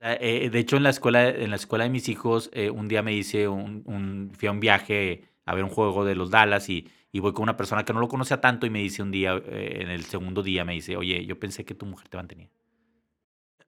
de 0.00 0.50
hecho, 0.54 0.76
en 0.76 0.84
la 0.84 0.90
escuela, 0.90 1.28
en 1.30 1.50
la 1.50 1.56
escuela 1.56 1.82
de 1.82 1.90
mis 1.90 2.08
hijos, 2.08 2.48
un 2.72 2.86
día 2.86 3.02
me 3.02 3.12
hice 3.12 3.48
un, 3.48 3.82
un, 3.86 4.30
fui 4.38 4.46
a 4.46 4.52
un 4.52 4.60
viaje 4.60 5.24
a 5.46 5.54
ver 5.56 5.64
un 5.64 5.70
juego 5.70 6.04
de 6.04 6.14
los 6.14 6.30
Dallas 6.30 6.68
y 6.68 6.86
y 7.12 7.20
voy 7.20 7.32
con 7.32 7.42
una 7.42 7.56
persona 7.56 7.84
que 7.84 7.92
no 7.92 8.00
lo 8.00 8.08
conocía 8.08 8.40
tanto 8.40 8.66
y 8.66 8.70
me 8.70 8.80
dice 8.80 9.02
un 9.02 9.10
día, 9.10 9.34
eh, 9.36 9.78
en 9.80 9.90
el 9.90 10.04
segundo 10.04 10.42
día, 10.42 10.64
me 10.64 10.74
dice, 10.74 10.96
oye, 10.96 11.24
yo 11.26 11.38
pensé 11.38 11.64
que 11.64 11.74
tu 11.74 11.86
mujer 11.86 12.08
te 12.08 12.16
mantenía. 12.16 12.48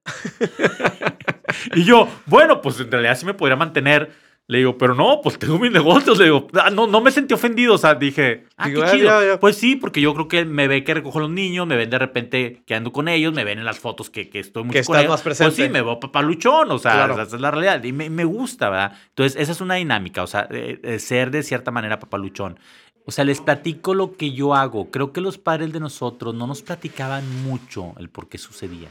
y 1.75 1.83
yo, 1.83 2.07
bueno, 2.25 2.61
pues 2.61 2.79
en 2.79 2.91
realidad 2.91 3.17
sí 3.17 3.25
me 3.25 3.33
podría 3.33 3.55
mantener. 3.55 4.11
Le 4.45 4.57
digo, 4.57 4.77
pero 4.77 4.93
no, 4.93 5.21
pues 5.23 5.39
tengo 5.39 5.57
mis 5.57 5.71
negocios. 5.71 6.17
Le 6.17 6.25
digo, 6.25 6.47
ah, 6.55 6.69
no, 6.69 6.85
no 6.85 6.99
me 6.99 7.11
sentí 7.11 7.33
ofendido. 7.33 7.75
O 7.75 7.77
sea, 7.77 7.95
dije, 7.95 8.45
ah, 8.57 8.69
qué 8.69 8.83
ah, 8.83 8.91
chido. 8.91 9.39
Pues 9.39 9.55
sí, 9.55 9.77
porque 9.77 10.01
yo 10.01 10.13
creo 10.13 10.27
que 10.27 10.43
me 10.43 10.67
ve 10.67 10.83
que 10.83 10.93
recojo 10.93 11.19
a 11.19 11.21
los 11.21 11.31
niños, 11.31 11.65
me 11.65 11.77
ven 11.77 11.89
de 11.89 11.97
repente 11.97 12.61
que 12.65 12.75
ando 12.75 12.91
con 12.91 13.07
ellos, 13.07 13.33
me 13.33 13.45
ven 13.45 13.59
en 13.59 13.65
las 13.65 13.79
fotos 13.79 14.09
que, 14.09 14.29
que 14.29 14.39
estoy 14.39 14.63
muy 14.63 14.73
que 14.73 14.79
estás 14.79 15.07
más 15.07 15.21
presente. 15.21 15.49
Pues 15.49 15.65
sí, 15.65 15.71
me 15.71 15.81
veo 15.81 15.97
papaluchón, 15.97 16.69
o 16.71 16.77
sea, 16.77 17.05
esa 17.05 17.21
es 17.21 17.41
la 17.41 17.51
realidad. 17.51 17.81
Y 17.85 17.93
me, 17.93 18.09
me, 18.09 18.25
gusta, 18.25 18.69
¿verdad? 18.69 18.97
Entonces, 19.09 19.41
esa 19.41 19.53
es 19.53 19.61
una 19.61 19.75
dinámica, 19.75 20.23
o 20.23 20.27
sea, 20.27 20.49
ser 20.97 21.31
de 21.31 21.41
cierta 21.43 21.71
manera 21.71 21.99
papaluchón. 21.99 22.59
O 23.05 23.11
sea, 23.11 23.25
les 23.25 23.41
platico 23.41 23.93
lo 23.93 24.15
que 24.15 24.31
yo 24.31 24.55
hago. 24.55 24.89
Creo 24.89 25.11
que 25.11 25.21
los 25.21 25.37
padres 25.37 25.73
de 25.73 25.79
nosotros 25.79 26.33
no 26.33 26.47
nos 26.47 26.61
platicaban 26.61 27.43
mucho 27.43 27.93
el 27.97 28.09
por 28.09 28.29
qué 28.29 28.37
sucedía. 28.37 28.89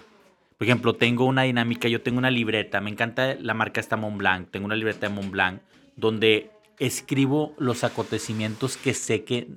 Por 0.58 0.66
ejemplo, 0.66 0.94
tengo 0.94 1.24
una 1.24 1.42
dinámica, 1.42 1.88
yo 1.88 2.02
tengo 2.02 2.18
una 2.18 2.30
libreta, 2.30 2.80
me 2.80 2.90
encanta 2.90 3.34
la 3.40 3.54
marca 3.54 3.80
esta 3.80 3.96
Montblanc, 3.96 4.50
tengo 4.50 4.66
una 4.66 4.76
libreta 4.76 5.08
de 5.08 5.14
Montblanc 5.14 5.60
donde 5.96 6.50
escribo 6.78 7.54
los 7.58 7.84
acontecimientos 7.84 8.76
que 8.76 8.94
sé 8.94 9.24
que 9.24 9.48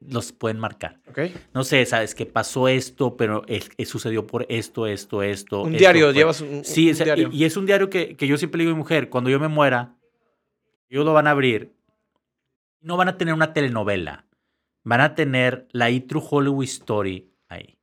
los 0.00 0.32
pueden 0.32 0.58
marcar. 0.58 1.00
Okay. 1.10 1.34
No 1.54 1.64
sé, 1.64 1.84
sabes 1.86 2.14
que 2.14 2.24
pasó 2.26 2.68
esto, 2.68 3.16
pero 3.16 3.42
es, 3.48 3.70
sucedió 3.86 4.26
por 4.26 4.46
esto, 4.48 4.86
esto, 4.86 5.22
esto. 5.22 5.62
Un 5.62 5.72
diario, 5.72 6.12
llevas 6.12 6.40
un, 6.40 6.64
sí, 6.64 6.92
diario. 6.92 7.30
Y, 7.32 7.42
y, 7.42 7.44
es 7.44 7.56
un 7.56 7.66
diario 7.66 7.90
que, 7.90 8.16
que 8.16 8.26
yo 8.26 8.38
siempre 8.38 8.60
digo 8.60 8.70
a 8.70 8.74
mi 8.74 8.78
mujer, 8.78 9.08
cuando 9.08 9.30
yo 9.30 9.40
me 9.40 9.48
muera, 9.48 9.96
ellos 10.88 11.04
lo 11.04 11.14
van 11.14 11.26
a 11.26 11.32
abrir 11.32 11.72
no 12.80 12.96
van 12.96 13.08
a 13.08 13.18
tener 13.18 13.34
una 13.34 13.52
telenovela. 13.52 14.26
Van 14.84 15.00
a 15.00 15.14
tener 15.14 15.68
la 15.72 15.90
E 15.90 16.00
True 16.00 16.22
Hollywood 16.28 16.64
Story 16.64 17.32
ahí. 17.48 17.78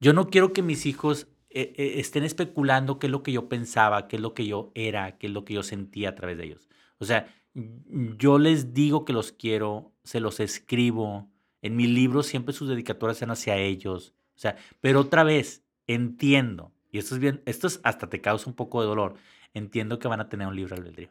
Yo 0.00 0.12
no 0.12 0.28
quiero 0.28 0.52
que 0.52 0.62
mis 0.62 0.86
hijos 0.86 1.28
eh, 1.50 1.74
eh, 1.76 1.94
estén 2.00 2.24
especulando 2.24 2.98
qué 2.98 3.06
es 3.06 3.10
lo 3.10 3.22
que 3.22 3.32
yo 3.32 3.48
pensaba, 3.48 4.08
qué 4.08 4.16
es 4.16 4.22
lo 4.22 4.34
que 4.34 4.46
yo 4.46 4.70
era, 4.74 5.18
qué 5.18 5.26
es 5.26 5.32
lo 5.32 5.44
que 5.44 5.54
yo 5.54 5.62
sentía 5.62 6.10
a 6.10 6.14
través 6.14 6.36
de 6.38 6.44
ellos. 6.44 6.68
O 6.98 7.04
sea, 7.04 7.34
yo 7.54 8.38
les 8.38 8.74
digo 8.74 9.04
que 9.04 9.12
los 9.12 9.32
quiero, 9.32 9.92
se 10.04 10.20
los 10.20 10.40
escribo. 10.40 11.30
En 11.62 11.76
mi 11.76 11.86
libro 11.86 12.22
siempre 12.22 12.54
sus 12.54 12.68
dedicatorias 12.68 13.18
sean 13.18 13.30
hacia 13.30 13.56
ellos. 13.56 14.14
O 14.34 14.38
sea, 14.38 14.56
pero 14.80 15.00
otra 15.00 15.24
vez, 15.24 15.64
entiendo, 15.86 16.72
y 16.92 16.98
esto 16.98 17.14
es 17.14 17.20
bien, 17.20 17.42
esto 17.46 17.66
es 17.66 17.80
hasta 17.82 18.08
te 18.08 18.20
causa 18.20 18.48
un 18.50 18.54
poco 18.54 18.82
de 18.82 18.88
dolor, 18.88 19.14
entiendo 19.54 19.98
que 19.98 20.08
van 20.08 20.20
a 20.20 20.28
tener 20.28 20.46
un 20.46 20.56
libre 20.56 20.76
albedrío. 20.76 21.10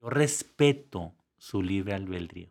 Yo 0.00 0.10
respeto 0.10 1.14
su 1.38 1.62
libre 1.62 1.94
albedrío. 1.94 2.50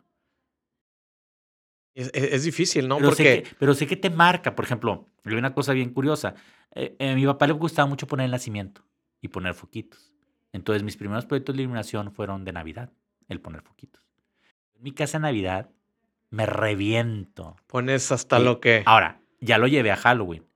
Es, 1.94 2.44
difícil, 2.44 2.88
¿no? 2.88 2.96
Pero, 2.96 3.08
Porque... 3.08 3.22
sé 3.22 3.42
que, 3.42 3.56
pero 3.58 3.74
sé 3.74 3.86
que 3.86 3.96
te 3.96 4.10
marca, 4.10 4.54
por 4.54 4.66
ejemplo, 4.66 5.08
hay 5.24 5.34
una 5.34 5.54
cosa 5.54 5.72
bien 5.72 5.94
curiosa. 5.94 6.34
Eh, 6.74 6.94
a 7.00 7.14
mi 7.14 7.24
papá 7.24 7.46
le 7.46 7.54
gustaba 7.54 7.88
mucho 7.88 8.06
poner 8.06 8.26
el 8.26 8.32
nacimiento 8.32 8.84
y 9.22 9.28
poner 9.28 9.54
foquitos. 9.54 10.12
Entonces 10.52 10.82
mis 10.82 10.98
primeros 10.98 11.24
proyectos 11.24 11.56
de 11.56 11.62
iluminación 11.62 12.12
fueron 12.12 12.44
de 12.44 12.52
Navidad, 12.52 12.92
el 13.28 13.40
poner 13.40 13.62
foquitos. 13.62 14.02
En 14.74 14.82
mi 14.82 14.92
casa 14.92 15.16
de 15.16 15.22
Navidad 15.22 15.70
me 16.28 16.44
reviento. 16.44 17.56
Pones 17.66 18.12
hasta 18.12 18.38
lo 18.38 18.60
que... 18.60 18.82
Ahora, 18.84 19.22
ya 19.40 19.56
lo 19.56 19.66
llevé 19.66 19.90
a 19.90 19.96
Halloween. 19.96 20.46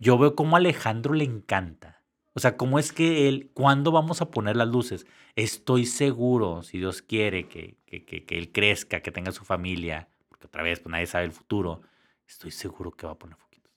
Yo 0.00 0.18
veo 0.18 0.34
cómo 0.34 0.56
a 0.56 0.58
Alejandro 0.58 1.14
le 1.14 1.24
encanta 1.24 1.97
o 2.38 2.40
sea, 2.40 2.56
¿cómo 2.56 2.78
es 2.78 2.92
que 2.92 3.26
él, 3.26 3.50
cuándo 3.52 3.90
vamos 3.90 4.22
a 4.22 4.30
poner 4.30 4.54
las 4.54 4.68
luces? 4.68 5.08
Estoy 5.34 5.86
seguro, 5.86 6.62
si 6.62 6.78
Dios 6.78 7.02
quiere, 7.02 7.48
que, 7.48 7.78
que, 7.84 8.24
él 8.28 8.52
crezca, 8.52 9.00
que 9.00 9.10
tenga 9.10 9.32
su 9.32 9.44
familia, 9.44 10.08
porque 10.28 10.46
otra 10.46 10.62
vez, 10.62 10.78
pues 10.78 10.92
nadie 10.92 11.06
sabe 11.06 11.24
el 11.24 11.32
futuro, 11.32 11.82
estoy 12.28 12.52
seguro 12.52 12.92
que 12.92 13.06
va 13.06 13.14
a 13.14 13.18
poner 13.18 13.36
foquitos. 13.36 13.72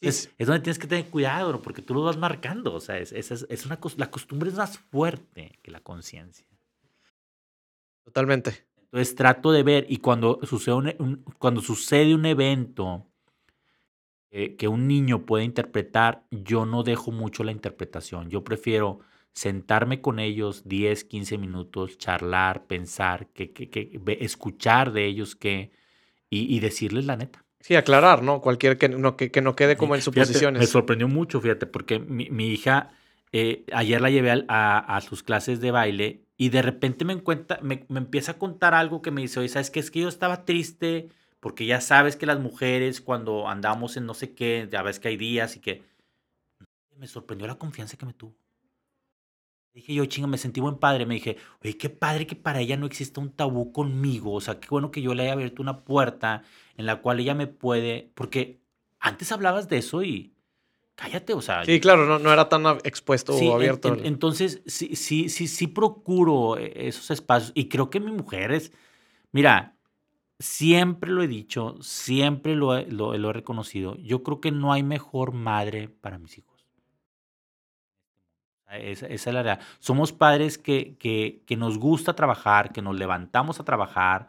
Es, 0.00 0.32
es 0.38 0.46
donde 0.46 0.62
tienes 0.62 0.78
que 0.78 0.86
tener 0.86 1.10
cuidado, 1.10 1.60
porque 1.60 1.82
tú 1.82 1.92
lo 1.92 2.02
vas 2.02 2.16
marcando. 2.16 2.72
O 2.72 2.80
sea, 2.80 2.96
es, 2.96 3.12
es, 3.12 3.30
es 3.30 3.66
una, 3.66 3.78
la 3.98 4.10
costumbre 4.10 4.48
es 4.48 4.56
más 4.56 4.78
fuerte 4.78 5.58
que 5.62 5.70
la 5.70 5.80
conciencia. 5.80 6.46
Totalmente. 8.04 8.66
Entonces 8.84 9.14
trato 9.14 9.52
de 9.52 9.62
ver, 9.62 9.84
y 9.90 9.98
cuando 9.98 10.40
sucede 10.44 10.96
cuando 11.38 11.60
sucede 11.60 12.14
un 12.14 12.24
evento 12.24 13.06
eh, 14.30 14.56
que 14.56 14.68
un 14.68 14.86
niño 14.86 15.24
puede 15.24 15.44
interpretar, 15.44 16.24
yo 16.30 16.66
no 16.66 16.82
dejo 16.82 17.10
mucho 17.10 17.44
la 17.44 17.52
interpretación. 17.52 18.28
Yo 18.28 18.44
prefiero 18.44 19.00
sentarme 19.32 20.02
con 20.02 20.18
ellos 20.18 20.68
10, 20.68 21.04
15 21.04 21.38
minutos, 21.38 21.96
charlar, 21.96 22.66
pensar, 22.66 23.28
que, 23.28 23.52
que, 23.52 24.00
escuchar 24.20 24.92
de 24.92 25.06
ellos 25.06 25.34
que, 25.34 25.70
y, 26.28 26.60
decirles 26.60 27.06
la 27.06 27.16
neta. 27.16 27.44
Sí, 27.60 27.74
aclarar, 27.74 28.22
¿no? 28.22 28.40
Cualquier 28.40 28.76
que 28.76 28.88
no, 28.88 29.16
que, 29.16 29.40
no 29.40 29.56
quede 29.56 29.76
como 29.76 29.94
en 29.94 30.02
suposiciones. 30.02 30.60
me 30.60 30.66
sorprendió 30.66 31.08
mucho, 31.08 31.40
fíjate, 31.40 31.66
porque 31.66 31.98
mi, 31.98 32.48
hija, 32.48 32.90
eh, 33.32 33.64
ayer 33.72 34.00
la 34.00 34.10
llevé 34.10 34.44
a, 34.48 35.00
sus 35.08 35.22
clases 35.22 35.60
de 35.60 35.70
baile 35.70 36.24
y 36.36 36.50
de 36.50 36.60
repente 36.60 37.04
me, 37.04 37.14
encuentra, 37.14 37.60
me, 37.62 37.86
me, 37.88 38.00
empieza 38.00 38.32
a 38.32 38.38
contar 38.38 38.74
algo 38.74 39.00
que 39.00 39.10
me 39.10 39.22
dice, 39.22 39.40
oye, 39.40 39.48
¿sabes 39.48 39.70
qué? 39.70 39.80
Es 39.80 39.90
que 39.90 40.00
yo 40.00 40.08
estaba 40.08 40.44
triste 40.44 41.08
porque 41.40 41.66
ya 41.66 41.80
sabes 41.80 42.16
que 42.16 42.26
las 42.26 42.40
mujeres 42.40 43.00
cuando 43.00 43.48
andamos 43.48 43.96
en 43.96 44.06
no 44.06 44.14
sé 44.14 44.34
qué, 44.34 44.68
ya 44.70 44.82
ves 44.82 44.98
que 44.98 45.08
hay 45.08 45.16
días 45.16 45.56
y 45.56 45.60
que... 45.60 45.82
Me 46.96 47.06
sorprendió 47.06 47.46
la 47.46 47.54
confianza 47.54 47.96
que 47.96 48.06
me 48.06 48.12
tuvo. 48.12 48.34
Dije 49.78 49.94
yo, 49.94 50.04
chinga, 50.06 50.26
me 50.26 50.38
sentí 50.38 50.60
buen 50.60 50.78
padre. 50.78 51.06
Me 51.06 51.14
dije, 51.14 51.36
oye, 51.62 51.76
qué 51.76 51.88
padre 51.88 52.26
que 52.26 52.34
para 52.34 52.58
ella 52.58 52.76
no 52.76 52.86
exista 52.86 53.20
un 53.20 53.30
tabú 53.30 53.70
conmigo. 53.70 54.32
O 54.32 54.40
sea, 54.40 54.58
qué 54.58 54.66
bueno 54.68 54.90
que 54.90 55.00
yo 55.00 55.14
le 55.14 55.22
haya 55.22 55.34
abierto 55.34 55.62
una 55.62 55.84
puerta 55.84 56.42
en 56.76 56.86
la 56.86 57.00
cual 57.00 57.20
ella 57.20 57.36
me 57.36 57.46
puede. 57.46 58.10
Porque 58.16 58.60
antes 58.98 59.30
hablabas 59.30 59.68
de 59.68 59.78
eso 59.78 60.02
y 60.02 60.34
cállate, 60.96 61.32
o 61.32 61.40
sea. 61.40 61.64
Sí, 61.64 61.78
claro, 61.78 62.06
no, 62.06 62.18
no 62.18 62.32
era 62.32 62.48
tan 62.48 62.66
expuesto 62.82 63.36
o 63.36 63.54
abierto. 63.54 63.96
entonces, 64.02 64.62
sí, 64.66 64.96
sí, 64.96 65.28
sí, 65.28 65.46
sí 65.46 65.68
procuro 65.68 66.58
e, 66.58 66.88
esos 66.88 67.12
espacios. 67.12 67.52
Y 67.54 67.68
creo 67.68 67.88
que 67.88 68.00
mi 68.00 68.10
mujer 68.10 68.50
es. 68.50 68.72
Mira, 69.30 69.77
siempre 70.38 71.10
lo 71.10 71.22
he 71.22 71.28
dicho, 71.28 71.76
siempre 71.80 72.54
lo 72.54 72.76
he, 72.76 73.32
reconocido. 73.32 73.96
Yo 73.96 74.22
creo 74.22 74.40
que 74.40 74.52
no 74.52 74.72
hay 74.72 74.82
mejor 74.82 75.32
madre 75.32 75.88
para 75.88 76.18
mis 76.18 76.38
hijos. 76.38 76.66
Esa, 78.70 79.06
es 79.06 79.26
la 79.26 79.42
realidad. 79.42 79.66
Somos 79.78 80.12
padres 80.12 80.58
que, 80.58 80.96
que, 80.98 81.42
que, 81.46 81.56
nos 81.56 81.78
gusta 81.78 82.14
trabajar, 82.14 82.72
que 82.72 82.82
nos 82.82 82.96
levantamos 82.96 83.60
a 83.60 83.64
trabajar, 83.64 84.28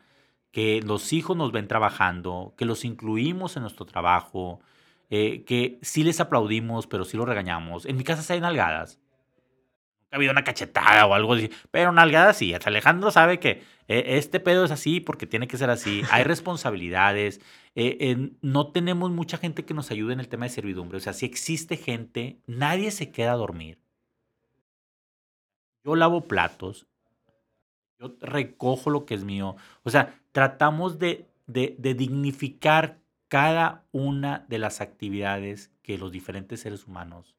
que 0.51 0.81
los 0.81 1.13
hijos 1.13 1.35
nos 1.35 1.51
ven 1.51 1.67
trabajando, 1.67 2.53
que 2.57 2.65
los 2.65 2.85
incluimos 2.85 3.57
en 3.57 3.63
nuestro 3.63 3.85
trabajo, 3.85 4.61
eh, 5.09 5.43
que 5.43 5.79
sí 5.81 6.03
les 6.03 6.19
aplaudimos, 6.19 6.87
pero 6.87 7.03
sí 7.05 7.17
los 7.17 7.27
regañamos. 7.27 7.85
En 7.85 7.97
mi 7.97 8.03
casa 8.03 8.21
se 8.21 8.33
hay 8.33 8.41
nalgadas. 8.41 8.99
ha 10.11 10.15
habido 10.15 10.31
una 10.31 10.43
cachetada 10.43 11.05
o 11.05 11.13
algo 11.13 11.33
así, 11.33 11.51
pero 11.71 11.91
nalgada 11.91 12.33
sí. 12.33 12.53
Alejandro 12.65 13.11
sabe 13.11 13.39
que 13.39 13.63
eh, 13.89 14.17
este 14.17 14.39
pedo 14.39 14.63
es 14.63 14.71
así 14.71 14.99
porque 15.01 15.25
tiene 15.25 15.47
que 15.47 15.57
ser 15.57 15.69
así. 15.71 16.03
Hay 16.11 16.23
responsabilidades. 16.23 17.41
Eh, 17.75 18.31
no 18.41 18.71
tenemos 18.71 19.11
mucha 19.11 19.37
gente 19.37 19.65
que 19.65 19.73
nos 19.73 19.89
ayude 19.89 20.13
en 20.13 20.19
el 20.19 20.29
tema 20.29 20.45
de 20.45 20.51
servidumbre. 20.51 20.97
O 20.97 21.01
sea, 21.01 21.13
si 21.13 21.25
existe 21.25 21.75
gente, 21.75 22.39
nadie 22.45 22.91
se 22.91 23.11
queda 23.11 23.33
a 23.33 23.37
dormir. 23.37 23.79
Yo 25.83 25.95
lavo 25.95 26.27
platos, 26.27 26.85
yo 27.99 28.15
recojo 28.21 28.91
lo 28.91 29.05
que 29.05 29.15
es 29.15 29.23
mío. 29.23 29.55
O 29.83 29.89
sea, 29.89 30.21
tratamos 30.31 30.99
de 30.99 31.25
dignificar 31.47 32.99
cada 33.27 33.85
una 33.91 34.45
de 34.49 34.59
las 34.59 34.81
actividades 34.81 35.71
que 35.81 35.97
los 35.97 36.11
diferentes 36.11 36.59
seres 36.59 36.85
humanos 36.85 37.38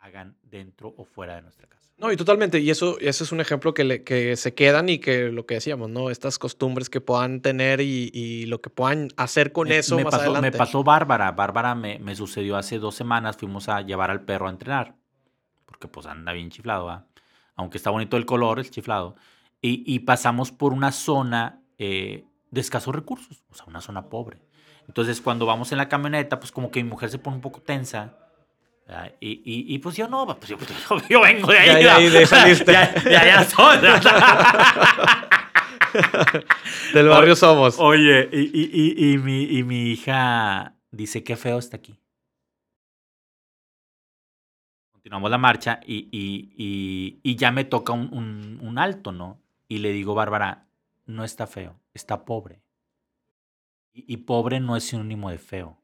hagan 0.00 0.36
dentro 0.42 0.94
o 0.96 1.04
fuera 1.04 1.36
de 1.36 1.42
nuestra 1.42 1.66
casa. 1.66 1.92
No, 1.98 2.12
y 2.12 2.16
totalmente. 2.16 2.60
Y 2.60 2.70
eso, 2.70 2.96
eso 3.00 3.24
es 3.24 3.32
un 3.32 3.40
ejemplo 3.40 3.74
que, 3.74 3.82
le, 3.82 4.04
que 4.04 4.36
se 4.36 4.54
quedan 4.54 4.88
y 4.88 5.00
que 5.00 5.32
lo 5.32 5.46
que 5.46 5.54
decíamos, 5.54 5.90
¿no? 5.90 6.10
Estas 6.10 6.38
costumbres 6.38 6.88
que 6.88 7.00
puedan 7.00 7.40
tener 7.40 7.80
y, 7.80 8.10
y 8.14 8.46
lo 8.46 8.60
que 8.60 8.70
puedan 8.70 9.08
hacer 9.16 9.50
con 9.50 9.72
eso 9.72 9.96
me 9.96 10.04
más 10.04 10.12
pasó, 10.12 10.24
adelante. 10.24 10.50
Me 10.52 10.56
pasó 10.56 10.84
Bárbara. 10.84 11.32
Bárbara 11.32 11.74
me, 11.74 11.98
me, 11.98 12.14
sucedió 12.14 12.56
hace 12.56 12.78
dos 12.78 12.94
semanas. 12.94 13.36
Fuimos 13.36 13.68
a 13.68 13.80
llevar 13.82 14.12
al 14.12 14.22
perro 14.22 14.46
a 14.46 14.50
entrenar. 14.50 14.94
Porque 15.66 15.88
pues 15.88 16.06
anda 16.06 16.32
bien 16.32 16.50
chiflado, 16.50 16.86
¿va? 16.86 17.06
Aunque 17.56 17.78
está 17.78 17.90
bonito 17.90 18.16
el 18.16 18.26
color, 18.26 18.60
es 18.60 18.70
chiflado. 18.70 19.16
Y, 19.60 19.82
y 19.92 20.00
pasamos 20.00 20.52
por 20.52 20.72
una 20.72 20.92
zona 20.92 21.60
eh, 21.78 22.24
de 22.52 22.60
escasos 22.60 22.94
recursos. 22.94 23.42
O 23.50 23.54
sea, 23.54 23.66
una 23.66 23.80
zona 23.80 24.08
pobre. 24.08 24.38
Entonces, 24.86 25.20
cuando 25.20 25.46
vamos 25.46 25.72
en 25.72 25.78
la 25.78 25.88
camioneta, 25.88 26.38
pues 26.38 26.52
como 26.52 26.70
que 26.70 26.82
mi 26.82 26.88
mujer 26.88 27.10
se 27.10 27.18
pone 27.18 27.36
un 27.36 27.42
poco 27.42 27.60
tensa 27.60 28.16
y, 29.20 29.30
y, 29.30 29.74
y, 29.74 29.78
pues 29.78 29.96
yo 29.96 30.08
no, 30.08 30.26
pues 30.26 30.48
yo, 30.48 30.56
yo, 31.08 31.20
vengo 31.20 31.52
de 31.52 31.58
ahí. 31.58 31.68
Ya, 31.68 31.80
ya, 31.80 31.96
ahí 31.96 32.08
de 32.08 32.26
saliste. 32.26 32.72
ya, 32.72 32.94
ya, 33.04 33.24
ya 33.24 33.44
soy. 33.44 33.78
Del 36.94 37.08
barrio 37.08 37.36
somos. 37.36 37.78
Oye, 37.78 38.28
y, 38.32 39.18
mi, 39.18 39.44
y 39.44 39.62
mi 39.62 39.90
hija 39.90 40.74
dice, 40.90 41.22
qué 41.22 41.36
feo 41.36 41.58
está 41.58 41.76
aquí. 41.76 42.00
Continuamos 44.92 45.30
la 45.30 45.38
marcha 45.38 45.80
y, 45.86 46.08
y, 46.10 47.20
y 47.22 47.36
ya 47.36 47.50
me 47.50 47.64
toca 47.64 47.92
un, 47.92 48.12
un, 48.12 48.58
un 48.62 48.78
alto, 48.78 49.12
¿no? 49.12 49.40
Y 49.68 49.78
le 49.78 49.92
digo, 49.92 50.14
Bárbara, 50.14 50.66
no 51.06 51.24
está 51.24 51.46
feo, 51.46 51.78
está 51.94 52.24
pobre. 52.24 52.62
Y, 53.92 54.18
pobre 54.18 54.60
no 54.60 54.76
es 54.76 54.84
sinónimo 54.84 55.30
de 55.30 55.38
feo 55.38 55.77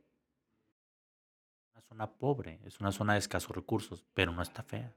zona 1.94 2.10
pobre, 2.10 2.58
es 2.66 2.80
una 2.80 2.90
zona 2.90 3.12
de 3.12 3.20
escasos 3.20 3.54
recursos, 3.54 4.04
pero 4.14 4.32
no 4.32 4.42
está 4.42 4.64
fea. 4.64 4.92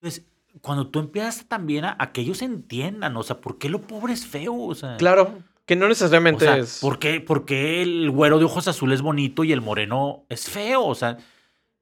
Entonces, 0.00 0.24
cuando 0.62 0.88
tú 0.88 0.98
empiezas 0.98 1.46
también 1.46 1.84
a, 1.84 1.94
a, 1.98 2.10
que 2.10 2.22
ellos 2.22 2.40
entiendan, 2.40 3.14
o 3.18 3.22
sea, 3.22 3.38
¿por 3.40 3.58
qué 3.58 3.68
lo 3.68 3.82
pobre 3.82 4.14
es 4.14 4.26
feo? 4.26 4.54
O 4.54 4.74
sea, 4.74 4.96
claro, 4.96 5.42
que 5.66 5.76
no 5.76 5.86
necesariamente 5.86 6.46
o 6.46 6.48
sea, 6.48 6.56
es. 6.56 6.78
¿por 6.80 6.98
qué, 6.98 7.20
¿por 7.20 7.44
qué, 7.44 7.82
el 7.82 8.10
güero 8.10 8.38
de 8.38 8.46
ojos 8.46 8.66
azules 8.66 9.00
es 9.00 9.02
bonito 9.02 9.44
y 9.44 9.52
el 9.52 9.60
moreno 9.60 10.24
es 10.30 10.48
feo? 10.48 10.86
O 10.86 10.94
sea, 10.94 11.18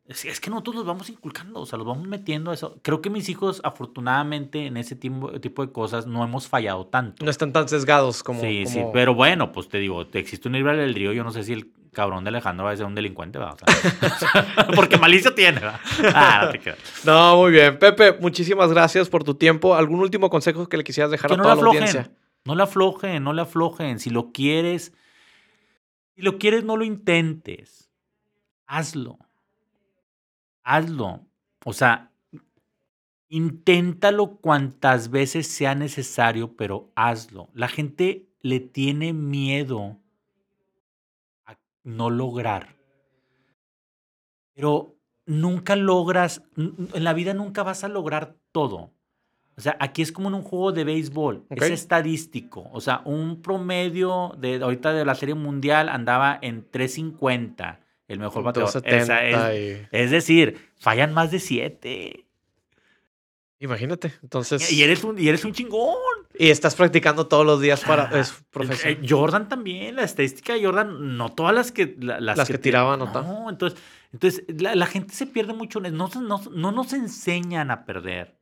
es, 0.04 0.24
es, 0.24 0.40
que 0.40 0.50
nosotros 0.50 0.74
los 0.74 0.86
vamos 0.86 1.08
inculcando, 1.08 1.60
o 1.60 1.66
sea, 1.66 1.78
los 1.78 1.86
vamos 1.86 2.08
metiendo 2.08 2.50
a 2.50 2.54
eso. 2.54 2.80
Creo 2.82 3.00
que 3.00 3.10
mis 3.10 3.28
hijos, 3.28 3.60
afortunadamente, 3.62 4.66
en 4.66 4.78
ese 4.78 4.96
tipo, 4.96 5.38
tipo 5.38 5.64
de 5.64 5.70
cosas 5.70 6.08
no 6.08 6.24
hemos 6.24 6.48
fallado 6.48 6.88
tanto. 6.88 7.24
No 7.24 7.30
están 7.30 7.52
tan 7.52 7.68
sesgados 7.68 8.24
como. 8.24 8.40
Sí, 8.40 8.64
como... 8.64 8.74
sí, 8.74 8.82
pero 8.92 9.14
bueno, 9.14 9.52
pues 9.52 9.68
te 9.68 9.78
digo, 9.78 10.04
existe 10.12 10.48
un 10.48 10.54
libre 10.54 10.72
albedrío, 10.72 11.12
yo 11.12 11.22
no 11.22 11.30
sé 11.30 11.44
si 11.44 11.52
el 11.52 11.72
cabrón 11.96 12.24
de 12.24 12.28
Alejandro 12.28 12.66
va 12.66 12.72
a 12.72 12.76
ser 12.76 12.84
un 12.84 12.94
delincuente, 12.94 13.38
sea, 13.38 14.66
porque 14.76 14.98
malicia 14.98 15.34
tiene. 15.34 15.62
Ah, 16.14 16.42
no 16.44 16.50
te 16.50 16.60
quedas. 16.60 16.78
No, 17.04 17.38
muy 17.38 17.52
bien. 17.52 17.78
Pepe, 17.78 18.12
muchísimas 18.20 18.70
gracias 18.70 19.08
por 19.08 19.24
tu 19.24 19.34
tiempo. 19.34 19.74
¿Algún 19.74 20.00
último 20.00 20.28
consejo 20.28 20.68
que 20.68 20.76
le 20.76 20.84
quisieras 20.84 21.10
dejar 21.10 21.30
que 21.30 21.34
a 21.34 21.36
no 21.38 21.42
toda 21.42 21.54
la 21.54 21.62
la 21.62 21.68
aflojen, 21.68 21.82
audiencia? 21.82 22.12
No 22.44 22.54
la 22.54 22.64
aflojen, 22.64 23.24
no 23.24 23.32
la 23.32 23.42
aflojen. 23.42 23.98
Si 23.98 24.10
lo 24.10 24.30
quieres, 24.30 24.92
si 26.14 26.20
lo 26.20 26.36
quieres, 26.36 26.64
no 26.64 26.76
lo 26.76 26.84
intentes. 26.84 27.90
Hazlo. 28.66 29.18
Hazlo. 30.64 31.22
O 31.64 31.72
sea, 31.72 32.10
inténtalo 33.30 34.36
cuantas 34.36 35.08
veces 35.10 35.46
sea 35.46 35.74
necesario, 35.74 36.56
pero 36.56 36.92
hazlo. 36.94 37.48
La 37.54 37.68
gente 37.68 38.28
le 38.42 38.60
tiene 38.60 39.14
miedo 39.14 39.98
no 41.86 42.10
lograr. 42.10 42.76
Pero 44.54 44.96
nunca 45.26 45.76
logras, 45.76 46.42
en 46.56 47.04
la 47.04 47.12
vida 47.12 47.32
nunca 47.34 47.62
vas 47.62 47.84
a 47.84 47.88
lograr 47.88 48.36
todo. 48.52 48.92
O 49.56 49.60
sea, 49.62 49.76
aquí 49.80 50.02
es 50.02 50.12
como 50.12 50.28
en 50.28 50.34
un 50.34 50.42
juego 50.42 50.72
de 50.72 50.84
béisbol, 50.84 51.44
Okay. 51.50 51.68
es 51.72 51.80
estadístico. 51.80 52.68
O 52.72 52.80
sea, 52.80 53.00
un 53.06 53.40
promedio 53.40 54.34
de 54.38 54.56
ahorita 54.62 54.92
de 54.92 55.04
la 55.06 55.14
Serie 55.14 55.34
Mundial 55.34 55.88
andaba 55.88 56.38
en 56.42 56.68
350, 56.70 57.80
el 58.08 58.18
mejor 58.18 58.42
bateador. 58.42 58.68
O 58.68 58.72
sea, 58.72 58.80
270 58.82 59.52
es, 59.54 59.80
y- 59.82 59.86
es 59.92 60.10
decir, 60.10 60.58
fallan 60.76 61.14
más 61.14 61.30
de 61.30 61.38
7. 61.38 62.25
Imagínate. 63.58 64.12
Entonces. 64.22 64.70
Y 64.72 64.82
eres 64.82 65.02
un, 65.04 65.18
y 65.18 65.28
eres 65.28 65.44
un 65.44 65.52
chingón. 65.52 65.96
y 66.38 66.50
estás 66.50 66.74
practicando 66.74 67.26
todos 67.26 67.46
los 67.46 67.60
días 67.60 67.82
para. 67.84 68.04
Ah, 68.12 68.20
Es 68.20 68.32
profesión. 68.50 68.92
eh, 69.02 69.06
Jordan 69.08 69.48
también, 69.48 69.96
la 69.96 70.02
estadística 70.02 70.52
de 70.52 70.64
Jordan, 70.64 71.16
no 71.16 71.30
todas 71.32 71.54
las 71.54 71.72
que 71.72 71.96
la- 71.98 72.20
las, 72.20 72.36
Las 72.36 72.48
que 72.48 72.58
tiraban, 72.58 72.98
¿no? 72.98 73.06
no, 73.06 73.48
entonces, 73.50 73.80
entonces 74.12 74.44
la, 74.60 74.74
la 74.74 74.86
gente 74.86 75.14
se 75.14 75.26
pierde 75.26 75.54
mucho, 75.54 75.80
no, 75.80 75.90
no, 75.90 76.40
no 76.50 76.72
nos 76.72 76.92
enseñan 76.92 77.70
a 77.70 77.84
perder. 77.86 78.36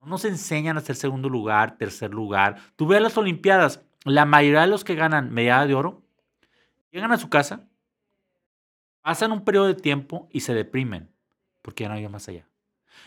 No 0.00 0.06
nos 0.08 0.24
enseñan 0.24 0.76
a 0.76 0.80
hacer 0.80 0.94
segundo 0.96 1.28
lugar, 1.28 1.76
tercer 1.76 2.10
lugar. 2.14 2.56
Tú 2.76 2.86
ves 2.86 3.02
las 3.02 3.18
Olimpiadas, 3.18 3.82
la 4.04 4.24
mayoría 4.24 4.60
de 4.62 4.66
los 4.68 4.84
que 4.84 4.94
ganan 4.94 5.30
medalla 5.32 5.66
de 5.66 5.74
oro 5.74 6.02
llegan 6.92 7.12
a 7.12 7.18
su 7.18 7.28
casa, 7.28 7.68
pasan 9.02 9.32
un 9.32 9.44
periodo 9.44 9.66
de 9.66 9.74
tiempo 9.74 10.28
y 10.32 10.40
se 10.40 10.54
deprimen 10.54 11.10
porque 11.62 11.82
ya 11.84 11.88
no 11.88 11.96
hay 11.96 12.08
más 12.08 12.28
allá. 12.28 12.46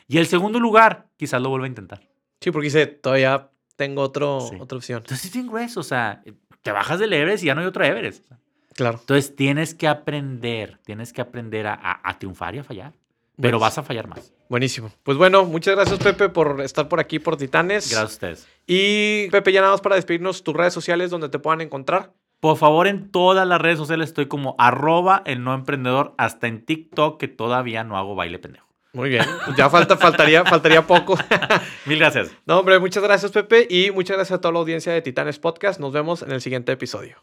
Y 0.07 0.17
el 0.17 0.27
segundo 0.27 0.59
lugar, 0.59 1.07
quizás 1.17 1.41
lo 1.41 1.49
vuelva 1.49 1.65
a 1.65 1.69
intentar. 1.69 2.01
Sí, 2.41 2.51
porque 2.51 2.65
dice, 2.65 2.87
todavía 2.87 3.49
tengo 3.75 4.01
otro, 4.01 4.41
Sí. 4.41 4.57
otra 4.59 4.77
opción. 4.77 4.99
Entonces 4.99 5.25
es 5.25 5.33
bien 5.33 5.47
grueso, 5.47 5.79
o 5.79 5.83
sea, 5.83 6.21
te 6.61 6.71
bajas 6.71 6.99
del 6.99 7.13
Everest 7.13 7.43
y 7.43 7.47
ya 7.47 7.55
no 7.55 7.61
hay 7.61 7.67
otro 7.67 7.83
Everest. 7.83 8.25
Claro. 8.75 8.97
Entonces 8.99 9.35
tienes 9.35 9.73
que 9.75 9.87
aprender, 9.87 10.79
tienes 10.85 11.13
que 11.13 11.21
aprender 11.21 11.67
a, 11.67 11.73
a- 11.73 12.01
a 12.09 12.17
triunfar 12.19 12.55
y 12.55 12.59
a 12.59 12.63
fallar. 12.63 12.91
Pero 13.35 13.57
Buenísimo. 13.57 13.59
vas 13.61 13.77
a 13.79 13.83
fallar 13.83 14.07
más. 14.07 14.33
Buenísimo. 14.49 14.91
Pues 15.03 15.17
bueno, 15.17 15.45
muchas 15.45 15.75
gracias, 15.75 15.97
Pepe, 15.99 16.29
por 16.29 16.61
estar 16.61 16.87
por 16.87 16.99
aquí 16.99 17.17
por 17.17 17.35
Titanes. 17.37 17.89
Gracias 17.89 17.99
a 18.01 18.05
ustedes. 18.05 18.47
Y 18.67 19.27
Pepe, 19.29 19.51
ya 19.51 19.61
nada 19.61 19.73
más 19.73 19.81
para 19.81 19.95
despedirnos, 19.95 20.43
tus 20.43 20.53
redes 20.55 20.73
sociales 20.73 21.09
donde 21.09 21.29
te 21.29 21.39
puedan 21.39 21.61
encontrar. 21.61 22.13
Por 22.39 22.57
favor, 22.57 22.85
en 22.87 23.09
todas 23.09 23.47
las 23.47 23.59
redes 23.59 23.77
sociales 23.79 24.09
estoy 24.09 24.27
como 24.27 24.55
arroba 24.59 25.23
el 25.25 25.43
no 25.43 25.53
emprendedor, 25.55 26.13
hasta 26.17 26.47
en 26.47 26.63
TikTok 26.65 27.19
que 27.19 27.27
todavía 27.27 27.83
no 27.83 27.97
hago 27.97 28.13
baile 28.15 28.37
pendejo. 28.37 28.62
Muy 28.93 29.09
bien. 29.09 29.25
Ya 29.57 29.69
falta, 29.69 29.97
faltaría, 29.97 30.45
faltaría 30.45 30.85
poco. 30.85 31.17
Mil 31.85 31.97
gracias. 31.97 32.29
No, 32.45 32.59
hombre, 32.59 32.77
muchas 32.79 33.01
gracias, 33.03 33.31
Pepe. 33.31 33.67
Y 33.69 33.89
muchas 33.91 34.17
gracias 34.17 34.37
a 34.37 34.41
toda 34.41 34.53
la 34.53 34.59
audiencia 34.59 34.93
de 34.93 35.01
Titanes 35.01 35.39
Podcast. 35.39 35.79
Nos 35.79 35.93
vemos 35.93 36.21
en 36.21 36.31
el 36.31 36.41
siguiente 36.41 36.71
episodio. 36.71 37.17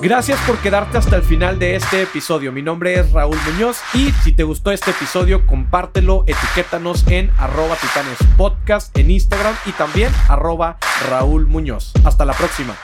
Gracias 0.00 0.38
por 0.46 0.58
quedarte 0.58 0.96
hasta 0.96 1.16
el 1.16 1.22
final 1.22 1.58
de 1.58 1.74
este 1.74 2.02
episodio. 2.02 2.52
Mi 2.52 2.62
nombre 2.62 2.94
es 2.94 3.10
Raúl 3.10 3.36
Muñoz 3.50 3.80
y 3.94 4.12
si 4.22 4.30
te 4.30 4.44
gustó 4.44 4.70
este 4.70 4.92
episodio, 4.92 5.44
compártelo, 5.44 6.22
etiquétanos 6.28 7.04
en 7.08 7.32
arroba 7.36 7.74
Titanes 7.74 8.18
Podcast 8.36 8.96
en 8.96 9.10
Instagram 9.10 9.56
y 9.66 9.72
también 9.72 10.12
arroba 10.28 10.78
Raúl 11.10 11.48
Muñoz. 11.48 11.92
Hasta 12.04 12.24
la 12.24 12.34
próxima. 12.34 12.76